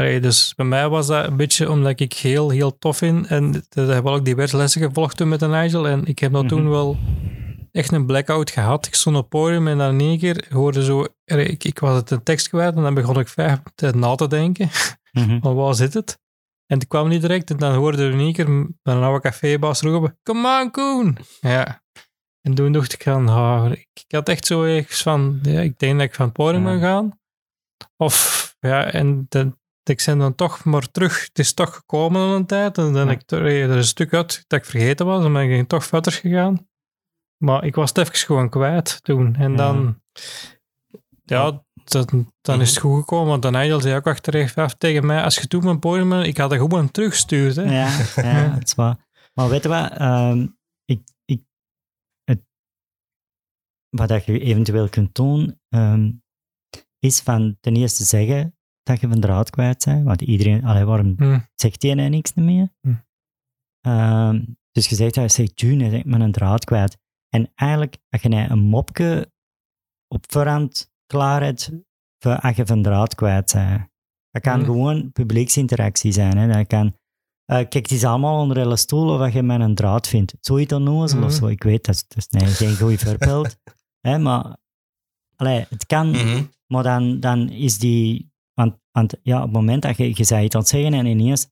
[0.00, 3.26] Allee, dus bij mij was dat een beetje omdat ik geheel heel tof vind.
[3.26, 5.88] En dat hebben we ook diverse lessen gevolgd toen met de Nigel.
[5.88, 6.70] En ik heb dat toen Mhm.
[6.70, 6.98] wel
[7.72, 8.86] echt een blackout gehad.
[8.86, 11.06] Ik stond op het podium en dan in één keer hoorde zo...
[11.26, 14.14] allee, Ik, ik was het een tekst kwijt en dan begon ik vijf minuten na
[14.14, 14.68] te denken.
[15.12, 15.40] Mhm.
[15.40, 16.18] Van waar zit het?
[16.66, 17.50] En het kwam niet direct.
[17.50, 21.16] En dan hoorde er in één keer een oude cafébaas roepen: Come on, Koen!
[21.40, 21.82] Ja.
[22.40, 25.98] En toen dacht ik van, ik, ik had echt zo ergens van, ja, ik denk
[25.98, 27.18] dat ik van het podium ga gaan.
[27.96, 31.24] Of, ja, en de, ik ben dan toch maar terug.
[31.24, 32.78] Het is toch gekomen aan een tijd.
[32.78, 35.24] En dan ik er een stuk uit dat ik vergeten was.
[35.24, 36.68] En ben ik toch verder gegaan.
[37.44, 39.36] Maar ik was het even gewoon kwijt toen.
[39.36, 40.02] En dan,
[41.24, 43.28] ja, dat, dan is het goed gekomen.
[43.28, 46.50] Want dan Nigel zei ook achteraf tegen mij, als je toen mijn podium ik had
[46.50, 47.56] dat gewoon teruggestuurd.
[47.56, 47.62] Hè.
[47.62, 49.08] Ja, ja, het is waar.
[49.34, 49.90] Maar weet je wat?
[49.92, 50.46] ehm,
[50.84, 51.42] ik, ik,
[52.24, 52.40] het,
[53.88, 56.12] wat dat je eventueel kunt doen, ehm,
[56.98, 58.54] is van ten eerste zeggen
[58.92, 60.04] dat je van draad kwijt bent.
[60.04, 61.38] Want iedereen, allee, waarom Hm.
[61.54, 62.68] zegt die en niks meer?
[62.80, 62.94] Hm.
[63.80, 66.98] Ehm, dus je zegt, dat zegt June, ik ben een draad kwijt.
[67.28, 69.32] En eigenlijk, als je nou een mopje
[70.08, 71.70] op voorhand klaar hebt,
[72.18, 73.88] voor als je van draad kwijt bent.
[74.30, 74.64] Dat kan Hm.
[74.64, 76.36] gewoon publieksinteractie zijn.
[76.38, 76.46] Hè.
[76.52, 76.86] Dat kan,
[77.44, 80.34] eh, kijk, het is allemaal onder hele stoel of wat je met een draad vindt.
[80.40, 81.34] Zoiets onnozel of Mhm.
[81.34, 81.46] zo.
[81.46, 83.56] Ik weet, dat is, dat is nee, geen goed voorbeeld.
[84.00, 84.56] hè, maar
[85.36, 86.16] allee, het kan,
[86.66, 88.29] maar dan, dan is die...
[88.92, 91.48] Want, ja, op het moment dat je, je zei iets aan het zeggen en ineens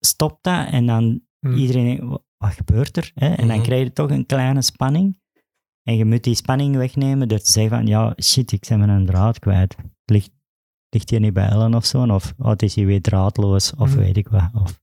[0.00, 1.54] stopt dat en dan Hm.
[1.54, 3.10] iedereen denkt, "Wa- wat gebeurt er?
[3.14, 3.34] Hè?
[3.34, 3.66] En dan Mhm.
[3.66, 5.20] krijg je toch een kleine spanning.
[5.82, 9.06] En je moet die spanning wegnemen door te zeggen van, ja, shit, ik ben mijn
[9.06, 9.76] draad kwijt.
[10.04, 10.30] Ligt,
[10.88, 12.06] ligt hier niet bij Ellen of zo?
[12.06, 13.98] Of oh, het is hier weer draadloos, of Mhm.
[13.98, 14.50] weet ik wat.
[14.54, 14.80] Of,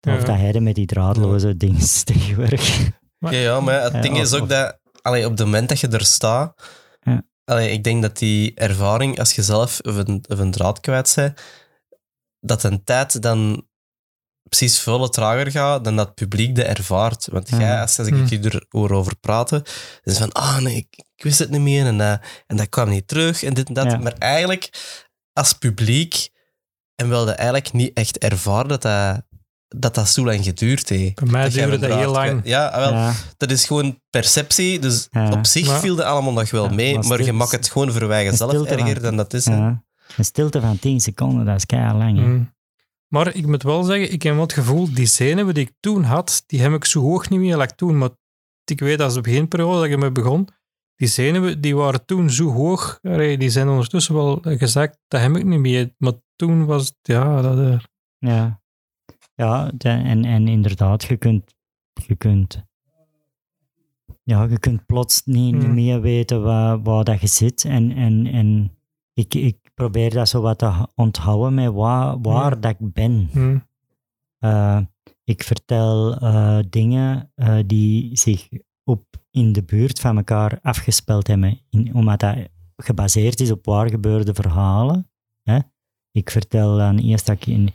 [0.00, 0.16] Ja.
[0.16, 2.90] of dat hij er met die draadloze dingen tegenwerkt.
[3.18, 5.68] Ja, ja, maar het Ja, ding of- is ook of- dat, allee, op het moment
[5.68, 6.70] dat je er staat,
[7.00, 7.22] Ja.
[7.52, 11.12] Allee, ik denk dat die ervaring, als je zelf of een, of een draad kwijt
[11.14, 11.40] bent,
[12.40, 13.66] dat een tijd dan
[14.48, 17.28] precies veel trager gaat dan dat het publiek de ervaart.
[17.30, 18.26] Want jij, als, als ik Hmm.
[18.28, 19.62] je erover praten,
[20.02, 22.16] is van, ah nee, ik, ik wist het niet meer en, eh,
[22.46, 23.90] en dat kwam niet terug en dit en dat.
[23.90, 23.98] Ja.
[23.98, 24.68] Maar eigenlijk,
[25.32, 26.28] als publiek,
[26.94, 29.22] en wel dat eigenlijk niet echt ervaren dat dat,
[29.76, 31.14] dat, dat zo lang geduurd heeft.
[31.14, 32.40] Bij mij Dat duurde dat heel lang.
[32.44, 34.78] Ja, wel, Ja, dat is gewoon perceptie.
[34.78, 35.30] Dus Ja.
[35.32, 37.70] op zich Maar- viel dat allemaal nog wel Ja, mee, maar maar, je maakt het
[37.70, 39.44] gewoon voor wij zelf erger van- dan dat is.
[39.44, 39.82] ja.
[40.16, 42.18] Een stilte van 10 seconden, dat is keihard lang.
[42.18, 42.42] Hm.
[43.08, 46.02] Maar ik moet wel zeggen, ik heb wel het gevoel, die zenuwen die ik toen
[46.02, 47.98] had, die heb ik zo hoog niet meer als toen.
[47.98, 48.08] Maar
[48.64, 50.48] ik weet als de beginperiode dat ik ermee begon,
[50.96, 52.98] die zenuwen die waren toen zo hoog.
[53.38, 55.94] Die zijn ondertussen wel gezakt, dat heb ik niet meer.
[55.98, 57.58] Maar toen was het, ja, dat...
[57.58, 57.78] eh,
[58.18, 58.60] Ja,
[59.44, 61.54] ja de- en, en inderdaad, je kunt,
[62.06, 62.64] je kunt,
[64.22, 65.74] ja, je kunt plots niet, Hmm.
[65.74, 67.64] meer weten waar, waar dat je zit.
[67.64, 68.76] En, en, en
[69.14, 72.60] ik, ik probeer dat zo wat te onthouden met waar, waar Hmm.
[72.60, 73.28] dat ik ben.
[73.32, 73.58] hm.
[74.38, 74.80] Eh,
[75.24, 78.48] ik vertel eh, dingen eh, die zich
[78.84, 81.60] op, in de buurt van elkaar afgespeeld hebben.
[81.70, 82.36] In, omdat dat
[82.76, 85.10] gebaseerd is op waar gebeurde verhalen.
[85.42, 85.58] Hè.
[86.10, 87.70] Ik vertel dan eerst dat ik in,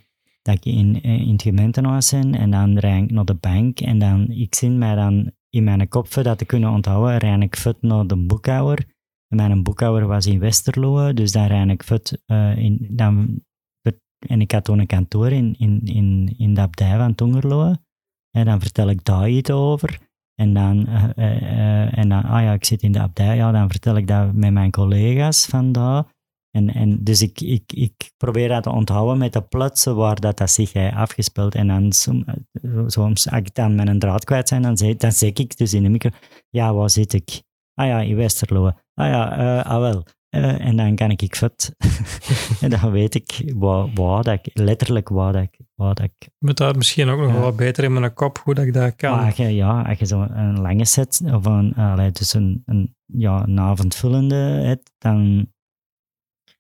[0.47, 3.79] dat ik in, eh, in het gemeentehuis ben en dan rijd ik naar de bank
[3.79, 7.55] en dan, ik zin mij dan in mijn kop dat te kunnen onthouden, rijd ik
[7.55, 8.85] vet naar de boekhouder.
[9.27, 13.43] En mijn boekhouder was in Westerlo, dus daar rijd ik vet eh, in, dan,
[14.27, 17.73] en ik had toen een kantoor in, in, in, in de abdij van Tongerlo.
[18.31, 19.99] En dan vertel ik daar iets over.
[20.35, 23.97] En dan, eh, en dan, ah ja, ik zit in de abdij, ja, dan vertel
[23.97, 26.15] ik dat met mijn collega's van daar.
[26.57, 30.37] En, en dus ik, ik, ik probeer dat te onthouden met de plaatsen waar dat,
[30.37, 31.55] dat zich heeft afgespeeld.
[31.55, 32.25] En dan som-
[32.87, 35.73] soms, als ik dan met een draad kwijt zijn, dan zeg, dan zeg ik dus
[35.73, 36.09] in de micro,
[36.49, 37.41] ja, waar zit ik?
[37.73, 38.65] Ah ja, in Westerlo.
[38.93, 40.03] Ah ja, eh, ah wel.
[40.29, 41.75] Eh, en dan kan ik ik vet.
[42.61, 46.29] en dan weet ik waar, waar dat ik, letterlijk waar dat ik, waar dat ik
[46.37, 47.39] Met dat misschien ook nog Ja.
[47.39, 49.11] wat beter in mijn kop, hoe dat ik dat kan.
[49.15, 52.61] maar als je, ja, als je zo een lange set of een, allee, dus een,
[52.65, 55.47] een, ja, een avondvullende hebt, dan,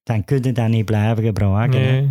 [0.07, 1.79] dan kun je dat niet blijven gebruiken.
[1.79, 2.09] nee.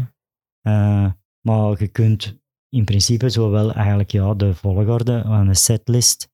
[0.63, 1.07] Eh,
[1.41, 6.29] maar je kunt in principe zowel eigenlijk ja, de volgorde van de setlist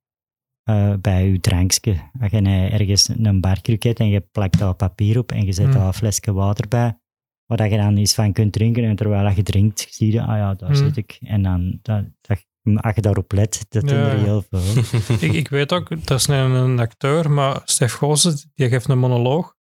[0.63, 1.97] eh, bij je drankje.
[2.21, 5.53] Als je nou ergens een barkruk hebt en je plakt daar papier op en je
[5.53, 5.75] zet Hmm.
[5.75, 6.99] daar een flesje water bij,
[7.47, 10.55] waar je dan iets van kunt drinken en terwijl je drinkt, zie je, ah ja,
[10.55, 10.79] daar Hmm.
[10.79, 11.19] zit ik.
[11.21, 12.45] En dan, dat, dat,
[12.83, 13.97] als je daarop let, dat Ja.
[13.97, 14.83] er heel veel.
[15.29, 18.99] ik, ik weet ook, dat is een, een acteur, maar Stef Goossen, die geeft een
[18.99, 19.55] monoloog.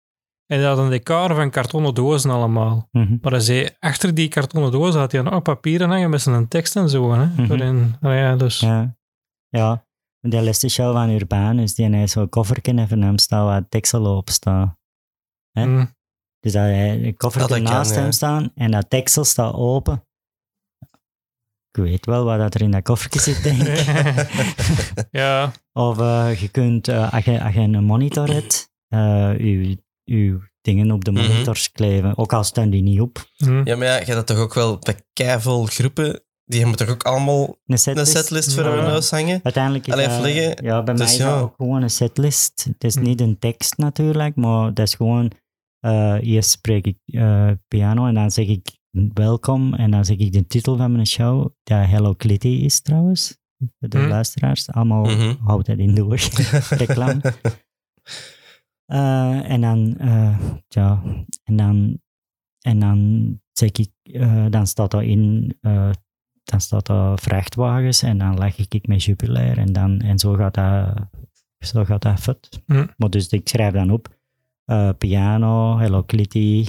[0.52, 2.88] En die had een decor van kartonnen dozen allemaal.
[2.92, 3.18] Mhm.
[3.22, 6.76] Maar hij zei, achter die kartonnen dozen had hij nog papieren hangen met zijn tekst
[6.76, 7.14] en zo.
[7.14, 7.26] Hè?
[7.26, 7.48] Mhm.
[7.48, 8.96] Waarin, nou ja, dus, Ja.
[9.50, 9.86] ja,
[10.20, 14.30] de laatste show van Urbanus, die heeft zo'n kofferken even hem staan waar Texel op
[14.30, 14.78] staat.
[15.52, 15.66] hè?
[15.66, 15.96] mm.
[16.40, 18.12] Dus dat hij een kofferken naast kan, hem ja.
[18.12, 20.06] staan en dat Texel staat open.
[21.72, 23.86] Ik weet wel wat dat er in dat koffertje zit, denk ik.
[25.22, 29.84] ja, Of eh, je kunt, eh, als, je, als je een monitor hebt, eh je,
[30.18, 31.28] je dingen op de Mhm.
[31.28, 32.18] monitors kleven.
[32.18, 33.26] Ook al staan die niet op.
[33.38, 33.62] mm.
[33.66, 36.90] Ja, maar ja, je hebt dat toch ook wel bij keiveel groepen, die hebben toch
[36.90, 38.54] ook allemaal Een een setlist.
[38.54, 38.70] voor Ja.
[38.76, 39.40] hun huis hangen?
[39.44, 40.64] Uiteindelijk is dat- vliegen.
[40.64, 41.34] ja, bij Dus mij is ja.
[41.34, 42.64] dat ook gewoon een setlist.
[42.64, 43.02] Het is Hm.
[43.02, 45.32] niet een tekst natuurlijk, maar dat is gewoon...
[45.80, 48.78] eh, eerst spreek ik eh, piano en dan zeg ik
[49.14, 53.38] welkom en dan zeg ik de titel van mijn show, dat Hello Kitty is trouwens.
[53.78, 55.36] De luisteraars, allemaal Mhm.
[55.44, 56.20] houdt dat in door.
[56.70, 57.22] Reclame.
[58.92, 61.02] Eh, en dan, eh, ja,
[61.44, 62.00] en dan,
[62.62, 65.90] en dan zeg ik, eh, dan staat er in, eh,
[66.44, 70.54] dan staat er vrachtwagens en dan leg ik met Jupiler en dan, en zo gaat
[70.54, 71.08] dat,
[71.60, 72.62] zo gaat dat vet.
[72.66, 72.88] Hm.
[72.98, 74.18] Maar dus ik schrijf dan op,
[74.66, 76.66] eh, piano, Hello Kitty,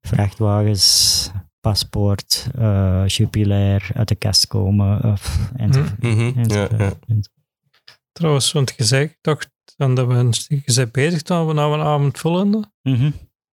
[0.00, 1.30] vrachtwagens,
[1.60, 6.02] paspoort, eh Jupiler, uit de kast komen, of, enzovoort.
[6.02, 6.92] Mhm, ja, enzovoort, ja.
[7.06, 7.32] enzovoort.
[8.12, 10.34] Trouwens, want je zei toch dan dat we, een-
[10.64, 12.72] je bent bezig dan we nou een avond vullende.
[12.82, 13.10] Mhm.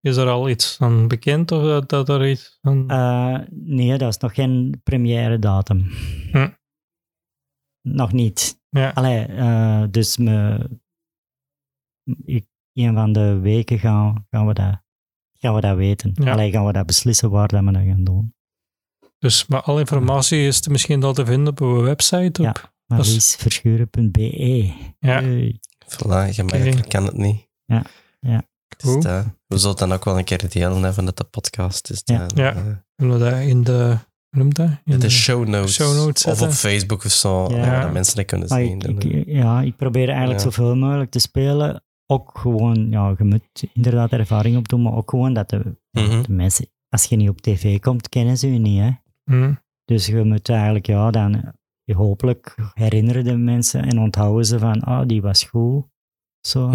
[0.02, 2.90] Is er al iets van bekend of dat, dat er iets van...
[2.90, 5.80] Eh, nee, dat is nog geen première datum.
[6.32, 6.50] Hm.
[7.82, 8.60] Nog niet.
[8.70, 8.90] ja.
[8.90, 10.70] Allee, eh, dus me,
[12.26, 14.82] ik, een van de weken gaan, gaan, we, dat,
[15.34, 16.12] gaan we dat weten.
[16.14, 16.32] Ja.
[16.32, 18.34] Allee, gaan we dat beslissen waar dat we dat gaan doen.
[19.20, 22.42] Dus maar alle informatie is er misschien al te vinden op uw website.
[22.42, 22.74] Op, Ja.
[22.86, 25.22] Marliesverschuren.be Ja.
[25.22, 25.60] Hey.
[25.88, 27.48] Voilà, gemakkelijk kan het niet.
[27.66, 27.84] Ja,
[28.20, 28.44] ja.
[28.78, 31.90] Dus dat- we zullen dan ook wel een keer delen hè, van dat de podcast
[31.90, 32.02] is.
[32.06, 32.18] Ja.
[32.28, 32.54] dan, Ja.
[32.56, 32.62] eh,
[32.96, 33.98] we dat in de...
[34.30, 34.68] Hoe noemt dat?
[34.68, 35.74] In de de- show notes.
[35.74, 37.82] show notes of op Facebook of zo, Ja.
[37.82, 38.80] dat mensen dat kunnen zien.
[38.82, 40.46] ik, ik- ja, ik probeer eigenlijk Ja.
[40.46, 41.84] zoveel mogelijk te spelen.
[42.08, 46.22] Ook gewoon, ja, je moet inderdaad ervaring opdoen, maar ook gewoon dat de, Mhm.
[46.22, 48.80] de mensen, als je niet op tv komt, kennen ze je niet.
[48.82, 48.92] Hè?
[49.24, 49.54] Hm.
[49.86, 51.50] Dus je moet eigenlijk, ja, dan eh,
[51.94, 55.86] hopelijk herinneren de mensen en onthouden ze van, ah, die was goed.
[56.48, 56.70] Zo.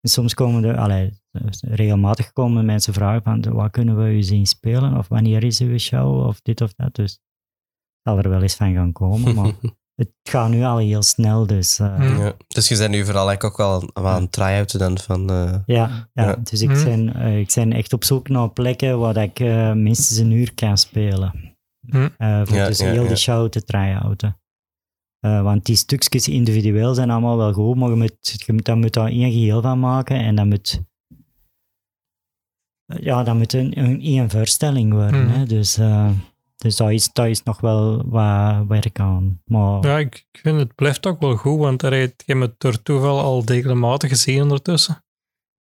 [0.00, 1.20] En soms komen er, allee,
[1.60, 4.96] regelmatig komen mensen vragen van, wat kunnen we u zien spelen?
[4.96, 6.26] Of wanneer is uw show?
[6.26, 6.94] Of dit of dat.
[6.94, 7.20] Dus het
[8.02, 9.52] zal er wel eens van gaan komen, maar
[10.00, 11.78] het gaat nu al heel snel, dus...
[11.78, 12.02] eh, Hm.
[12.20, 12.32] ja.
[12.48, 15.30] Dus je bent nu vooral eigenlijk ook wel aan- aan het try-outen dan van...
[15.30, 16.36] eh, Ja, ja, Ja.
[16.42, 19.72] dus ik ben, eh, ik ben echt op zoek naar plekken waar dat ik eh,
[19.72, 21.56] minstens een uur kan spelen.
[21.92, 22.08] Mhm.
[22.18, 23.08] Eh, voor Ja, dus ja, heel ja.
[23.08, 24.40] de show te try-outen.
[25.20, 28.78] Eh, want die stukjes individueel zijn allemaal wel goed, maar je moet, je moet, dan
[28.78, 30.82] moet daar één geheel van maken en dan moet...
[32.86, 35.24] Ja, dat moet een, een één voorstelling worden.
[35.24, 35.38] Mhm.
[35.38, 35.44] Hè?
[35.44, 36.10] Dus, eh,
[36.56, 39.42] dus daar, is, daar is nog wel wat werk aan.
[39.44, 42.54] Maar Ja, ik, ik vind het blijft ook wel goed, want er heeft je me
[42.58, 45.04] door toeval al regelmatig gezien ondertussen.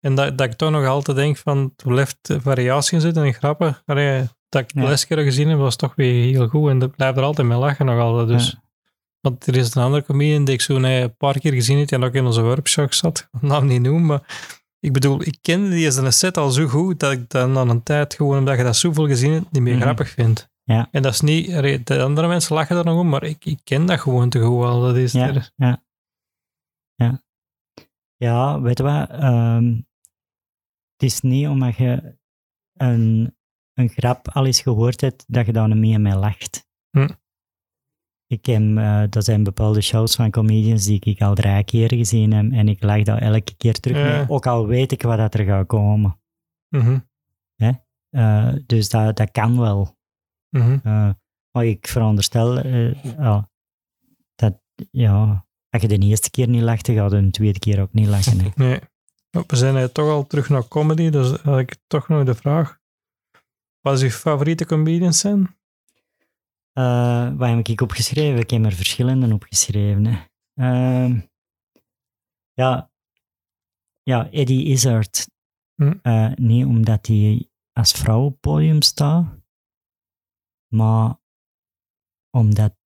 [0.00, 3.34] En dat, dat ik toch nog altijd denk van, er blijft variatie in zitten en
[3.34, 3.82] grappen.
[3.84, 4.86] Allee, dat ik de Ja.
[4.88, 7.58] laatste keer gezien heb, was toch weer heel goed en dat blijft er altijd mee
[7.58, 8.28] lachen nog altijd.
[8.28, 8.62] Dus Ja.
[9.20, 12.04] Want er is een andere comedian die ik zo een paar keer gezien heb, en
[12.04, 13.28] ook in onze workshop zat.
[13.32, 17.00] Ik naam niet noemen, maar ik bedoel, ik kende die zijn set al zo goed
[17.00, 19.74] dat ik dan aan een tijd, gewoon omdat je dat zoveel gezien hebt, niet meer
[19.74, 19.82] Mhm.
[19.82, 20.50] grappig vind.
[20.64, 20.88] Ja.
[20.90, 21.46] En dat is niet,
[21.86, 24.64] de andere mensen lachen er nog om, maar ik, ik ken dat gewoon te goed
[24.64, 24.80] al.
[24.80, 25.50] Dat is Ja, er.
[25.56, 25.82] ja.
[26.94, 27.22] Ja.
[28.16, 29.08] Ja, weet je wat?
[29.10, 29.66] ehm,
[30.92, 32.16] het is niet omdat je
[32.74, 33.36] een,
[33.74, 36.66] een grap al eens gehoord hebt, dat je daar niet meer mee lacht.
[36.90, 37.08] Hm.
[38.26, 42.32] Ik heb, eh dat zijn bepaalde shows van comedians die ik al drie keer gezien
[42.32, 44.16] heb en ik lach daar elke keer terug Ja.
[44.18, 46.20] mee, ook al weet ik wat dat er gaat komen.
[46.68, 46.98] Mhm,
[48.10, 49.96] Eh, dus dat, dat kan wel.
[50.50, 51.10] Eh,
[51.50, 53.50] maar ik veronderstel ja,
[54.34, 54.60] dat,
[54.90, 57.92] ja, als je de eerste keer niet lacht, dan ga je de tweede keer ook
[57.92, 58.40] niet lachen.
[58.40, 58.48] Hè.
[58.64, 58.80] Nee.
[59.30, 62.80] Maar We zijn toch al terug naar comedy, dus had ik toch nog de vraag.
[63.84, 65.56] Wat is uw favoriete comedians zijn?
[66.72, 68.40] Eh, wat heb ik opgeschreven?
[68.40, 70.06] Ik heb er verschillende opgeschreven.
[70.06, 70.24] Hè.
[70.54, 71.20] Ehm,
[72.52, 72.90] ja,
[74.02, 75.30] ja, Eddie Izzard.
[75.74, 75.98] Hm.
[76.02, 79.40] Eh, niet omdat hij als vrouw op het podium staat,
[80.74, 81.20] maar
[82.30, 82.76] omdat,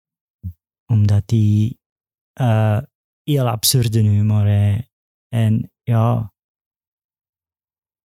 [0.87, 1.79] omdat hij
[2.33, 2.83] eh,
[3.23, 4.91] heel absurde humor heeft.
[5.29, 6.35] En ja,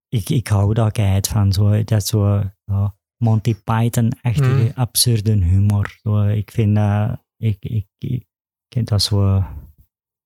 [0.08, 1.54] ik, ik hou daar keihard van.
[1.54, 4.72] Zo, dat zo ja, Monty Python-achtige Mm.
[4.76, 5.98] absurde humor.
[6.02, 9.44] Zo, ik vind dat, ik, ik, ik dat zo,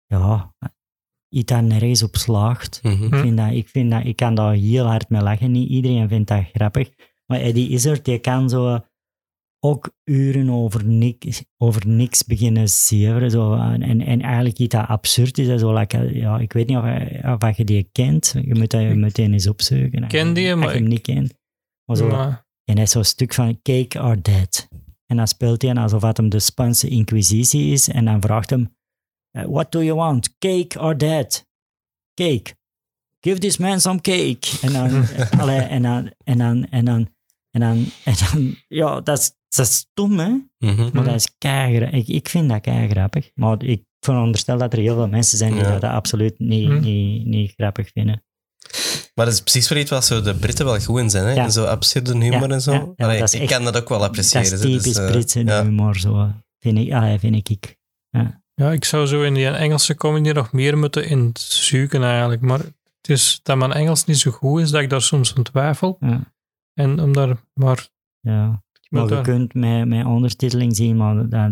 [0.05, 0.53] ja,
[1.30, 2.80] iets dat nergens op slaagt.
[2.84, 3.03] Mhm.
[3.03, 5.51] Ik, vind dat, ik, vind dat, ik kan daar heel hard mee lachen.
[5.51, 6.89] Niet iedereen vindt dat grappig.
[7.26, 8.80] Maar Eddie Izzard, die kan zo
[9.59, 13.31] ook uren over niks, over niks beginnen zeveren.
[13.31, 15.59] Zo, en, en eigenlijk iets dat absurd is.
[15.59, 18.35] Zo, like, ja, ik weet niet of, je- of je die kent.
[18.41, 20.07] Je moet dat meteen eens opzoeken.
[20.07, 21.34] Ken die, als maar je hem niet kent.
[21.88, 22.09] Maar zo,
[22.64, 24.68] en hij is zo'n stuk van Cake or Dead.
[25.05, 27.88] En dan speelt hij alsof het hem de Spaanse inquisitie is.
[27.88, 28.76] En dan vraagt hem,
[29.31, 30.38] eh, what do you want?
[30.38, 31.45] Cake or dead?
[32.14, 32.55] Cake.
[33.19, 34.39] Give this man some cake.
[34.61, 37.07] En dan, eh, allee, en dan, en dan, en dan,
[37.51, 40.35] en dan, en dan, ja, dat is, dat is stom, hè?
[40.57, 40.89] Mhm.
[40.93, 43.31] Maar dat is keigra- ik, ik vind dat kei grappig.
[43.34, 45.80] Maar ik veronderstel dat er heel veel mensen zijn die Ja.
[45.80, 46.80] dat absoluut niet, Hm.
[46.80, 48.23] niet, niet grappig vinden.
[49.15, 51.31] Maar dat is precies waar iets wat zo de Britten wel goed in zijn, hè?
[51.34, 51.44] Ja.
[51.44, 52.72] In zo absurde humor Ja, en zo.
[52.72, 54.41] ja, ja, Allee, dat is ik echt- kan dat ook wel Dat appreciëren.
[54.44, 55.64] is hè, dus, typisch eh, Britse ja.
[55.64, 56.31] humor, zo.
[56.60, 57.76] Vind ik, allee, vind ik.
[58.56, 62.41] Ja, ik zou zo in die Engelse comedy nog meer moeten in zoeken eigenlijk.
[62.41, 65.44] Maar het is dat mijn Engels niet zo goed is, dat ik daar soms aan
[65.44, 65.98] twijfel.
[65.99, 66.34] Ja.
[66.73, 67.88] En om daar maar...
[68.19, 68.64] Ja.
[68.89, 71.52] Maar je kunt met, met ondertiteling zien, maar dat,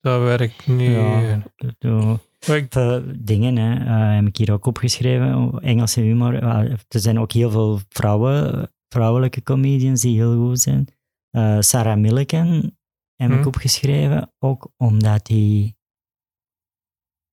[0.00, 0.90] dat werkt niet.
[0.90, 1.42] Ja.
[1.56, 5.58] dat, dat- ik- dingen hè, eh, heb ik hier ook opgeschreven.
[5.60, 6.42] Engelse humor.
[6.42, 6.58] Eh,
[6.88, 10.86] er zijn ook heel veel vrouwen, vrouwelijke comedians die heel goed zijn.
[11.30, 12.78] Eh, Sarah Milliken
[13.14, 13.46] heb ik Hm.
[13.46, 15.76] opgeschreven, ook omdat die...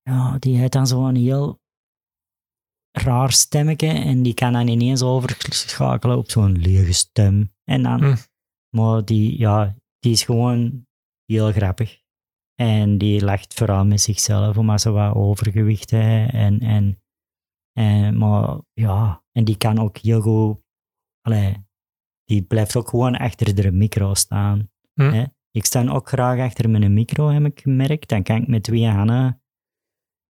[0.02, 1.60] Ja, die heeft dan zo'n heel
[2.92, 7.54] raar stemmetje en die kan dan ineens overschakelen op zo'n lege stem.
[7.64, 8.04] En dan...
[8.04, 8.16] Hm.
[8.76, 10.88] Maar die, ja, die is gewoon
[11.26, 12.01] heel grappig.
[12.62, 16.34] En die lacht vooral met zichzelf, omdat ze wat overgewicht heeft.
[16.34, 17.02] En, en,
[17.74, 20.60] en, maar ja, en die kan ook heel goed...
[21.22, 21.66] Allee,
[22.26, 24.70] die blijft ook gewoon achter de micro staan.
[24.94, 25.12] Hm.
[25.12, 25.24] Hè?
[25.52, 28.10] Ik sta ook graag achter mijn micro, heb ik gemerkt.
[28.10, 29.42] Dan kan ik met twee handen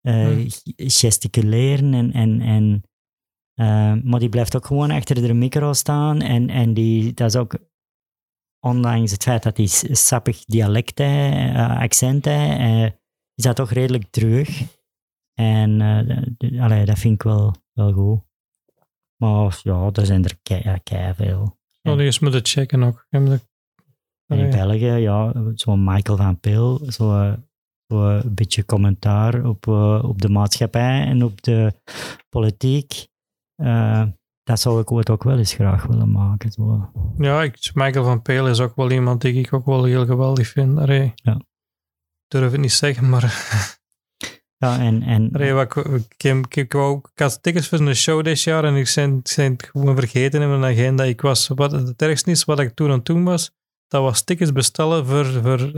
[0.01, 0.47] eh, Hm.
[0.75, 1.93] gesticuleren.
[1.93, 2.83] En, en, en,
[3.53, 6.21] eh, maar die blijft ook gewoon achter de micro staan.
[6.21, 7.68] En, en die, dat is ook,
[8.59, 12.83] ondanks het feit dat hij sappig dialect heeft, eh, accent heeft, eh,
[13.35, 14.77] is dat toch redelijk terug.
[15.33, 15.81] En
[16.59, 18.21] allee, dat vind ik wel, wel goed.
[19.17, 21.57] Maar ja, er zijn er kei, ja, kei veel.
[21.81, 23.05] Oh, die is moeten checken ook.
[23.09, 23.41] In.
[24.27, 27.33] België, ja, zo'n Michael van Peel, zo, eh,
[27.87, 29.67] zo een beetje commentaar op,
[30.03, 31.73] op de maatschappij en op de
[32.29, 33.07] politiek.
[33.55, 34.07] Eh,
[34.49, 36.51] dat zou ik ooit ook wel eens graag willen maken.
[36.51, 36.91] Zo.
[37.17, 40.47] Ja, ik, Michael van Peel is ook wel iemand die ik ook wel heel geweldig
[40.47, 40.77] vind.
[40.77, 41.11] Allee.
[41.15, 41.35] Ja.
[41.35, 43.57] Ik durf het niet zeggen, maar
[44.57, 48.23] Ja, en, en, wat, ik, ik, ik, ik, wou- ik had tickets voor een show
[48.23, 51.03] dit jaar en ik zijn, ik zijn het gewoon vergeten in mijn agenda.
[51.03, 53.51] Ik was, wat het ergste is, wat ik toen aan het doen was,
[53.87, 55.71] dat was tickets bestellen voor, voor,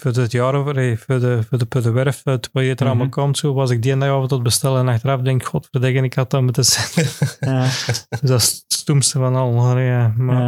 [0.00, 2.74] voor het jaar, allee, voor, de, voor, de, voor de werf, het wat je er
[2.74, 2.86] Mhm.
[2.86, 3.38] allemaal komt.
[3.38, 6.30] Zo was ik die dag avond tot bestellen en achteraf denk ik, godverdikke, ik had
[6.30, 7.06] dat moeten zijn.
[7.40, 7.62] ja,
[8.08, 9.52] Dus dat is het stoemste van al.
[9.52, 10.42] maar Ja, maar,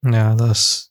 [0.00, 0.90] ja, ja, dat is...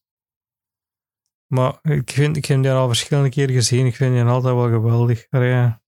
[1.48, 3.86] Maar ik, vind, ik heb die al verschillende keren gezien.
[3.86, 5.28] Ik vind die altijd wel geweldig.
[5.30, 5.82] Ja,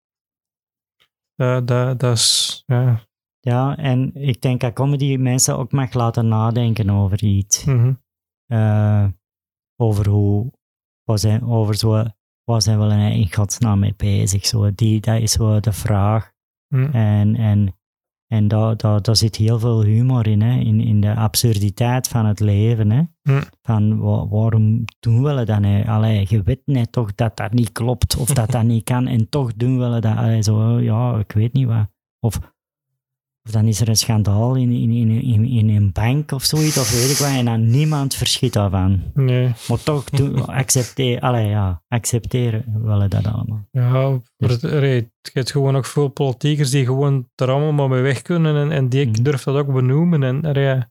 [1.36, 2.64] dat, dat, dat is...
[2.66, 3.08] Ja.
[3.40, 7.64] ja, en ik denk dat comedy mensen ook mag laten nadenken over iets.
[7.66, 7.94] mhm.
[8.46, 9.08] Eh,
[9.76, 10.52] over hoe,
[11.04, 12.04] wat zijn, over zo
[12.48, 14.46] waar zijn we nou in godsnaam mee bezig?
[14.46, 16.32] Zo, die, dat is zo de vraag.
[16.68, 16.84] Hm.
[16.92, 17.76] En, en,
[18.28, 20.60] en daar, daar, daar zit heel veel humor in, hè?
[20.60, 22.92] In, in de absurditeit van het leven.
[22.92, 23.02] Hè?
[23.22, 23.42] Hm.
[23.62, 25.64] Van wa- waarom doen we dat?
[25.64, 25.88] Hè?
[25.88, 29.30] Allee, je weet net toch dat dat niet klopt of dat dat niet kan en
[29.30, 30.16] toch doen we dat.
[30.18, 31.88] Allee, zo, ja, ik weet niet wat.
[32.20, 32.40] Of,
[33.48, 36.78] of dan is er een schandaal in, in, in, in, in een bank of zoiets,
[36.78, 39.02] of weet ik wat, en dan niemand verschiet daarvan.
[39.14, 39.52] Nee.
[39.68, 40.06] Maar toch
[40.46, 43.68] accepteer, allee, ja, accepteren willen dat allemaal.
[43.72, 48.22] Ja, Dus- je hebt gewoon nog veel politiekers die gewoon er allemaal maar mee weg
[48.22, 49.24] kunnen en, en die Mhm.
[49.24, 50.24] durft dat ook benoemen.
[50.24, 50.90] En er,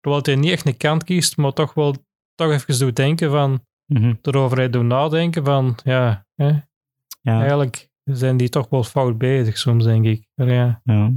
[0.00, 1.94] terwijl hij niet echt een kant kiest, maar toch wel
[2.34, 3.60] toch even doet denken van,
[3.92, 6.46] Mhm, de overheid doen nadenken van, ja, hè,
[7.20, 10.28] ja, eigenlijk zijn die toch wel fout bezig soms, denk ik.
[10.34, 10.80] Er, ja.
[10.84, 11.12] ja.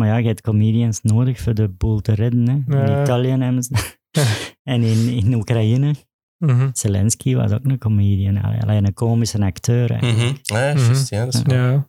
[0.00, 2.48] Maar ja, je hebt comedians nodig voor de boel te redden.
[2.48, 2.54] Hè.
[2.54, 3.02] In Ja.
[3.02, 3.96] Italië hebben ze
[4.62, 5.94] En in, in Oekraïne,
[6.38, 6.70] Mhm.
[6.72, 9.96] Zelensky was ook een comedian, allee, alleen een komische acteur.
[9.96, 10.34] Mhm.
[10.42, 11.42] Ja, juist, ja, dat is.
[11.46, 11.88] Ja.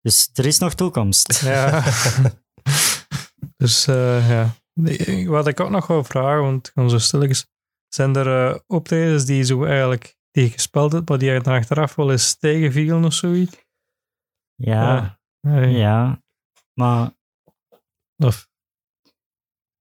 [0.00, 1.40] Dus er is nog toekomst.
[1.40, 1.84] Ja.
[3.62, 4.54] dus eh, ja.
[5.26, 7.46] Wat ik ook nog wil vragen, want gaan zo stilletjes.
[7.88, 11.54] Zijn er eh, optredens die zo eigenlijk die je gespeeld hebt, maar die je dan
[11.54, 13.66] achteraf wel eens tegenvielen of zoiets?
[14.54, 16.22] Ja, Ja.
[16.74, 17.16] Maar
[18.24, 18.48] Of,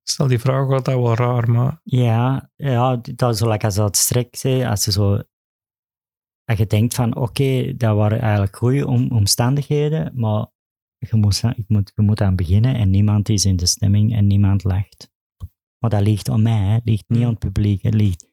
[0.03, 4.35] stel die vraag dat wel raar, maar ja, ja dat is zoals als dat strek
[4.35, 5.23] zei, als je zo...
[6.55, 10.47] Je denkt van, oké, dat waren eigenlijk goede om, omstandigheden, maar
[10.97, 14.27] je moet, ik moet, je moet aan beginnen en niemand is in de stemming en
[14.27, 15.11] niemand lacht.
[15.77, 16.73] Maar dat ligt aan mij, hè.
[16.73, 17.81] het ligt niet aan het publiek.
[17.81, 18.29] Het ligt,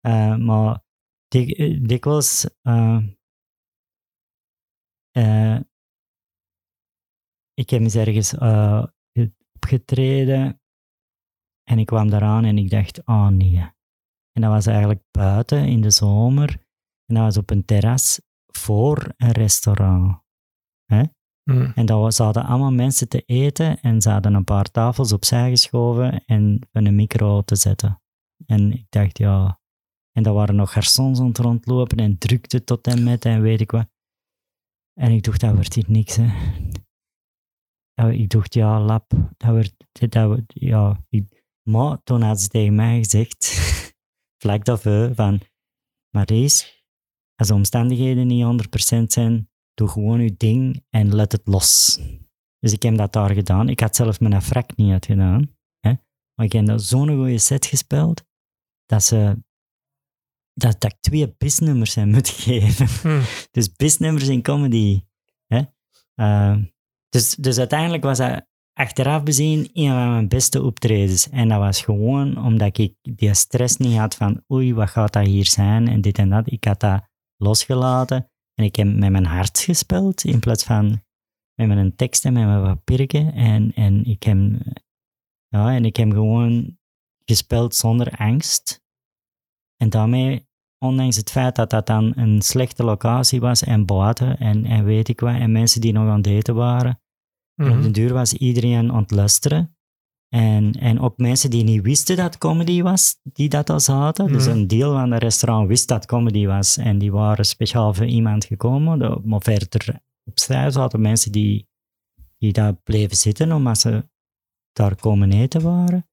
[0.00, 0.82] eh, maar
[1.28, 2.48] dik, eh, dikwijls...
[2.62, 3.02] eh,
[7.54, 8.84] ik heb eens ergens eh,
[9.54, 10.60] opgetreden
[11.62, 13.56] en ik kwam daaraan en ik dacht, oh nee.
[14.32, 16.48] En dat was eigenlijk buiten in de zomer
[17.06, 20.22] en dat was op een terras voor een restaurant.
[21.50, 24.70] hm, En dat was, ze hadden allemaal mensen te eten en ze hadden een paar
[24.70, 28.02] tafels opzij geschoven en een micro te zetten.
[28.46, 29.62] En ik dacht, ja...
[30.12, 33.60] En daar waren nog garçons aan het rondlopen en drukte tot en met en weet
[33.60, 33.88] ik wat.
[35.00, 36.26] En ik dacht, dat wordt hier niks, hè.
[37.94, 39.74] Ik dacht, ja, lap, dat wordt...
[39.92, 43.46] Dat wordt ja, ik- maar toen had ze tegen mij gezegd,
[44.42, 45.40] vlak daarvoor, van...
[46.16, 46.84] Maries,
[47.34, 51.98] als de omstandigheden niet 100% zijn, doe gewoon je ding en let het los.
[52.58, 53.68] Dus ik heb dat daar gedaan.
[53.68, 55.56] Ik had zelfs mijn frak niet gedaan.
[55.80, 55.92] Hè?
[56.34, 58.24] Maar ik heb zo'n goede set gespeeld,
[58.86, 59.42] dat ze...
[60.52, 62.86] Dat, dat ik twee bisnummers heb moeten geven.
[62.86, 65.04] hm, Dus bisnummers in comedy.
[65.46, 65.62] Hè?
[66.14, 66.56] Eh,
[67.14, 71.28] dus, dus uiteindelijk was dat achteraf bezien een van mijn beste optredens.
[71.28, 75.26] En dat was gewoon omdat ik die stress niet had van oei, wat gaat dat
[75.26, 76.52] hier zijn en dit en dat.
[76.52, 81.02] Ik had dat losgelaten en ik heb met mijn hart gespeeld in plaats van
[81.54, 83.30] met mijn tekst en met mijn papiertje.
[83.34, 84.38] En, en, ik heb,
[85.48, 86.78] ja, en ik heb gewoon
[87.24, 88.82] gespeeld zonder angst.
[89.76, 94.64] En daarmee ondanks het feit dat dat dan een slechte locatie was en buiten en,
[94.64, 96.98] en weet ik wat, en mensen die nog aan het eten waren.
[97.56, 97.82] Op mhm.
[97.82, 99.76] de duur was iedereen aan het luisteren.
[100.28, 104.26] En, en ook mensen die niet wisten dat comedy was, die dat al zaten.
[104.32, 104.56] Dus Mhm.
[104.56, 108.44] een deel van het restaurant wist dat comedy was en die waren speciaal voor iemand
[108.44, 108.98] gekomen.
[108.98, 111.68] De- Maar verder opzij zaten mensen die,
[112.38, 114.08] die daar bleven zitten omdat ze
[114.72, 116.08] daar komen eten waren.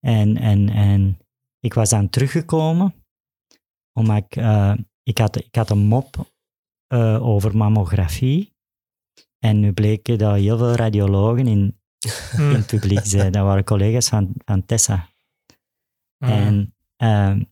[0.00, 1.18] En, en, en
[1.60, 2.94] ik was dan teruggekomen
[3.92, 6.32] omdat ik, eh, ik, had, ik had een mop
[6.86, 8.51] eh, over mammografie.
[9.42, 11.78] En nu bleek dat heel veel radiologen in,
[12.36, 13.32] in het publiek zijn.
[13.32, 15.08] Dat waren collega's van, van Tessa.
[16.18, 16.24] Hm.
[16.24, 17.42] En, ehm,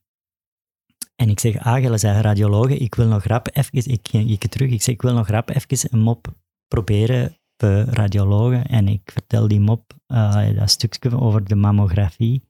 [1.16, 4.70] en ik zeg, ah, jullie zijn radiologen, ik wil nog rap even, ik ik terug,
[4.70, 6.34] ik zeg, ik wil nog rap even een mop
[6.68, 8.66] proberen voor radiologen.
[8.66, 12.42] En ik vertel die mop, eh, dat stukje over de mammografie.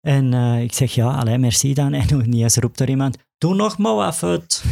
[0.00, 1.92] En eh, ik zeg, ja, allee, merci dan.
[2.00, 4.64] En niet eens roept er iemand, doe nog maar wat fut.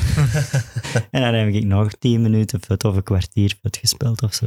[1.10, 4.46] en dan heb ik nog tien minuten fut of een kwartier fut gespeeld of zo.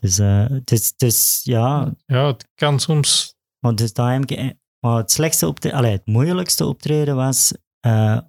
[0.00, 3.34] Dus, eh, dus, dus ja, Ja, het kan soms.
[3.58, 8.20] maar, dus daar heb ik, maar het slechtste optreden, allee, het moeilijkste optreden was eh,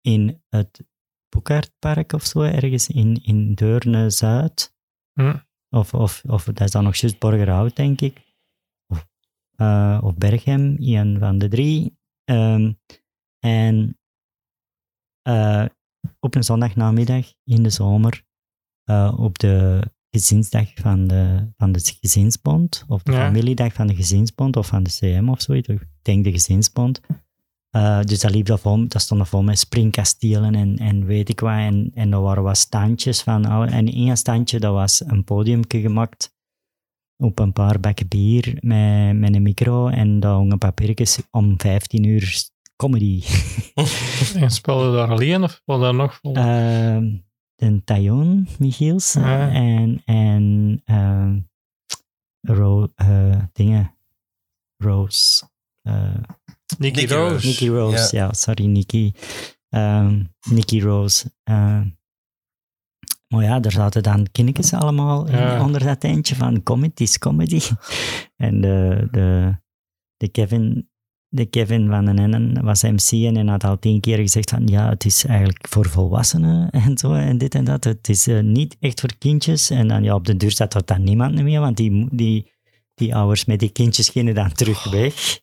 [0.00, 0.80] in het
[1.28, 4.74] Boekaertpark of zo, ergens in, in Deurne-Zuid.
[5.12, 5.36] Hm.
[5.70, 8.36] Of, of, of dat is dan nog juist Borgerhout, denk ik.
[8.86, 9.06] Of,
[9.56, 11.98] eh, of Berghem, een van de drie.
[12.24, 12.72] Ehm,
[13.38, 13.98] en
[15.22, 15.64] eh,
[16.20, 18.24] op een zondagnamiddag in de zomer,
[18.84, 23.24] eh, op de gezinsdag van de, van de gezinsbond, of de Ja.
[23.26, 27.00] familiedag van de gezinsbond, of van de CM of zoiets, ik denk de gezinsbond,
[27.70, 31.28] Eh, dus dat liep daar vol, dat stond er vol met springkastelen en, en weet
[31.28, 31.50] ik wat.
[31.52, 33.68] En, en er waren wat standjes van.
[33.68, 36.34] En één standje, dat was een podiumke gemaakt
[37.16, 39.88] op een paar bakken bier met, met een micro.
[39.88, 42.44] En daar hongen papiertjes om 15 uur
[42.82, 43.22] comedy.
[44.34, 46.34] En speelde daar alleen of was daar nog vol?
[46.34, 47.16] Ehm
[47.54, 49.50] de Tayon Michiels Ja.
[49.52, 51.38] en, en ehm,
[52.40, 53.94] Ro, eh, dingen.
[54.76, 55.48] Rose.
[55.82, 56.14] eh,
[56.78, 57.32] Nicky Nicky Rose.
[57.32, 57.46] Rose.
[57.46, 59.12] Nicky Rose, ja, sorry, Nicky.
[59.68, 61.32] Ehm Nicky Rose.
[61.44, 61.88] Ehm,
[63.28, 67.60] maar ja, daar zaten dan kindertjes allemaal in- onder dat tentje van comedy is comedy.
[68.36, 69.56] en de, de,
[70.16, 70.87] de, Kevin,
[71.28, 74.66] de Kevin van den Ennen was MC en hij had al tien keer gezegd van
[74.66, 77.84] ja, het is eigenlijk voor volwassenen en zo en dit en dat.
[77.84, 79.70] Het is eh, niet echt voor kindjes.
[79.70, 82.52] En dan ja, op de duur zat er dan niemand meer, want die, die,
[82.94, 85.40] die ouders met die kindjes gingen dan terug weg.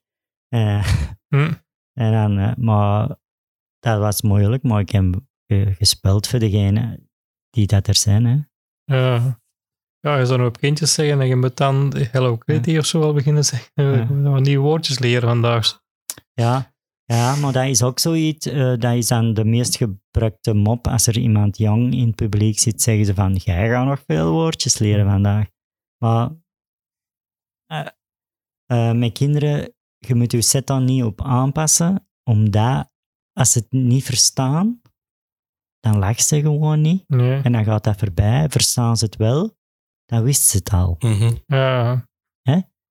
[0.47, 0.87] Eh,
[1.27, 1.53] Hm.
[2.03, 3.17] en dan, eh, maar
[3.79, 5.21] dat was moeilijk, maar ik heb
[5.77, 6.99] gespeeld voor degene
[7.49, 8.25] die dat er zijn.
[8.25, 8.37] Hè.
[8.95, 9.39] Ja.
[10.05, 12.99] Ja, je zou nog op kindjes zeggen en je moet dan Hello Kitty of zo
[12.99, 13.71] wel beginnen zeggen.
[13.73, 14.39] Ja.
[14.39, 15.81] Nieuwe woordjes leren vandaag.
[16.33, 16.73] Ja,
[17.05, 20.87] ja, maar dat is ook zoiets, eh, dat is dan de meest gebruikte mop.
[20.87, 24.31] Als er iemand jong in het publiek zit, zeggen ze van, jij gaat nog veel
[24.31, 25.47] woordjes leren vandaag.
[25.97, 26.31] Maar
[27.65, 27.87] eh,
[28.65, 32.91] eh, met kinderen, je moet je set dan niet op aanpassen, omdat
[33.33, 34.81] als ze het niet verstaan,
[35.79, 37.03] dan lachen ze gewoon niet.
[37.07, 37.41] Nee.
[37.41, 38.49] En dan gaat dat voorbij.
[38.49, 39.55] Verstaan ze het wel,
[40.05, 40.95] dan wist ze het al.
[40.99, 41.33] Mhm.
[41.45, 42.07] Ja.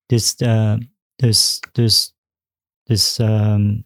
[0.07, 0.75] Dus, eh,
[1.15, 2.15] dus, dus,
[2.83, 3.81] dus, ehm,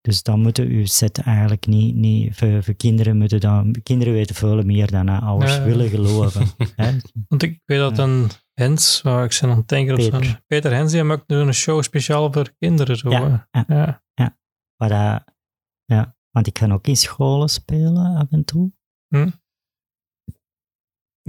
[0.00, 4.34] dus dan moeten uw set eigenlijk niet, niet voor, voor kinderen moeten dan, kinderen weten
[4.34, 5.64] veel meer dan eh, ouders Ja.
[5.64, 6.46] willen geloven.
[6.76, 6.96] hè?
[7.28, 10.24] Want ik weet dat een Hens, waar ik zijn aan het denken op Peter.
[10.24, 12.96] zo'n- Peter Hens, die maakt nu een show speciaal voor kinderen.
[12.96, 13.74] Zo, Ja, hè.
[13.74, 14.02] ja.
[14.14, 14.38] ja.
[14.76, 15.34] Maar dat,
[15.84, 18.72] ja, want ik kan ook in scholen spelen af en toe.
[19.08, 19.30] Hm.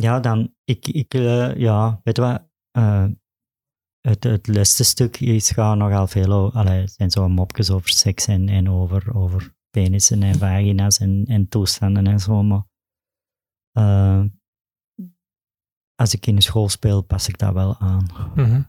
[0.01, 3.05] Ja, dan, ik, ik eh, ja, weet je wat, eh,
[3.99, 8.27] het, het laatste stuk is gaat nogal veel over, allee, zijn zo'n mopjes over seks
[8.27, 12.63] en, en over, over penissen en vagina's en, en toestanden en zo, maar
[13.71, 14.23] eh,
[15.95, 18.07] als ik in de school speel, pas ik dat wel aan.
[18.35, 18.61] Mhm.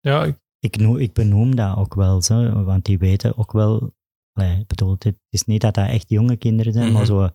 [0.00, 3.94] Ja, ik, Ik, noem, ik benoem dat ook wel, zo, want die weten ook wel.
[4.32, 7.10] Allee, ik bedoel, het is niet dat dat echt jonge kinderen zijn, maar Mhm.
[7.10, 7.28] zo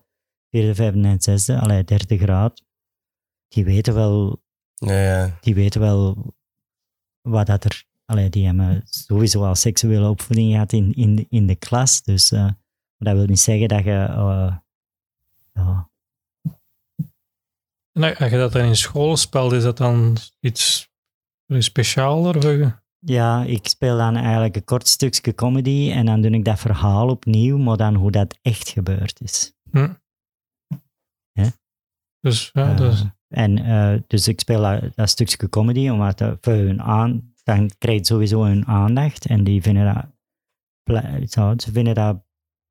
[0.50, 2.62] vierde, vijfde en zesde, allee, derde graad,
[3.52, 4.42] die weten wel,
[4.74, 5.38] Ja, ja.
[5.40, 6.34] die weten wel
[7.20, 7.84] wat dat er.
[8.04, 12.50] Allee, die hebben sowieso al seksuele opvoeding gehad in, in, in de klas, dus eh,
[12.98, 13.90] dat wil niet zeggen dat je.
[14.08, 14.56] eh,
[15.52, 15.90] ja,
[17.92, 20.90] en als je dat dan in school speelt, is dat dan iets
[21.58, 22.58] specialer?
[22.58, 22.72] Je?
[22.98, 27.08] Ja, ik speel dan eigenlijk een kort stukje comedy en dan doe ik dat verhaal
[27.08, 29.52] opnieuw, maar dan hoe dat echt gebeurd is.
[32.20, 36.52] Dus ja, dus, en uh, dus ik speel dat, dat stukje comedy, omdat uh, voor
[36.52, 40.10] hun aan, dan krijg je sowieso hun aandacht en die vinden
[40.84, 42.24] dat, ze vinden dat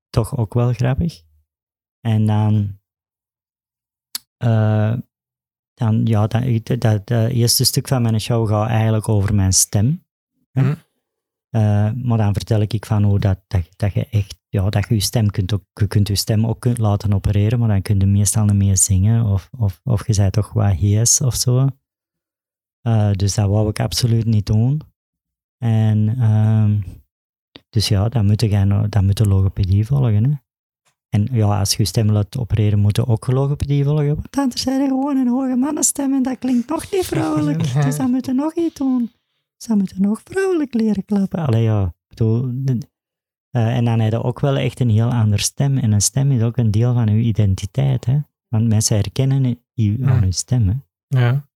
[0.10, 1.22] toch ook wel grappig.
[2.00, 2.80] En dan,
[4.44, 4.94] uh,
[5.74, 9.54] dan ja, dat, dat, dat, dat eerste stuk van mijn show gaat eigenlijk over mijn
[9.54, 10.04] stem.
[10.52, 10.76] Mhm.
[11.56, 14.94] Uh, maar dan vertel ik van hoe dat, dat, dat je echt, ja, dat je
[14.94, 18.06] je stem kunt ook, je kunt je stem ook laten opereren, maar dan kun je
[18.06, 21.68] meestal niet meer zingen of, of, of je bent toch wat hees of zo.
[22.88, 24.82] Uh, dus dat wou ik absoluut niet doen.
[25.57, 26.84] En um,
[27.69, 30.23] dus ja, dan moet je, dan moet je logopedie volgen.
[30.23, 30.32] Hè.
[31.10, 34.15] En ja, als je je stem laat opereren, moet je ook logopedie volgen.
[34.15, 37.73] Want anders zijn er gewoon een hoge mannenstem en dat klinkt nog niet vrouwelijk.
[37.86, 39.11] dus dan moet je nog iets doen.
[39.62, 41.40] Ze moeten nog vrouwelijk leren klappen.
[41.40, 42.78] Allee, ja, bedoel, uh,
[43.52, 45.78] en dan heb je ook wel echt een heel andere stem.
[45.78, 48.06] En een stem is ook een deel van je identiteit.
[48.06, 48.20] Hè?
[48.48, 50.68] Want mensen herkennen je aan je stem.
[50.68, 50.76] Hè?
[51.20, 51.50] Ja,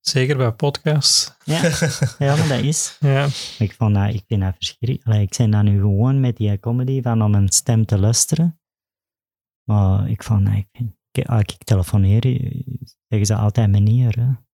[0.00, 1.36] zeker bij podcasts.
[1.44, 1.60] Ja,
[2.26, 2.96] ja maar dat is.
[3.00, 3.26] Ja.
[3.58, 5.06] Ik, vond dat, ik vind dat verschrikkelijk.
[5.06, 8.60] Allee, ik ben dan nu gewoon met die comedy van om een stem te luisteren.
[9.64, 10.64] Maar ik vond dat,
[11.10, 12.22] ik, als ik telefoneer,
[13.08, 14.18] zeggen ze altijd meneer.
[14.20, 14.47] Hè?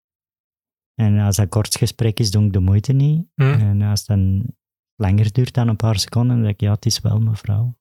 [1.02, 3.26] En als dat kort gesprek is, doe ik de moeite niet.
[3.34, 3.42] Hm.
[3.42, 4.54] En als het dan
[4.96, 7.76] langer duurt dan een paar seconden, dan denk ik, ja, het is wel mevrouw.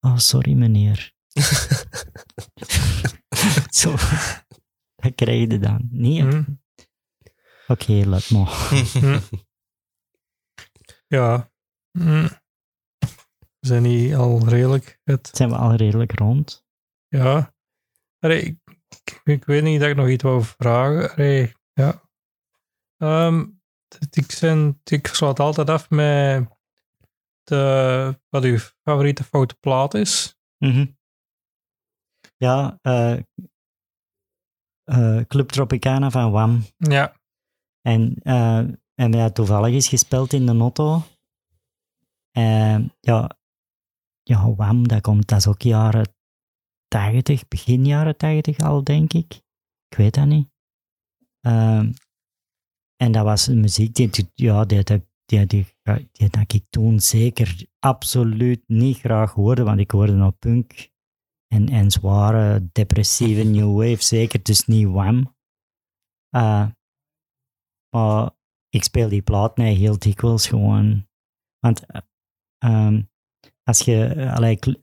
[0.00, 1.12] Oh, sorry meneer.
[3.80, 3.90] Zo,
[4.94, 5.88] dat krijg je dan.
[5.90, 6.22] Nee.
[6.22, 6.44] Hm.
[7.66, 8.68] Oké, okay, laat maar.
[8.92, 9.18] Hm.
[11.06, 11.50] Ja.
[13.58, 15.30] We zijn niet al redelijk het...
[15.32, 16.64] Zijn we al redelijk rond?
[17.08, 17.54] Ja.
[18.18, 18.58] Allee, ik,
[18.88, 21.10] ik, ik, weet niet dat ik nog iets wou vragen.
[21.10, 22.01] Allee, ja.
[23.02, 23.60] Um,
[24.10, 24.40] ik,
[24.84, 26.48] ik sluit altijd af met
[27.42, 30.38] de, wat uw favoriete foute plaat is.
[30.58, 30.86] Mhm.
[32.36, 33.18] Ja, eh,
[34.84, 36.62] eh, Club Tropicana van Wham.
[36.76, 37.16] Ja,
[37.80, 38.58] En, eh,
[38.94, 41.02] en dat toevallig is gespeeld in de Notto.
[42.30, 43.38] En ja,
[44.22, 46.14] ja, Wham, dat komt, dat is ook jaren
[46.88, 49.34] 80, begin jaren 80 al, denk ik.
[49.88, 50.50] Ik weet dat niet.
[53.02, 55.66] En dat was muziek die, ja, die, die, die, die,
[56.12, 60.90] die dat ik toen zeker absoluut niet graag hoorde, want ik hoorde nog punk
[61.46, 65.36] en, en zware, depressieve new wave, zeker dus niet Wham.
[66.28, 66.66] Eh,
[67.96, 68.30] maar
[68.68, 71.08] ik speel die plaat nee, heel dikwijls gewoon.
[71.58, 72.00] Want eh,
[72.58, 73.02] ehm,
[73.62, 74.74] als je, eh,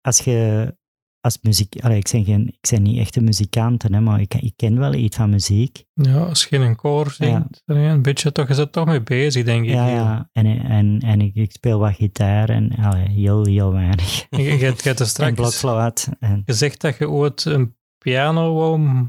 [0.00, 0.76] als je
[1.22, 4.34] als muziek, allee, ik, ben geen, ik ben niet echt een muzikant, hè, maar ik,
[4.34, 5.84] ik ken wel iets van muziek.
[5.92, 7.74] ja als je in een koor zingt, ja.
[7.74, 9.70] een beetje toch, je zit toch mee bezig, denk ik.
[9.70, 10.28] Ja, ja.
[10.32, 14.26] En, en, en ik, ik speel wat gitaar en allee, heel, heel weinig.
[14.30, 16.08] Je, je, je hebt er En straks blokfluit.
[16.20, 19.08] En, gezegd dat je ooit een piano wou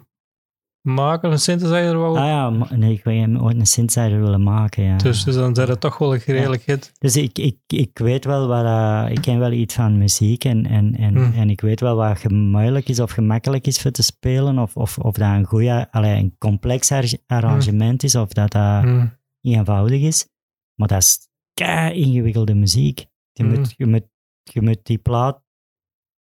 [0.83, 2.17] maken, een synthesizer wou.
[2.17, 4.97] ah ja, nee, ik wil ooit een synthesizer willen maken, ja.
[4.97, 6.91] dus, dus dan zijn het toch wel een redelijk hit.
[6.99, 10.65] Dus ik, ik, ik weet wel wat, eh, ik ken wel iets van muziek en,
[10.65, 11.33] en, en, Hmm.
[11.33, 14.97] en ik weet wel wat gemakkelijk is of gemakkelijk is voor te spelen of, of,
[14.97, 19.07] of dat een goeie, allee, een complex ar- arrangement is of dat dat Hm.
[19.41, 20.27] eenvoudig is.
[20.75, 23.05] Maar dat is kei ingewikkelde muziek.
[23.31, 23.53] Je, Hmm.
[23.55, 24.07] moet, je, moet,
[24.43, 25.41] je moet die plaat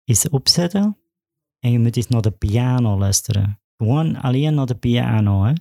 [0.04, 0.98] eens opzetten
[1.58, 3.60] en je moet eens naar de piano luisteren.
[3.82, 5.42] Gewoon alleen naar de piano.
[5.44, 5.52] Hè.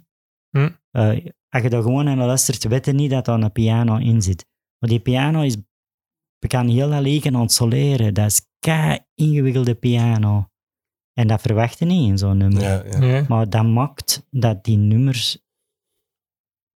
[0.50, 0.78] Hmm.
[0.92, 4.22] Eh, als je daar gewoon naar luistert, weet je niet dat er een piano in
[4.22, 4.46] zit.
[4.80, 5.58] Maar die piano is,
[6.38, 8.14] je kan heel dat liggen onsoleren.
[8.14, 10.46] Dat is kei ingewikkelde piano.
[11.14, 12.62] En dat verwacht je niet in zo'n nummer.
[12.62, 13.26] Ja, ja.
[13.28, 15.40] Maar dat maakt dat die nummers,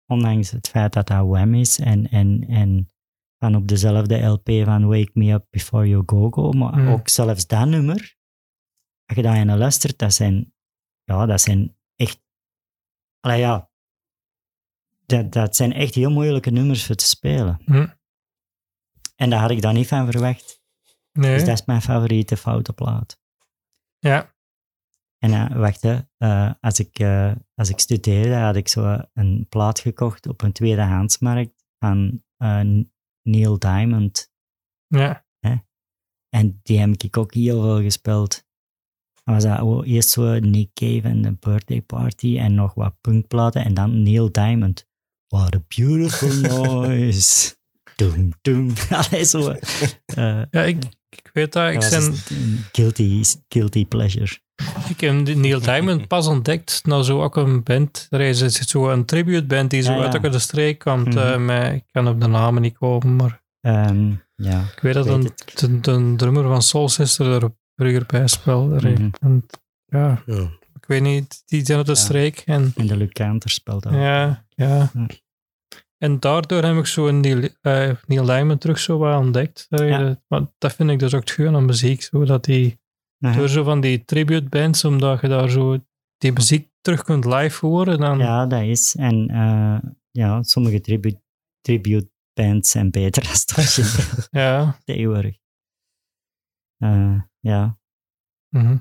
[0.07, 2.89] ondanks het feit dat dat Wham is en, en, en
[3.39, 6.89] van op dezelfde LP van Wake Me Up Before You Go Go, maar Mm.
[6.89, 8.17] ook zelfs dat nummer,
[9.07, 10.54] als je dat in luistert, dat zijn,
[11.05, 12.23] ja, dat zijn echt,
[13.21, 13.71] allee, ja,
[15.07, 17.61] dat, dat zijn echt heel moeilijke nummers voor te spelen.
[17.65, 17.87] Hm.
[19.17, 20.63] En daar had ik dan niet van verwacht.
[21.13, 21.35] nee.
[21.35, 23.21] Dus dat is mijn favoriete foute plaat.
[23.99, 24.35] Ja.
[25.19, 29.47] En eh, wacht, hè, eh, als, ik, eh, als ik studeerde, had ik zo een
[29.49, 32.23] plaat gekocht op een tweedehandsmarkt van
[33.23, 34.33] Neil Diamond.
[34.87, 35.23] Ja.
[36.29, 38.47] En die heb ik ook heel veel gespeeld.
[39.25, 42.95] Dan was dat oh, eerst zo Nick Cave en de Birthday Party en nog wat
[43.01, 44.87] punkplaten en dan Neil Diamond.
[45.29, 47.55] What a beautiful noise.
[47.97, 48.73] Doem, doem.
[48.91, 49.51] Allee, zo.
[50.07, 51.73] eh, ja, ik, ik weet dat.
[51.73, 52.15] Ik, een
[52.73, 54.39] guilty, guilty pleasure.
[54.89, 56.81] ik heb Neil Diamond pas ontdekt.
[56.85, 58.07] Nou, zo ook een band.
[58.11, 60.13] Er is is zo een tribute band die zo Ja, ja.
[60.23, 61.15] uit de streek komt.
[61.15, 61.51] Mhm.
[61.51, 64.61] eh, ik kan op de namen niet komen, maar Ehm, ja.
[64.75, 65.59] ik weet dat Ik weet een, het.
[65.59, 68.91] de, de drummer van Soul Sister er vroeger bij speelde.
[68.91, 69.09] Mhm.
[69.21, 69.47] En,
[69.85, 70.49] ja, Ja.
[70.75, 71.99] ik weet niet, die zijn uit de Ja.
[71.99, 72.39] streek.
[72.47, 73.93] En En de Luc Cantor speelt ook.
[73.93, 74.91] Ja, ja.
[75.99, 79.67] En daardoor heb ik zo een Neil, eh, Neil Diamond terug zo wat ontdekt.
[79.69, 80.21] Eh, Ja.
[80.29, 82.03] Maar dat vind ik dus ook het gewoon aan muziek.
[82.03, 82.81] Zo, dat die,
[83.21, 83.37] Aha.
[83.39, 85.79] door zo van die tribute bands, omdat je daar zo
[86.19, 87.99] die muziek terug kunt live horen.
[87.99, 88.95] Dan, Ja, dat is.
[88.97, 91.21] En eh, ja, sommige tribute,
[91.61, 94.79] tribute bands zijn beter dan het origineel ja.
[94.85, 95.37] tegenwoordig.
[96.85, 97.79] Eh, ja,
[98.49, 98.77] mhm.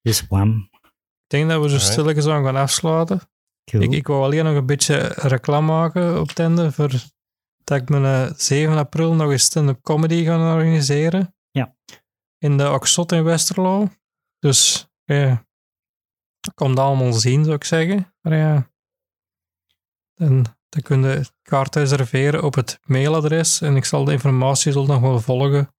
[0.00, 0.68] dus Wham.
[0.72, 1.92] Ik denk dat we zo Alright.
[1.92, 3.20] stilletjes aan gaan afsluiten.
[3.64, 3.82] Cool.
[3.82, 6.90] Ik, ik wou alleen nog een beetje reclame maken op Tende voor
[7.64, 11.34] dat ik mijn eh, 7 april nog eens stand-up comedy ga organiseren.
[11.50, 11.76] Ja.
[12.38, 13.88] In de Oxot in Westerlo.
[14.38, 15.46] Dus ja,
[16.54, 18.14] kom dat allemaal zien, zou ik zeggen.
[18.20, 18.70] Maar ja,
[20.14, 24.86] en dan kun je kaart reserveren op het mailadres en ik zal de informatie zal
[24.86, 25.74] nog wel volgen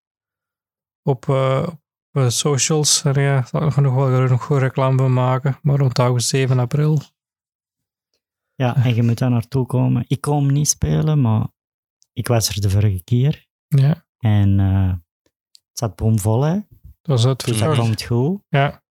[1.02, 1.66] op, eh,
[2.12, 3.02] op eh, socials.
[3.04, 5.58] En ja, zal ik nog wel nog goed reclame van maken.
[5.62, 7.00] Maar onthoud 7 april.
[8.54, 10.04] Ja, en je moet daar naartoe komen.
[10.06, 11.46] Ik kom niet spelen, maar
[12.12, 13.46] ik was er de vorige keer.
[13.68, 16.54] Ja, En eh, het zat bomvol, hè.
[16.54, 16.62] dat
[17.02, 18.42] was het Dus dat komt goed.
[18.48, 18.82] Ja,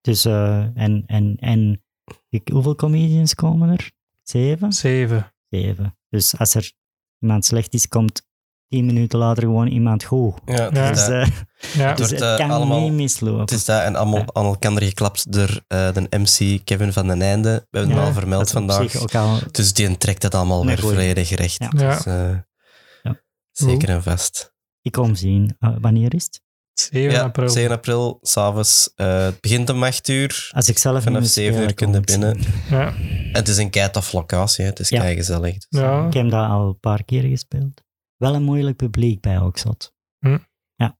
[0.00, 1.84] Dus, eh, en, en, en
[2.28, 3.92] ik, hoeveel comedians komen er?
[4.22, 4.72] Zeven?
[4.72, 5.34] 7.
[5.48, 5.98] Zeven.
[6.08, 6.72] Dus als er
[7.18, 8.26] iemand slecht is, komt
[8.74, 10.34] tien minuten later gewoon iemand goed.
[10.44, 11.26] Ja, Dus, eh,
[11.74, 13.40] Ja, Het dus het eh, kan allemaal- niet mislopen.
[13.40, 14.26] Het is dat en allemaal Ja.
[14.32, 17.66] aan elkaar geklapt door eh, de MC Kevin van den Einde.
[17.70, 19.14] We hebben Ja, hem al vermeld vandaag.
[19.14, 20.94] al Dus die trekt het allemaal weer goeie.
[20.94, 21.56] volledig recht.
[21.58, 21.70] Ja.
[21.76, 21.94] Ja.
[21.96, 22.30] Dus, eh,
[23.02, 23.20] Ja.
[23.52, 24.52] Zeker en vast.
[24.82, 25.56] Ik kom zien.
[25.80, 26.42] Wanneer is het?
[26.74, 27.48] 7 Ja, april.
[27.48, 28.92] 7 april, s'avonds.
[28.96, 30.48] Uh, het begint om 8 uur.
[30.54, 32.40] Als ik zelf Vanaf niet moet 7 uur spelen, kun je kom ik binnen.
[32.78, 34.70] Ja, En het is een keitof locatie, hè.
[34.70, 35.00] het is Ja.
[35.00, 35.52] kei gezellig.
[35.68, 36.06] Dus, ja.
[36.06, 37.82] Ik heb dat al een paar keer gespeeld.
[38.16, 39.92] Wel een moeilijk publiek bij Oxford.
[40.76, 40.96] Ja.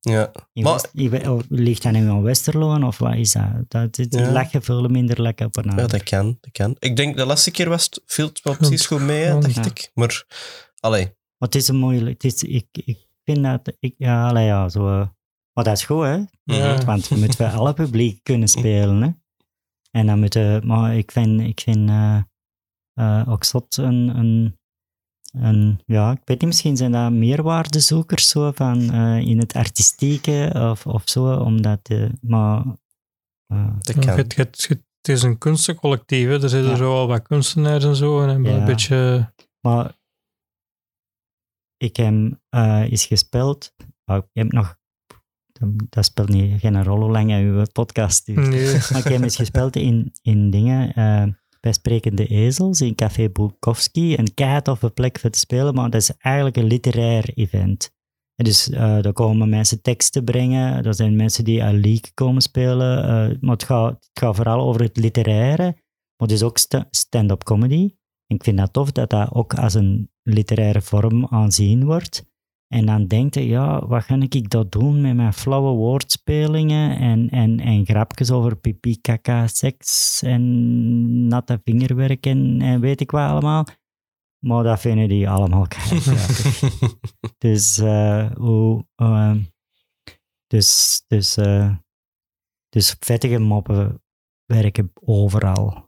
[0.53, 3.51] In Maar- West- We- ligt dat nu aan Westerlo of wat is dat?
[3.69, 4.31] dat die Ja.
[4.32, 6.77] lachen veel minder lekker op een ja, dat kan, dat kan.
[6.78, 9.41] Ik denk de laatste keer was het, viel het wel precies goed mee, hè, Ja.
[9.41, 9.65] dacht Ja.
[9.65, 9.91] ik.
[9.95, 10.24] Maar,
[10.81, 12.23] allee, Maar het is een moeilijk...
[12.23, 13.77] Het is, ik, ik vind dat...
[13.78, 14.89] Ik, ja, allee, ja, zo...
[15.01, 15.07] eh,
[15.53, 16.23] Maar dat is goed, hè?
[16.45, 16.85] Ja.
[16.85, 19.11] Want je moet voor alle publiek kunnen spelen, hè?
[19.91, 20.66] En dan moeten...
[20.66, 22.20] Maar ik vind, ik vind eh
[22.95, 24.59] eh, Oxford een, een,
[25.35, 25.81] een...
[25.86, 30.86] Ja, ik weet niet, misschien zijn dat meerwaardezoekers zo van eh, in het artistieke of,
[30.86, 31.89] of zo, omdat...
[31.89, 32.65] eh, maar...
[33.47, 36.27] eh, het, het, het is een kunstencollectief.
[36.27, 36.43] Hè.
[36.43, 36.77] Er zitten Ja.
[36.77, 38.23] zo al wat kunstenaars en zo.
[38.23, 38.65] En een Ja.
[38.65, 39.32] beetje...
[39.61, 39.93] Maar
[41.77, 42.15] ik heb
[42.48, 43.74] eh eens gespeeld.
[44.05, 44.77] Oh, ik heb nog.
[45.89, 48.48] Dat speelt niet, geen rol hoe lang je uw podcast duurt.
[48.48, 48.73] Nee.
[48.73, 50.94] Maar ik heb eens gespeeld in, in dingen.
[51.65, 54.16] Bij Sprekende Ezels in Café Bukowski.
[54.19, 57.91] Een keitoffe plek voor te spelen, maar dat is eigenlijk een literair event.
[58.35, 60.85] En dus eh daar komen mensen teksten brengen.
[60.85, 63.03] Er zijn mensen die een leak komen spelen.
[63.03, 65.62] eh, maar het gaat, het gaat vooral over het literaire.
[66.16, 67.95] Maar het is ook sta- stand-up comedy.
[68.27, 72.32] Ik vind dat tof dat dat ook als een literaire vorm aanzien wordt.
[72.74, 77.30] En dan denkt je, ja, wat ga ik dat doen met mijn flauwe woordspelingen en,
[77.30, 83.30] en, en grapjes over pipi, kaka, seks en natte vingerwerk en, en weet ik wat
[83.30, 83.66] allemaal.
[84.38, 86.60] Maar dat vinden die allemaal grappig.
[87.38, 89.34] dus, eh, hoe, eh,
[90.46, 91.74] dus, dus, eh,
[92.68, 94.02] dus vettige moppen
[94.44, 95.86] werken overal.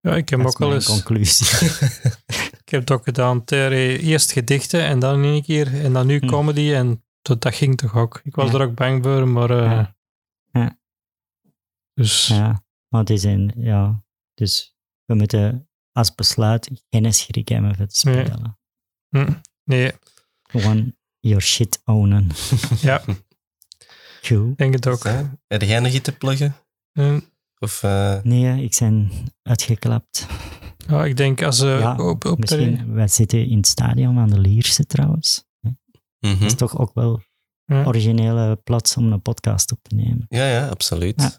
[0.00, 0.90] Ja, ik heb ook wel mijn eens...
[0.90, 1.46] conclusie.
[2.74, 3.44] Ik heb het ook gedaan.
[3.44, 5.80] ter- eerst gedichten en dan in één keer.
[5.84, 6.26] En dan nu Hm.
[6.26, 6.72] comedy.
[6.72, 8.20] En dat, dat ging toch ook.
[8.24, 8.58] Ik was Ja.
[8.58, 9.50] er ook bang voor, maar...
[9.50, 9.96] eh, Ja.
[10.52, 10.78] Ja.
[11.94, 12.26] Dus...
[12.26, 14.02] Ja, maar het is een, ja,
[14.34, 17.78] dus we moeten als besluit geen schrik hebben te
[18.10, 18.24] Nee.
[18.24, 18.58] spelen.
[19.08, 19.32] hm,
[19.64, 19.92] nee,
[20.42, 22.28] Gewoon your shit ownen.
[22.80, 23.02] ja,
[24.22, 24.98] ik denk het ook.
[25.00, 25.28] Zo.
[25.46, 26.54] Heb jij nog iets te pluggen?
[26.92, 27.20] Hm,
[27.58, 29.10] Of, eh, Nee, ik ben
[29.42, 30.26] uitgeklapt.
[30.88, 32.36] Ja, ik denk als ze Ja, op, op de...
[32.38, 35.44] Misschien, wij zitten in het stadion van de Lierse trouwens.
[35.60, 36.38] mhm.
[36.38, 37.20] Dat is toch ook wel
[37.66, 37.84] Ja.
[37.84, 40.24] originele plaats om een podcast op te nemen.
[40.28, 41.20] Ja, ja, absoluut.
[41.22, 41.32] Ja.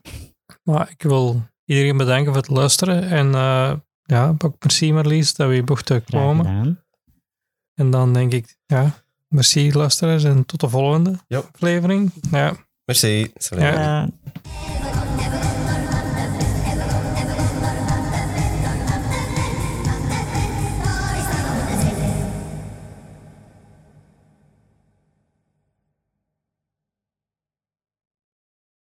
[0.64, 3.04] Maar ik wil iedereen bedanken voor het luisteren.
[3.10, 3.74] En eh,
[4.04, 6.80] ja, ook merci Marlies dat we hier mochten komen.
[7.74, 11.20] En dan denk ik, ja, merci luisteraars en tot de volgende
[11.54, 12.12] aflevering.
[12.32, 12.54] Ja.
[12.86, 13.32] Merci.
[13.36, 14.12] Salut.